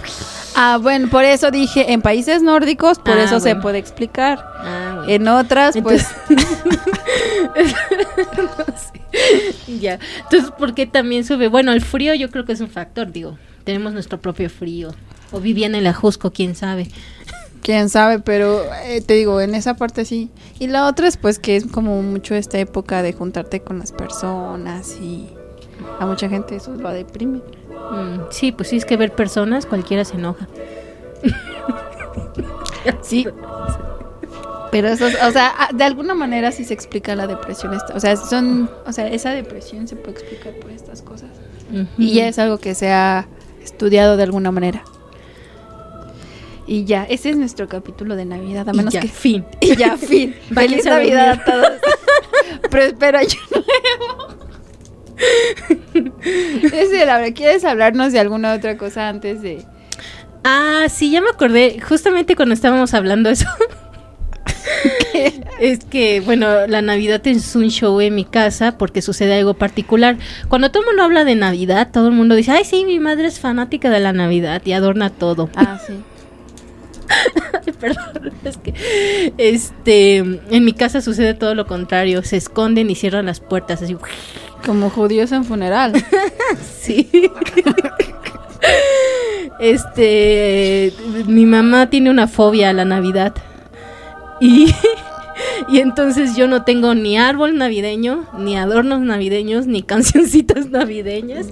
Ah, 0.54 0.78
bueno, 0.80 1.08
por 1.08 1.24
eso 1.24 1.50
dije, 1.50 1.92
en 1.92 2.02
países 2.02 2.42
nórdicos, 2.42 2.98
por 2.98 3.18
ah, 3.18 3.24
eso 3.24 3.40
se 3.40 3.56
puede 3.56 3.78
explicar. 3.78 4.44
Ah, 4.58 5.04
en 5.08 5.28
otras, 5.28 5.76
pues... 5.82 6.06
Ya. 9.80 9.98
Entonces, 10.24 10.50
¿por 10.58 10.74
qué 10.74 10.86
también 10.86 11.24
sube? 11.24 11.48
Bueno, 11.48 11.72
el 11.72 11.80
frío 11.80 12.14
yo 12.14 12.30
creo 12.30 12.44
que 12.44 12.52
es 12.52 12.60
un 12.60 12.68
factor, 12.68 13.12
digo. 13.12 13.38
Tenemos 13.64 13.92
nuestro 13.92 14.20
propio 14.20 14.50
frío. 14.50 14.94
O 15.30 15.40
vivían 15.40 15.74
en 15.74 15.80
el 15.80 15.86
Ajusco, 15.86 16.30
quién 16.32 16.54
sabe. 16.54 16.88
Quién 17.62 17.88
sabe, 17.88 18.18
pero 18.18 18.62
eh, 18.84 19.00
te 19.02 19.14
digo, 19.14 19.40
en 19.40 19.54
esa 19.54 19.74
parte 19.74 20.04
sí. 20.04 20.30
Y 20.58 20.66
la 20.66 20.86
otra 20.86 21.06
es 21.06 21.16
pues 21.16 21.38
que 21.38 21.56
es 21.56 21.66
como 21.66 22.02
mucho 22.02 22.34
esta 22.34 22.58
época 22.58 23.02
de 23.02 23.12
juntarte 23.12 23.60
con 23.60 23.78
las 23.78 23.92
personas 23.92 24.96
y 25.00 25.28
a 25.98 26.06
mucha 26.06 26.28
gente 26.28 26.56
eso 26.56 26.74
lo 26.74 26.90
deprime. 26.90 27.40
Mm, 27.90 28.30
sí, 28.30 28.52
pues 28.52 28.68
sí, 28.68 28.76
es 28.76 28.84
que 28.84 28.96
ver 28.96 29.12
personas 29.12 29.66
cualquiera 29.66 30.04
se 30.04 30.16
enoja. 30.16 30.48
sí. 33.02 33.26
Pero 34.70 34.88
eso, 34.88 35.06
o 35.06 35.30
sea, 35.32 35.68
de 35.74 35.84
alguna 35.84 36.14
manera 36.14 36.50
sí 36.50 36.64
se 36.64 36.72
explica 36.72 37.14
la 37.14 37.26
depresión. 37.26 37.76
o 37.94 38.00
sea, 38.00 38.16
son, 38.16 38.70
o 38.86 38.92
sea, 38.92 39.06
esa 39.08 39.30
depresión 39.30 39.86
se 39.86 39.96
puede 39.96 40.12
explicar 40.12 40.54
por 40.54 40.70
estas 40.70 41.02
cosas. 41.02 41.28
Y 41.98 42.14
ya 42.14 42.28
es 42.28 42.38
algo 42.38 42.58
que 42.58 42.74
se 42.74 42.90
ha 42.90 43.26
estudiado 43.62 44.16
de 44.16 44.22
alguna 44.22 44.50
manera. 44.50 44.84
Y 46.66 46.84
ya, 46.84 47.04
ese 47.04 47.30
es 47.30 47.36
nuestro 47.36 47.68
capítulo 47.68 48.16
de 48.16 48.24
Navidad, 48.24 48.68
a 48.68 48.72
menos 48.72 48.94
y 48.94 48.96
ya, 48.96 49.00
que 49.00 49.08
fin. 49.08 49.44
Y 49.60 49.76
ya, 49.76 49.96
fin. 49.96 50.34
Feliz 50.54 50.84
Navidad 50.84 51.30
a 51.32 51.44
todos. 51.44 51.68
Pero 52.70 52.84
espero 52.84 53.18
año 53.18 53.38
nuevo. 53.50 54.31
Es 56.72 57.34
¿quieres 57.34 57.64
hablarnos 57.64 58.12
de 58.12 58.20
alguna 58.20 58.54
otra 58.54 58.76
cosa 58.76 59.08
antes 59.08 59.42
de...? 59.42 59.64
Ah, 60.44 60.86
sí, 60.88 61.10
ya 61.10 61.20
me 61.20 61.30
acordé. 61.30 61.78
Justamente 61.80 62.34
cuando 62.34 62.54
estábamos 62.54 62.94
hablando 62.94 63.30
eso. 63.30 63.46
es 65.60 65.84
que, 65.84 66.20
bueno, 66.20 66.66
la 66.66 66.82
Navidad 66.82 67.24
es 67.26 67.54
un 67.54 67.68
show 67.68 68.00
en 68.00 68.14
mi 68.14 68.24
casa 68.24 68.76
porque 68.76 69.02
sucede 69.02 69.38
algo 69.38 69.54
particular. 69.54 70.16
Cuando 70.48 70.70
todo 70.70 70.82
el 70.82 70.86
mundo 70.88 71.04
habla 71.04 71.24
de 71.24 71.36
Navidad, 71.36 71.90
todo 71.92 72.08
el 72.08 72.14
mundo 72.14 72.34
dice, 72.34 72.50
ay, 72.50 72.64
sí, 72.64 72.84
mi 72.84 72.98
madre 72.98 73.26
es 73.26 73.38
fanática 73.38 73.90
de 73.90 74.00
la 74.00 74.12
Navidad 74.12 74.62
y 74.64 74.72
adorna 74.72 75.10
todo. 75.10 75.48
Ah, 75.54 75.78
sí. 75.86 75.94
Perdón, 77.80 78.32
es 78.44 78.56
que 78.56 79.32
este 79.38 80.18
en 80.18 80.64
mi 80.64 80.72
casa 80.72 81.00
sucede 81.00 81.34
todo 81.34 81.54
lo 81.54 81.66
contrario, 81.66 82.22
se 82.22 82.36
esconden 82.36 82.90
y 82.90 82.94
cierran 82.94 83.26
las 83.26 83.40
puertas 83.40 83.82
así. 83.82 83.96
Como 84.66 84.90
judíos 84.90 85.32
en 85.32 85.44
funeral. 85.44 85.92
sí. 86.80 87.10
este 89.58 90.92
mi 91.26 91.46
mamá 91.46 91.90
tiene 91.90 92.10
una 92.10 92.28
fobia 92.28 92.70
a 92.70 92.72
la 92.72 92.84
Navidad. 92.84 93.34
Y 94.40 94.72
y 95.68 95.78
entonces 95.78 96.36
yo 96.36 96.48
no 96.48 96.64
tengo 96.64 96.94
ni 96.94 97.18
árbol 97.18 97.56
navideño, 97.56 98.26
ni 98.38 98.56
adornos 98.56 99.00
navideños, 99.00 99.66
ni 99.66 99.82
cancioncitas 99.82 100.70
navideñas. 100.70 101.46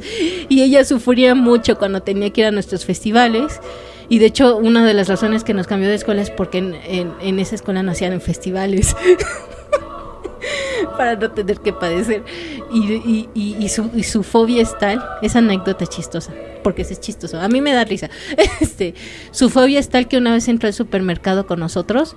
Y 0.49 0.63
ella 0.63 0.85
sufría 0.85 1.35
mucho 1.35 1.79
cuando 1.79 2.03
tenía 2.03 2.31
que 2.31 2.43
ir 2.43 2.47
a 2.49 2.51
nuestros 2.51 2.85
festivales. 2.85 3.61
Y 4.11 4.19
de 4.19 4.27
hecho, 4.27 4.57
una 4.57 4.85
de 4.85 4.93
las 4.93 5.09
razones 5.09 5.45
que 5.45 5.55
nos 5.55 5.69
cambió 5.69 5.89
de 5.89 5.95
escuela 5.95 6.21
es 6.21 6.31
porque 6.31 6.59
en, 6.59 7.39
esa 7.39 7.55
escuela 7.55 7.83
no 7.85 7.93
hacían 7.93 8.21
festivales. 8.21 8.97
para 10.99 11.15
no 11.15 11.31
tener 11.31 11.61
que 11.61 11.73
padecer. 11.73 12.25
Y, 12.73 13.29
y, 13.35 13.69
su, 13.69 13.89
y, 13.95 14.03
su, 14.03 14.25
fobia 14.25 14.63
es 14.63 14.77
tal, 14.79 15.03
esa 15.23 15.39
anécdota 15.39 15.87
chistosa, 15.87 16.35
porque 16.65 16.83
es 16.83 17.01
chistoso. 17.01 17.41
A 17.41 17.49
mí 17.49 17.61
me 17.61 17.73
da 17.73 17.85
risa. 17.85 18.11
Este, 18.61 18.95
su 19.31 19.49
fobia 19.49 19.79
es 19.79 19.89
tal 19.89 20.09
que 20.09 20.19
una 20.19 20.33
vez 20.33 20.49
entró 20.49 20.67
al 20.67 20.75
supermercado 20.75 21.47
con 21.47 21.61
nosotros 21.61 22.17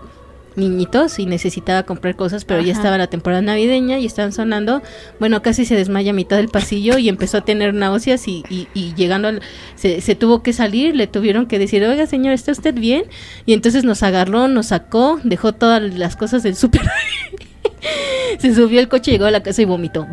niñitos 0.55 1.19
y 1.19 1.25
necesitaba 1.25 1.83
comprar 1.83 2.15
cosas, 2.15 2.45
pero 2.45 2.61
ya 2.61 2.73
estaba 2.73 2.97
la 2.97 3.07
temporada 3.07 3.41
navideña 3.41 3.99
y 3.99 4.05
estaban 4.05 4.31
sonando. 4.31 4.81
Bueno, 5.19 5.41
casi 5.41 5.65
se 5.65 5.75
desmaya 5.75 6.11
a 6.11 6.13
mitad 6.13 6.37
del 6.37 6.49
pasillo 6.49 6.97
y 6.97 7.09
empezó 7.09 7.37
a 7.37 7.45
tener 7.45 7.73
náuseas 7.73 8.27
y, 8.27 8.43
y, 8.49 8.93
llegando 8.95 9.27
al, 9.27 9.41
se, 9.75 10.01
se, 10.01 10.15
tuvo 10.15 10.43
que 10.43 10.53
salir, 10.53 10.95
le 10.95 11.07
tuvieron 11.07 11.47
que 11.47 11.59
decir, 11.59 11.83
oiga 11.83 12.07
señor, 12.07 12.33
¿está 12.33 12.51
usted 12.51 12.73
bien? 12.73 13.05
Y 13.45 13.53
entonces 13.53 13.83
nos 13.83 14.03
agarró, 14.03 14.47
nos 14.47 14.67
sacó, 14.67 15.19
dejó 15.23 15.53
todas 15.53 15.81
las 15.81 16.15
cosas 16.15 16.43
del 16.43 16.55
súper. 16.55 16.81
se 18.39 18.55
subió 18.55 18.79
al 18.79 18.89
coche, 18.89 19.11
llegó 19.11 19.25
a 19.25 19.31
la 19.31 19.43
casa 19.43 19.61
y 19.61 19.65
vomitó. 19.65 20.07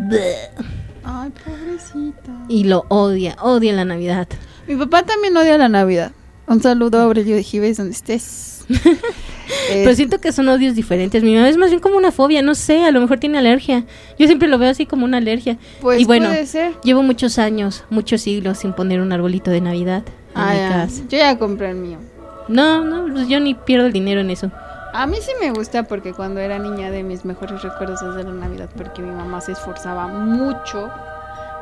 Ay, 1.05 1.30
pobrecita. 1.45 2.47
Y 2.49 2.64
lo 2.64 2.84
odia, 2.88 3.36
odia 3.41 3.72
la 3.72 3.84
Navidad. 3.84 4.28
Mi 4.66 4.76
papá 4.76 5.03
también 5.03 5.36
odia 5.36 5.59
la 5.59 5.68
Navidad. 5.68 6.12
Un 6.51 6.61
saludo 6.61 6.99
a 6.99 7.05
Aurelio 7.05 7.37
de 7.37 7.45
Gives 7.45 7.77
donde 7.77 7.93
estés. 7.93 8.65
Pero 9.69 9.95
siento 9.95 10.21
que 10.21 10.33
son 10.33 10.49
odios 10.49 10.75
diferentes. 10.75 11.23
Mi 11.23 11.37
mamá 11.37 11.49
es 11.49 11.57
más 11.57 11.71
bien 11.71 11.81
como 11.81 11.97
una 11.97 12.11
fobia, 12.11 12.43
no 12.43 12.57
sé, 12.57 12.85
a 12.85 12.91
lo 12.91 13.01
mejor 13.01 13.21
tiene 13.21 13.39
alergia. 13.39 13.85
Yo 14.19 14.27
siempre 14.27 14.49
lo 14.49 14.59
veo 14.59 14.69
así 14.69 14.85
como 14.85 15.05
una 15.05 15.19
alergia. 15.19 15.59
Pues 15.81 16.01
y 16.01 16.05
bueno, 16.07 16.27
puede 16.27 16.47
ser. 16.47 16.73
llevo 16.83 17.05
muchos 17.05 17.39
años, 17.39 17.85
muchos 17.89 18.23
siglos 18.23 18.59
sin 18.59 18.73
poner 18.73 19.01
un 19.01 19.13
arbolito 19.13 19.53
de 19.53 19.61
Navidad 19.61 20.03
en 20.35 20.43
ah, 20.43 20.53
mi 20.53 20.75
casa. 20.75 21.03
Yo 21.09 21.19
ya 21.19 21.39
compré 21.39 21.71
el 21.71 21.77
mío. 21.77 21.99
No, 22.49 22.85
no, 22.85 23.13
pues 23.13 23.29
yo 23.29 23.39
ni 23.39 23.55
pierdo 23.55 23.87
el 23.87 23.93
dinero 23.93 24.21
en 24.21 24.31
eso. 24.31 24.51
A 24.93 25.07
mí 25.07 25.19
sí 25.21 25.31
me 25.41 25.53
gusta 25.53 25.85
porque 25.85 26.13
cuando 26.13 26.41
era 26.41 26.59
niña 26.59 26.91
de 26.91 27.05
mis 27.05 27.25
mejores 27.25 27.63
recuerdos 27.63 28.03
es 28.03 28.17
de 28.17 28.25
la 28.25 28.33
Navidad 28.33 28.71
porque 28.77 29.03
mi 29.03 29.13
mamá 29.13 29.41
se 29.41 29.53
esforzaba 29.53 30.09
mucho 30.09 30.91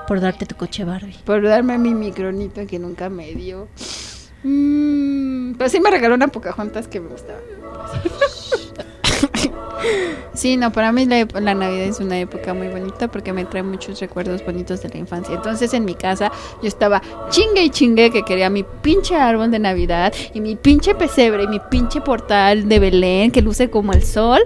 por 0.07 0.23
darte 0.23 0.47
tu 0.47 0.57
coche 0.57 0.87
Barbie. 0.87 1.19
Por 1.27 1.43
darme 1.43 1.77
mi 1.77 1.93
micronito 1.93 2.67
que 2.67 2.79
nunca 2.79 3.11
me 3.11 3.35
dio. 3.35 3.69
Mm, 4.43 5.55
pero 5.55 5.71
sí 5.71 5.81
me 5.81 5.91
regaló 5.91 6.15
una 6.15 6.29
Pocahontas 6.29 6.89
que 6.89 7.01
me 7.01 7.09
gustaba. 7.09 7.41
Sí, 10.35 10.57
no, 10.57 10.71
para 10.71 10.93
mí 10.93 11.05
la, 11.05 11.25
Navidad 11.25 11.87
es 11.87 11.99
una 11.99 12.21
época 12.21 12.55
muy 12.55 12.69
bonita 12.69 13.09
porque 13.09 13.33
me 13.33 13.45
trae 13.45 13.65
muchos 13.65 13.99
recuerdos 13.99 14.45
bonitos 14.45 14.83
de 14.83 14.89
la 14.89 14.99
infancia. 14.99 15.35
Entonces 15.35 15.75
en 15.75 15.85
mi 15.85 15.95
casa 15.95 16.31
yo 16.63 16.69
estaba 16.69 17.03
chingue 17.29 17.63
y 17.63 17.71
chingue 17.71 18.11
que 18.11 18.23
quería 18.23 18.49
mi 18.49 18.63
pinche 18.63 19.17
árbol 19.17 19.51
de 19.51 19.59
Navidad 19.59 20.13
y 20.35 20.41
mi 20.41 20.55
pinche 20.55 20.95
pesebre 20.95 21.45
y 21.45 21.49
mi 21.49 21.59
pinche 21.59 22.01
portal 22.01 22.69
de 22.69 22.79
Belén 22.79 23.33
que 23.33 23.43
luce 23.43 23.69
como 23.69 23.93
el 23.93 24.05
sol. 24.05 24.41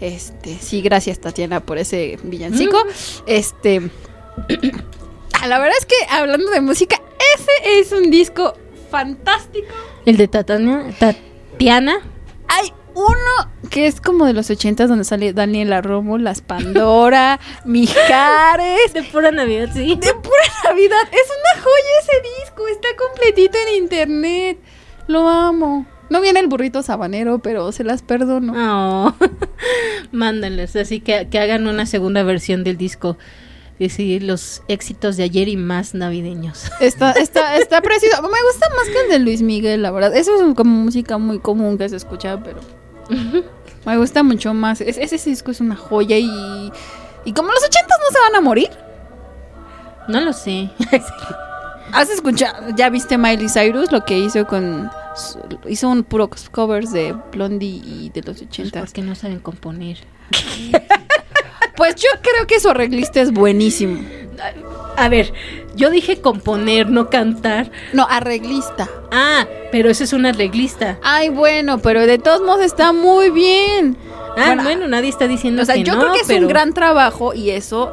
Este, 0.00 0.56
sí, 0.58 0.80
gracias 0.80 1.18
Tatiana 1.18 1.60
por 1.60 1.76
ese 1.76 2.18
villancico. 2.22 2.78
Mm. 2.78 3.22
Este, 3.26 3.80
la 5.46 5.58
verdad 5.58 5.76
es 5.78 5.84
que 5.84 5.96
hablando 6.10 6.50
de 6.50 6.62
música, 6.62 7.02
ese 7.34 7.80
es 7.80 7.92
un 7.92 8.10
disco 8.10 8.54
fantástico. 8.90 9.68
El 10.06 10.16
de 10.16 10.28
Tatiana. 10.28 10.90
Tatiana. 10.98 12.00
Hay 12.48 12.72
uno 12.94 13.52
que 13.70 13.86
es 13.86 14.00
como 14.00 14.26
de 14.26 14.32
los 14.32 14.50
ochentas 14.50 14.88
donde 14.88 15.04
sale 15.04 15.32
Daniela 15.32 15.80
Romo, 15.82 16.18
Las 16.18 16.40
Pandora, 16.40 17.38
Mijares. 17.64 18.92
De 18.92 19.02
pura 19.04 19.30
Navidad, 19.30 19.70
sí. 19.72 19.96
De 19.96 20.14
pura 20.14 20.44
Navidad. 20.64 21.02
Es 21.12 21.28
una 21.28 21.62
joya 21.62 21.90
ese 22.00 22.44
disco. 22.44 22.68
Está 22.68 22.88
completito 22.96 23.58
en 23.68 23.82
internet. 23.82 24.58
Lo 25.06 25.28
amo. 25.28 25.86
No 26.10 26.20
viene 26.22 26.40
el 26.40 26.46
burrito 26.46 26.82
sabanero, 26.82 27.38
pero 27.40 27.70
se 27.72 27.84
las 27.84 28.02
perdono. 28.02 28.54
Oh. 28.56 29.14
Mándenles, 30.12 30.74
así 30.76 31.00
que, 31.00 31.28
que 31.28 31.38
hagan 31.38 31.66
una 31.66 31.84
segunda 31.84 32.22
versión 32.22 32.64
del 32.64 32.78
disco. 32.78 33.18
Sí, 33.78 34.18
los 34.18 34.62
éxitos 34.66 35.16
de 35.16 35.22
ayer 35.22 35.48
y 35.48 35.56
más 35.56 35.94
navideños. 35.94 36.64
Está, 36.80 37.12
está, 37.12 37.56
está 37.56 37.80
precioso. 37.82 38.22
Me 38.22 38.28
gusta 38.28 38.68
más 38.76 38.88
que 38.88 39.00
el 39.02 39.08
de 39.10 39.18
Luis 39.20 39.40
Miguel, 39.40 39.82
la 39.82 39.92
verdad. 39.92 40.16
Eso 40.16 40.34
es 40.34 40.54
como 40.54 40.70
música 40.84 41.16
muy 41.18 41.38
común 41.38 41.78
que 41.78 41.88
se 41.88 41.96
escucha, 41.96 42.42
pero 42.42 42.60
me 43.86 43.96
gusta 43.96 44.22
mucho 44.22 44.52
más. 44.52 44.80
ese 44.80 45.30
disco 45.30 45.52
es 45.52 45.60
una 45.60 45.76
joya 45.76 46.18
y, 46.18 46.72
y 47.24 47.32
como 47.32 47.50
los 47.52 47.64
ochentas 47.64 47.98
no 48.00 48.12
se 48.12 48.20
van 48.20 48.34
a 48.34 48.40
morir. 48.40 48.70
No 50.08 50.20
lo 50.20 50.32
sé. 50.32 50.70
¿Has 51.92 52.10
escuchado? 52.10 52.74
¿Ya 52.76 52.90
viste 52.90 53.16
Miley 53.16 53.48
Cyrus 53.48 53.92
lo 53.92 54.04
que 54.04 54.18
hizo 54.18 54.46
con 54.46 54.90
hizo 55.68 55.88
un 55.88 56.04
puro 56.04 56.30
covers 56.50 56.92
de 56.92 57.14
Blondie 57.32 57.82
y 57.84 58.10
de 58.10 58.22
los 58.22 58.42
ochentas? 58.42 58.82
Pues 58.82 58.90
porque 58.90 59.02
no 59.02 59.14
saben 59.14 59.40
componer. 59.40 59.98
Pues 61.78 61.94
yo 61.94 62.08
creo 62.20 62.44
que 62.48 62.58
su 62.58 62.68
arreglista 62.68 63.20
es 63.20 63.32
buenísimo. 63.32 64.00
A 64.96 65.08
ver, 65.08 65.32
yo 65.74 65.90
dije 65.90 66.20
componer, 66.20 66.90
no 66.90 67.10
cantar. 67.10 67.70
No, 67.92 68.06
arreglista. 68.08 68.88
Ah, 69.10 69.46
pero 69.70 69.90
ese 69.90 70.04
es 70.04 70.12
un 70.12 70.26
arreglista. 70.26 70.98
Ay, 71.02 71.28
bueno, 71.28 71.78
pero 71.78 72.06
de 72.06 72.18
todos 72.18 72.42
modos 72.42 72.64
está 72.64 72.92
muy 72.92 73.30
bien. 73.30 73.96
Ah, 74.36 74.56
bueno, 74.62 74.86
nadie 74.86 75.08
está 75.08 75.26
diciendo 75.26 75.62
o 75.62 75.64
sea, 75.64 75.74
yo 75.76 75.98
creo 75.98 76.12
que 76.12 76.20
es 76.20 76.40
un 76.40 76.46
gran 76.46 76.72
trabajo 76.72 77.34
y 77.34 77.50
eso 77.50 77.92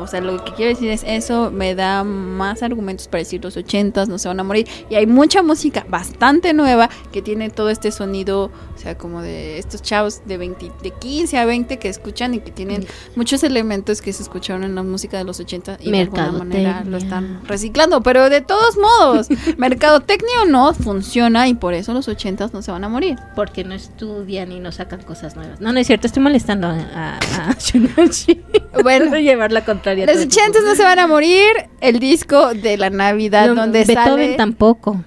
o 0.00 0.06
sea, 0.06 0.20
lo 0.20 0.42
que 0.44 0.52
quiero 0.52 0.70
decir 0.70 0.90
es 0.90 1.04
eso 1.06 1.50
me 1.50 1.74
da 1.74 2.04
más 2.04 2.62
argumentos 2.62 3.06
para 3.06 3.20
decir 3.20 3.42
los 3.44 3.56
ochentas 3.56 4.08
no 4.08 4.18
se 4.18 4.28
van 4.28 4.40
a 4.40 4.44
morir. 4.44 4.66
Y 4.88 4.94
hay 4.94 5.06
mucha 5.06 5.42
música 5.42 5.84
bastante 5.88 6.54
nueva 6.54 6.88
que 7.12 7.22
tiene 7.22 7.50
todo 7.50 7.70
este 7.70 7.92
sonido, 7.92 8.50
o 8.74 8.78
sea, 8.78 8.96
como 8.96 9.20
de 9.20 9.58
estos 9.58 9.82
chavos 9.82 10.22
de 10.26 10.38
20, 10.38 10.72
de 10.82 10.90
15 10.90 11.38
a 11.38 11.44
20 11.44 11.78
que 11.78 11.88
escuchan 11.88 12.34
y 12.34 12.40
que 12.40 12.50
tienen 12.50 12.86
muchos 13.14 13.42
elementos 13.42 14.00
que 14.00 14.12
se 14.12 14.22
escucharon 14.22 14.64
en 14.64 14.74
la 14.74 14.82
música 14.82 15.18
de 15.18 15.24
los 15.24 15.38
80 15.38 15.69
y 15.78 15.90
de 15.90 16.00
alguna 16.00 16.32
manera 16.32 16.84
lo 16.84 16.96
están 16.96 17.40
reciclando. 17.46 18.02
Pero 18.02 18.30
de 18.30 18.40
todos 18.40 18.76
modos, 18.76 19.28
mercadotecnia 19.58 20.44
no 20.48 20.72
funciona 20.74 21.48
y 21.48 21.54
por 21.54 21.74
eso 21.74 21.92
los 21.92 22.08
ochentas 22.08 22.52
no 22.52 22.62
se 22.62 22.70
van 22.70 22.84
a 22.84 22.88
morir. 22.88 23.18
Porque 23.36 23.64
no 23.64 23.74
estudian 23.74 24.52
y 24.52 24.60
no 24.60 24.72
sacan 24.72 25.02
cosas 25.02 25.36
nuevas. 25.36 25.60
No, 25.60 25.72
no 25.72 25.78
es 25.78 25.86
cierto, 25.86 26.06
estoy 26.06 26.22
molestando 26.22 26.68
a, 26.68 27.18
a, 27.18 27.56
Bueno, 28.82 29.16
llevar 29.18 29.52
la 29.52 29.64
contra 29.64 29.94
los 29.94 30.16
ochentas 30.16 30.62
no 30.64 30.74
se 30.74 30.82
van 30.82 30.98
a 30.98 31.06
morir. 31.06 31.50
El 31.80 31.98
disco 31.98 32.54
de 32.54 32.76
la 32.76 32.90
Navidad 32.90 33.54
donde 33.54 33.84
Beethoven 33.84 34.36
tampoco. 34.36 35.02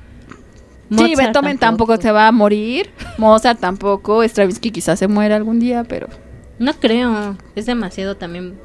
sí, 0.89 1.15
Beethoven 1.15 1.57
tampoco. 1.57 1.97
se 1.97 2.11
va 2.11 2.27
a 2.27 2.31
morir. 2.31 2.89
Mozart 3.17 3.59
tampoco. 3.59 4.23
Stravinsky 4.23 4.71
quizás 4.71 4.99
se 4.99 5.07
muera 5.07 5.35
algún 5.35 5.59
día, 5.59 5.83
pero... 5.83 6.07
No 6.59 6.73
creo. 6.73 7.37
Es 7.55 7.65
demasiado 7.65 8.15
también... 8.15 8.59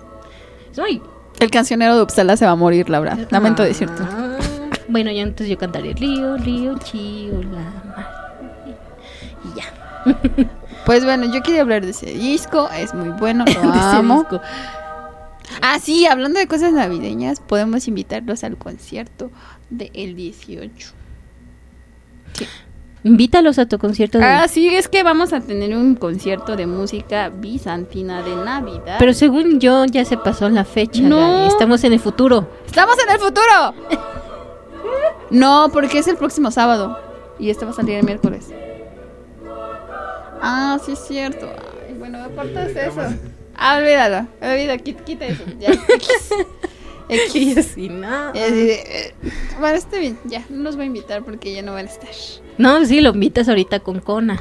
El 1.41 1.51
cancionero 1.51 1.97
de 1.97 2.03
Uppsala 2.03 2.37
se 2.37 2.45
va 2.45 2.53
a 2.53 2.57
morir, 2.57 2.91
Laura. 2.91 3.17
Lamento 3.31 3.63
ah. 3.63 3.67
decirte. 3.67 4.03
Bueno, 4.89 5.11
ya 5.11 5.23
entonces 5.23 5.49
yo 5.49 5.59
cantaré 5.59 5.93
Río, 5.93 6.37
Río, 6.39 6.79
Chío, 6.79 7.43
la 7.43 8.71
Y 9.45 9.59
ya. 9.59 10.49
Pues 10.87 11.05
bueno, 11.05 11.31
yo 11.31 11.43
quería 11.43 11.61
hablar 11.61 11.85
de 11.85 11.91
ese 11.91 12.07
disco. 12.07 12.71
Es 12.71 12.95
muy 12.95 13.11
bueno, 13.11 13.45
lo 13.45 13.73
amo. 13.75 14.27
Ah, 15.61 15.79
sí, 15.81 16.07
hablando 16.07 16.39
de 16.39 16.47
cosas 16.47 16.73
navideñas, 16.73 17.41
podemos 17.41 17.89
invitarlos 17.89 18.43
al 18.43 18.57
concierto 18.57 19.31
del 19.69 20.17
18. 20.17 20.93
Invítalos 23.05 23.59
a 23.59 23.67
tu 23.67 23.79
concierto. 23.79 24.19
De... 24.19 24.25
Ah, 24.25 24.49
sí, 24.49 24.69
es 24.69 24.89
que 24.89 25.03
vamos 25.03 25.33
a 25.33 25.41
tener 25.41 25.77
un 25.77 25.95
concierto 25.95 26.57
de 26.57 26.67
música 26.67 27.29
bizantina 27.29 28.23
de 28.23 28.35
Navidad. 28.37 28.97
Pero 28.99 29.15
según 29.15 29.61
yo, 29.61 29.85
ya 29.85 30.05
se 30.05 30.17
pasó 30.17 30.49
la 30.49 30.65
fecha. 30.65 31.03
No. 31.03 31.47
Estamos 31.47 31.85
en 31.85 31.93
el 31.93 32.01
futuro. 32.01 32.49
¡Estamos 32.67 32.97
en 33.05 33.15
el 33.15 33.19
futuro! 33.19 33.75
no, 35.31 35.69
porque 35.73 35.99
es 35.99 36.09
el 36.09 36.17
próximo 36.17 36.51
sábado. 36.51 36.99
Y 37.39 37.51
este 37.51 37.65
va 37.65 37.71
a 37.71 37.75
salir 37.75 37.97
el 37.97 38.05
miércoles. 38.05 38.49
Ah, 40.41 40.79
sí, 40.85 40.93
es 40.93 40.99
cierto. 41.07 41.49
Ay, 41.87 41.95
bueno, 41.95 42.23
apartas 42.23 42.71
eso. 42.71 43.03
Ah, 43.57 43.79
olvídalo. 43.79 44.29
Olvídalo, 44.41 44.83
quita, 44.83 45.27
eso. 45.27 45.45
Ya. 45.59 45.71
X. 47.29 47.59
así, 47.59 47.89
no. 47.89 48.33
Eh, 48.35 49.15
bueno, 49.59 49.77
está 49.77 49.99
bien. 49.99 50.19
Ya, 50.25 50.45
no 50.49 50.59
nos 50.59 50.77
voy 50.77 50.85
a 50.85 50.87
invitar 50.87 51.25
porque 51.25 51.53
ya 51.53 51.63
no 51.63 51.73
van 51.73 51.87
a 51.87 51.91
estar. 51.91 52.11
No, 52.59 52.85
sí, 52.85 53.01
lo 53.01 53.11
invitas 53.11 53.49
ahorita 53.49 53.81
con 53.81 54.01
Kona. 54.01 54.41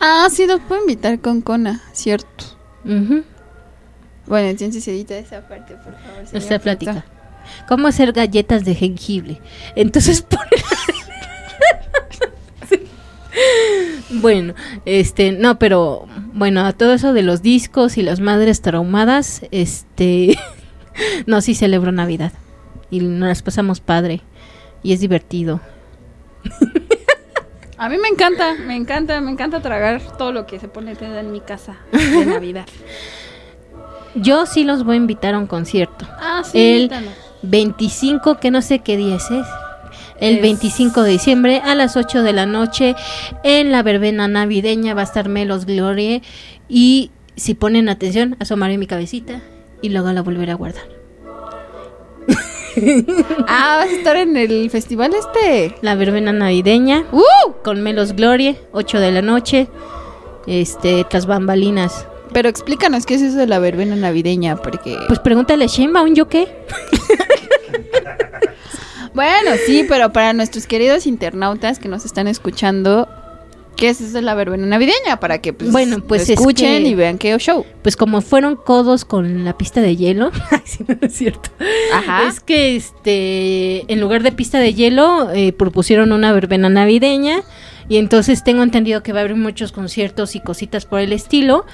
Ah, 0.00 0.28
sí, 0.30 0.46
los 0.46 0.60
puedo 0.60 0.82
invitar 0.82 1.20
con 1.20 1.40
Kona, 1.40 1.82
cierto. 1.92 2.44
Bueno, 2.84 4.48
entonces 4.48 4.86
edita 4.88 5.16
esa 5.16 5.46
parte, 5.48 5.74
por 5.74 5.94
favor. 5.94 6.24
Esta 6.32 6.58
plática. 6.58 7.04
¿Cómo 7.68 7.88
hacer 7.88 8.12
galletas 8.12 8.64
de 8.64 8.74
jengibre? 8.74 9.40
Entonces, 9.74 10.22
por... 10.22 10.40
bueno, 14.10 14.54
este, 14.84 15.32
no, 15.32 15.58
pero 15.58 16.06
bueno, 16.32 16.64
a 16.64 16.72
todo 16.72 16.94
eso 16.94 17.12
de 17.12 17.22
los 17.22 17.42
discos 17.42 17.98
y 17.98 18.02
las 18.02 18.20
madres 18.20 18.62
traumadas, 18.62 19.42
este, 19.50 20.38
no, 21.26 21.40
sí 21.40 21.54
celebro 21.54 21.92
Navidad 21.92 22.32
y 22.90 23.00
nos 23.00 23.28
las 23.28 23.42
pasamos 23.42 23.80
padre 23.80 24.20
y 24.82 24.92
es 24.92 25.00
divertido. 25.00 25.60
A 27.78 27.90
mí 27.90 27.98
me 27.98 28.08
encanta, 28.08 28.54
me 28.54 28.74
encanta, 28.74 29.20
me 29.20 29.30
encanta 29.30 29.60
tragar 29.60 30.00
todo 30.16 30.32
lo 30.32 30.46
que 30.46 30.58
se 30.58 30.66
pone 30.66 30.96
en 30.98 31.30
mi 31.30 31.40
casa 31.40 31.76
de 31.92 32.24
Navidad. 32.26 32.66
Yo 34.14 34.46
sí 34.46 34.64
los 34.64 34.82
voy 34.82 34.94
a 34.94 34.96
invitar 34.96 35.34
a 35.34 35.38
un 35.38 35.46
concierto. 35.46 36.06
Ah, 36.18 36.42
sí. 36.42 36.58
El 36.58 36.90
25, 37.42 38.38
que 38.38 38.50
no 38.50 38.62
sé 38.62 38.78
qué 38.78 38.96
día 38.96 39.16
es 39.16 39.28
el 40.20 40.40
25 40.40 41.02
de 41.02 41.10
diciembre 41.10 41.60
a 41.62 41.74
las 41.74 41.96
8 41.96 42.22
de 42.22 42.32
la 42.32 42.46
noche 42.46 42.94
en 43.42 43.70
la 43.70 43.82
verbena 43.82 44.28
navideña 44.28 44.94
va 44.94 45.02
a 45.02 45.04
estar 45.04 45.28
Melos 45.28 45.66
Gloria 45.66 46.22
y 46.68 47.10
si 47.36 47.52
ponen 47.52 47.90
atención 47.90 48.36
asomaré 48.40 48.78
mi 48.78 48.86
cabecita 48.86 49.42
y 49.82 49.88
luego 49.90 50.12
la 50.12 50.22
volveré 50.22 50.52
a 50.52 50.56
guardar. 50.56 50.84
ah, 53.48 53.78
vas 53.78 53.88
a 53.88 53.92
estar 53.92 54.16
en 54.16 54.36
el 54.36 54.70
festival 54.70 55.12
este. 55.14 55.74
La 55.80 55.94
verbena 55.94 56.32
navideña. 56.32 57.04
¡Uh! 57.12 57.52
Con 57.62 57.82
Melos 57.82 58.12
Gloria, 58.14 58.56
8 58.72 59.00
de 59.00 59.12
la 59.12 59.22
noche. 59.22 59.68
Este, 60.46 61.04
tras 61.08 61.26
bambalinas. 61.26 62.06
Pero 62.32 62.48
explícanos 62.48 63.06
qué 63.06 63.14
es 63.14 63.22
eso 63.22 63.38
de 63.38 63.46
la 63.46 63.58
verbena 63.58 63.96
navideña, 63.96 64.56
porque... 64.56 64.98
Pues 65.06 65.20
pregúntale 65.20 65.66
a 65.66 66.02
¿un 66.02 66.14
¿yo 66.14 66.28
qué? 66.28 66.48
Bueno, 69.14 69.52
sí, 69.64 69.86
pero 69.88 70.12
para 70.12 70.34
nuestros 70.34 70.66
queridos 70.66 71.06
internautas 71.06 71.78
que 71.78 71.88
nos 71.88 72.04
están 72.04 72.28
escuchando, 72.28 73.08
¿qué 73.76 73.90
es 73.90 74.00
eso 74.00 74.14
de 74.14 74.22
la 74.22 74.34
verbena 74.34 74.66
navideña? 74.66 75.20
Para 75.20 75.40
que 75.40 75.52
pues, 75.52 75.70
bueno, 75.70 76.00
pues 76.00 76.28
escuchen 76.28 76.86
y 76.86 76.94
vean 76.94 77.18
qué 77.18 77.36
show. 77.38 77.64
Pues 77.82 77.96
como 77.96 78.20
fueron 78.20 78.56
codos 78.56 79.04
con 79.04 79.44
la 79.44 79.56
pista 79.56 79.80
de 79.80 79.96
hielo, 79.96 80.32
sí, 80.64 80.84
no 80.88 80.96
es 81.00 81.12
cierto. 81.12 81.50
Ajá. 81.92 82.26
Es 82.28 82.40
que 82.40 82.76
este, 82.76 83.90
en 83.92 84.00
lugar 84.00 84.22
de 84.22 84.32
pista 84.32 84.58
de 84.58 84.74
hielo, 84.74 85.30
eh, 85.32 85.52
propusieron 85.52 86.12
una 86.12 86.32
verbena 86.32 86.68
navideña. 86.68 87.42
Y 87.88 87.98
entonces 87.98 88.42
tengo 88.42 88.64
entendido 88.64 89.04
que 89.04 89.12
va 89.12 89.20
a 89.20 89.22
haber 89.22 89.36
muchos 89.36 89.70
conciertos 89.70 90.34
y 90.34 90.40
cositas 90.40 90.86
por 90.86 90.98
el 90.98 91.12
estilo. 91.12 91.66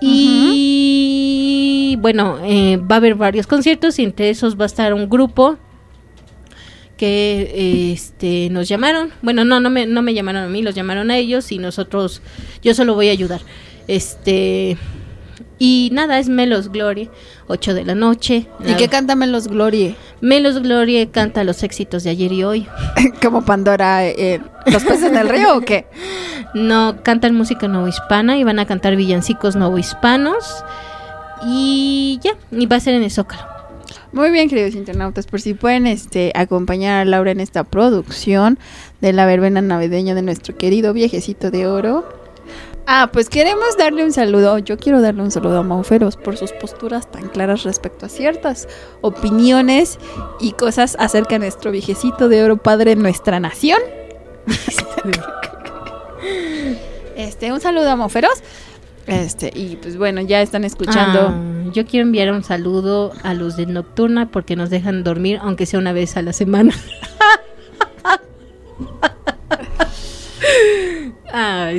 Y 0.00 1.98
bueno, 2.00 2.38
eh, 2.44 2.76
va 2.76 2.96
a 2.96 2.98
haber 2.98 3.16
varios 3.16 3.48
conciertos 3.48 3.98
y 3.98 4.04
entre 4.04 4.30
esos 4.30 4.58
va 4.58 4.64
a 4.64 4.66
estar 4.66 4.94
un 4.94 5.08
grupo 5.08 5.58
que 6.98 7.92
este 7.92 8.50
nos 8.50 8.68
llamaron. 8.68 9.10
Bueno, 9.22 9.44
no, 9.44 9.60
no 9.60 9.70
me, 9.70 9.86
no 9.86 10.02
me 10.02 10.12
llamaron 10.12 10.44
a 10.44 10.48
mí, 10.48 10.60
los 10.60 10.74
llamaron 10.74 11.10
a 11.10 11.16
ellos 11.16 11.50
y 11.52 11.58
nosotros, 11.58 12.20
yo 12.62 12.74
solo 12.74 12.94
voy 12.94 13.08
a 13.08 13.12
ayudar. 13.12 13.40
Este, 13.86 14.76
y 15.58 15.90
nada, 15.92 16.18
es 16.18 16.28
Melos 16.28 16.70
Gloria, 16.70 17.08
8 17.46 17.74
de 17.74 17.84
la 17.84 17.94
noche. 17.94 18.46
¿Y 18.66 18.74
qué 18.74 18.88
canta 18.88 19.16
Melos 19.16 19.48
Gloria? 19.48 19.96
Melos 20.20 20.60
Gloria 20.62 21.10
canta 21.10 21.42
los 21.44 21.62
éxitos 21.62 22.04
de 22.04 22.10
ayer 22.10 22.32
y 22.32 22.44
hoy. 22.44 22.66
¿Como 23.22 23.44
Pandora, 23.44 24.06
eh, 24.06 24.40
los 24.66 24.84
peces 24.84 25.10
del 25.10 25.28
río 25.28 25.56
o 25.56 25.60
qué? 25.62 25.86
No, 26.54 27.02
cantan 27.02 27.34
música 27.34 27.70
hispana 27.86 28.38
y 28.38 28.42
van 28.42 28.58
a 28.58 28.64
cantar 28.64 28.96
villancicos 28.96 29.54
hispanos 29.76 30.64
Y 31.44 32.18
ya, 32.22 32.30
y 32.50 32.64
va 32.64 32.76
a 32.76 32.80
ser 32.80 32.94
en 32.94 33.02
el 33.02 33.10
Zócalo. 33.10 33.57
Muy 34.12 34.30
bien, 34.30 34.48
queridos 34.48 34.74
internautas, 34.74 35.26
por 35.26 35.40
si 35.40 35.52
pueden 35.52 35.86
este, 35.86 36.32
acompañar 36.34 37.00
a 37.00 37.04
Laura 37.04 37.30
en 37.30 37.40
esta 37.40 37.64
producción 37.64 38.58
de 39.02 39.12
la 39.12 39.26
verbena 39.26 39.60
navideña 39.60 40.14
de 40.14 40.22
nuestro 40.22 40.56
querido 40.56 40.94
viejecito 40.94 41.50
de 41.50 41.66
oro. 41.66 42.08
Ah, 42.86 43.10
pues 43.12 43.28
queremos 43.28 43.76
darle 43.76 44.02
un 44.02 44.14
saludo. 44.14 44.56
Yo 44.56 44.78
quiero 44.78 45.02
darle 45.02 45.20
un 45.20 45.30
saludo 45.30 45.58
a 45.58 45.62
Mauferos 45.62 46.16
por 46.16 46.38
sus 46.38 46.52
posturas 46.52 47.10
tan 47.10 47.28
claras 47.28 47.64
respecto 47.64 48.06
a 48.06 48.08
ciertas 48.08 48.66
opiniones 49.02 49.98
y 50.40 50.52
cosas 50.52 50.96
acerca 50.98 51.34
de 51.34 51.40
nuestro 51.40 51.70
viejecito 51.70 52.30
de 52.30 52.42
oro 52.42 52.56
padre 52.56 52.92
en 52.92 53.02
nuestra 53.02 53.40
nación. 53.40 53.78
este, 57.14 57.52
un 57.52 57.60
saludo 57.60 57.90
a 57.90 57.96
Mauferos. 57.96 58.42
Este, 59.08 59.50
y 59.54 59.76
pues 59.76 59.96
bueno, 59.96 60.20
ya 60.20 60.42
están 60.42 60.64
escuchando. 60.64 61.28
Ah, 61.30 61.70
yo 61.72 61.86
quiero 61.86 62.06
enviar 62.06 62.30
un 62.30 62.44
saludo 62.44 63.12
a 63.22 63.32
los 63.32 63.56
de 63.56 63.64
Nocturna 63.66 64.30
porque 64.30 64.54
nos 64.54 64.68
dejan 64.68 65.02
dormir, 65.02 65.38
aunque 65.42 65.64
sea 65.64 65.80
una 65.80 65.92
vez 65.92 66.16
a 66.16 66.22
la 66.22 66.34
semana. 66.34 66.74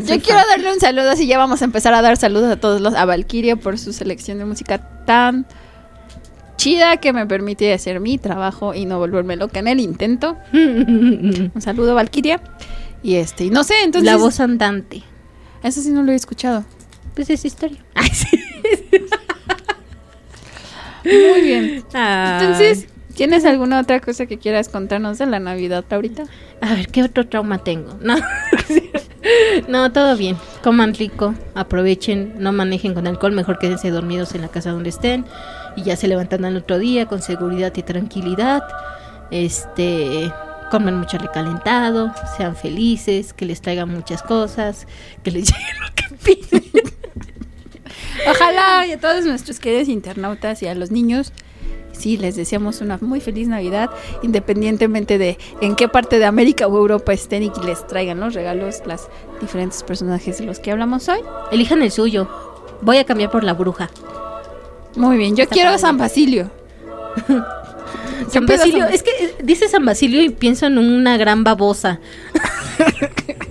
yo 0.06 0.22
quiero 0.22 0.40
darle 0.48 0.74
un 0.74 0.80
saludo, 0.80 1.12
así 1.12 1.28
ya 1.28 1.38
vamos 1.38 1.62
a 1.62 1.66
empezar 1.66 1.94
a 1.94 2.02
dar 2.02 2.18
saludos 2.18 2.52
a 2.52 2.60
todos 2.60 2.82
los, 2.82 2.96
a 2.96 3.06
Valkyria 3.06 3.56
por 3.56 3.78
su 3.78 3.94
selección 3.94 4.40
de 4.40 4.46
música 4.46 5.06
tan 5.06 5.46
chida 6.58 6.98
que 6.98 7.14
me 7.14 7.26
permite 7.26 7.72
hacer 7.74 8.00
mi 8.00 8.18
trabajo 8.18 8.74
y 8.74 8.86
no 8.86 9.00
volverme 9.00 9.36
loca 9.36 9.60
en 9.60 9.68
el 9.68 9.80
intento. 9.80 10.36
un 10.54 11.52
saludo, 11.60 11.96
Valkyria. 11.96 12.42
Y 13.02 13.16
este, 13.16 13.46
y 13.46 13.50
no 13.50 13.64
sé, 13.64 13.76
entonces. 13.84 14.06
La 14.06 14.18
voz 14.18 14.40
andante. 14.40 15.04
Eso 15.64 15.82
sí 15.82 15.92
no 15.92 16.04
lo 16.04 16.12
he 16.12 16.16
escuchado. 16.16 16.66
Pues 17.16 17.30
es 17.30 17.46
historia. 17.46 17.80
Muy 21.04 21.42
bien. 21.42 21.84
Entonces, 21.94 22.88
¿tienes 23.16 23.46
alguna 23.46 23.80
otra 23.80 24.00
cosa 24.00 24.26
que 24.26 24.38
quieras 24.38 24.70
contarnos 24.70 25.18
de 25.18 25.26
la 25.26 25.40
Navidad 25.40 25.86
ahorita? 25.90 26.24
A 26.62 26.76
ver, 26.76 26.88
¿qué 26.88 27.04
otro 27.04 27.28
trauma 27.28 27.64
tengo? 27.64 27.98
No, 28.02 28.16
no 29.68 29.92
todo 29.92 30.18
bien. 30.18 30.38
Coman 30.64 30.94
rico, 30.94 31.36
aprovechen, 31.56 32.34
no 32.38 32.52
manejen 32.52 32.94
con 32.94 33.08
alcohol, 33.08 33.32
mejor 33.32 33.60
quédense 33.60 33.90
dormidos 33.92 34.36
en 34.36 34.42
la 34.42 34.50
casa 34.50 34.72
donde 34.72 34.90
estén 34.90 35.26
y 35.76 35.84
ya 35.84 35.96
se 35.96 36.08
levantan 36.08 36.46
al 36.46 36.58
otro 36.58 36.80
día 36.80 37.06
con 37.06 37.22
seguridad 37.22 37.74
y 37.76 37.84
tranquilidad. 37.84 38.64
Este, 39.32 40.32
comen 40.70 40.98
mucho 40.98 41.18
recalentado, 41.18 42.14
sean 42.38 42.56
felices, 42.56 43.34
que 43.34 43.46
les 43.46 43.62
traigan 43.62 43.90
muchas 43.90 44.24
cosas, 44.24 44.88
que 45.24 45.32
les 45.32 45.48
llegue 45.52 45.80
lo 45.80 45.96
que 45.96 46.09
Ojalá 48.30 48.86
y 48.86 48.92
a 48.92 49.00
todos 49.00 49.26
nuestros 49.26 49.60
queridos 49.60 49.88
internautas 49.88 50.62
y 50.62 50.68
a 50.68 50.76
los 50.76 50.92
niños, 50.92 51.32
sí, 51.92 52.18
les 52.18 52.36
deseamos 52.36 52.82
una 52.82 52.98
muy 53.02 53.22
feliz 53.22 53.48
Navidad, 53.48 53.90
independientemente 54.22 55.18
de 55.18 55.38
en 55.62 55.76
qué 55.76 55.88
parte 55.88 56.20
de 56.20 56.26
América 56.26 56.68
o 56.68 56.78
Europa 56.78 57.14
estén 57.14 57.44
y 57.44 57.50
que 57.50 57.62
les 57.62 57.86
traigan 57.88 58.20
los 58.20 58.34
regalos, 58.34 58.82
las 58.86 59.08
diferentes 59.42 59.84
personajes 59.84 60.38
de 60.40 60.46
los 60.46 60.60
que 60.60 60.72
hablamos 60.72 61.08
hoy. 61.10 61.20
Elijan 61.52 61.82
el 61.82 61.92
suyo. 61.92 62.30
Voy 62.82 62.98
a 62.98 63.06
cambiar 63.06 63.32
por 63.32 63.44
la 63.44 63.54
bruja. 63.54 63.90
Muy 64.96 65.18
bien, 65.18 65.36
yo 65.36 65.48
quiero 65.48 65.70
a 65.70 65.78
San 65.78 65.98
Basilio. 65.98 66.50
San 68.30 68.46
Basilio, 68.46 68.86
es 68.86 69.02
que 69.02 69.36
dice 69.44 69.68
San 69.68 69.86
Basilio 69.86 70.22
y 70.22 70.30
pienso 70.30 70.68
en 70.68 70.78
una 70.78 71.18
gran 71.18 71.44
babosa. 71.44 72.00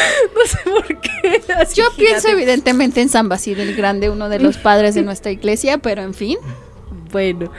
no 0.34 0.46
sé 0.46 0.58
por 0.64 1.00
qué. 1.00 1.42
Yo 1.74 1.84
pienso 1.96 2.28
evidentemente 2.28 3.00
en 3.00 3.08
San 3.08 3.28
Basilio 3.28 3.62
el 3.62 3.74
Grande, 3.74 4.10
uno 4.10 4.28
de 4.28 4.38
los 4.38 4.58
padres 4.58 4.94
de 4.94 5.02
nuestra 5.02 5.30
iglesia, 5.30 5.78
pero 5.78 6.02
en 6.02 6.14
fin. 6.14 6.38
Bueno, 7.12 7.50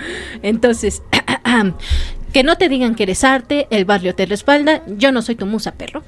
entonces, 0.41 1.01
que 2.33 2.43
no 2.43 2.57
te 2.57 2.69
digan 2.69 2.95
que 2.95 3.03
eres 3.03 3.23
arte, 3.23 3.67
el 3.69 3.85
barrio 3.85 4.15
te 4.15 4.25
respalda, 4.25 4.83
yo 4.87 5.11
no 5.11 5.21
soy 5.21 5.35
tu 5.35 5.45
musa, 5.45 5.73
perro. 5.73 6.03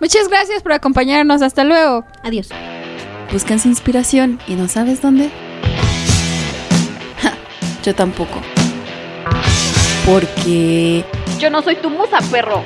Muchas 0.00 0.28
gracias 0.28 0.62
por 0.62 0.72
acompañarnos, 0.72 1.42
hasta 1.42 1.64
luego. 1.64 2.04
Adiós. 2.22 2.48
¿Buscas 3.32 3.66
inspiración 3.66 4.40
y 4.48 4.54
no 4.54 4.68
sabes 4.68 5.02
dónde? 5.02 5.30
yo 7.84 7.94
tampoco. 7.94 8.40
Porque... 10.06 11.04
Yo 11.38 11.50
no 11.50 11.62
soy 11.62 11.76
tu 11.76 11.90
musa, 11.90 12.18
perro. 12.30 12.62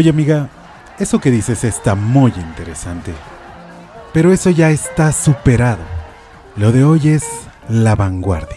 Oye 0.00 0.08
amiga, 0.08 0.48
eso 0.98 1.20
que 1.20 1.30
dices 1.30 1.62
está 1.62 1.94
muy 1.94 2.32
interesante. 2.34 3.12
Pero 4.14 4.32
eso 4.32 4.48
ya 4.48 4.70
está 4.70 5.12
superado. 5.12 5.82
Lo 6.56 6.72
de 6.72 6.84
hoy 6.84 7.06
es 7.10 7.22
la 7.68 7.96
vanguardia. 7.96 8.56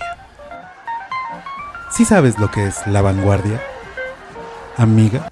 ¿Sí 1.92 2.06
sabes 2.06 2.40
lo 2.40 2.50
que 2.50 2.68
es 2.68 2.88
la 2.88 3.02
vanguardia? 3.02 3.62
Amiga. 4.78 5.30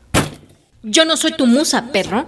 Yo 0.83 1.05
no 1.05 1.15
soy 1.15 1.31
tu 1.31 1.47
musa, 1.47 1.85
perro. 1.93 2.25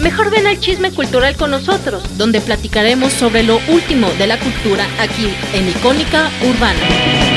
Mejor 0.00 0.30
ven 0.30 0.46
al 0.46 0.60
chisme 0.60 0.92
cultural 0.92 1.36
con 1.36 1.50
nosotros, 1.50 2.16
donde 2.16 2.40
platicaremos 2.40 3.12
sobre 3.12 3.42
lo 3.42 3.58
último 3.70 4.08
de 4.20 4.28
la 4.28 4.38
cultura 4.38 4.86
aquí 5.00 5.34
en 5.52 5.68
Icónica 5.68 6.30
Urbana. 6.48 7.27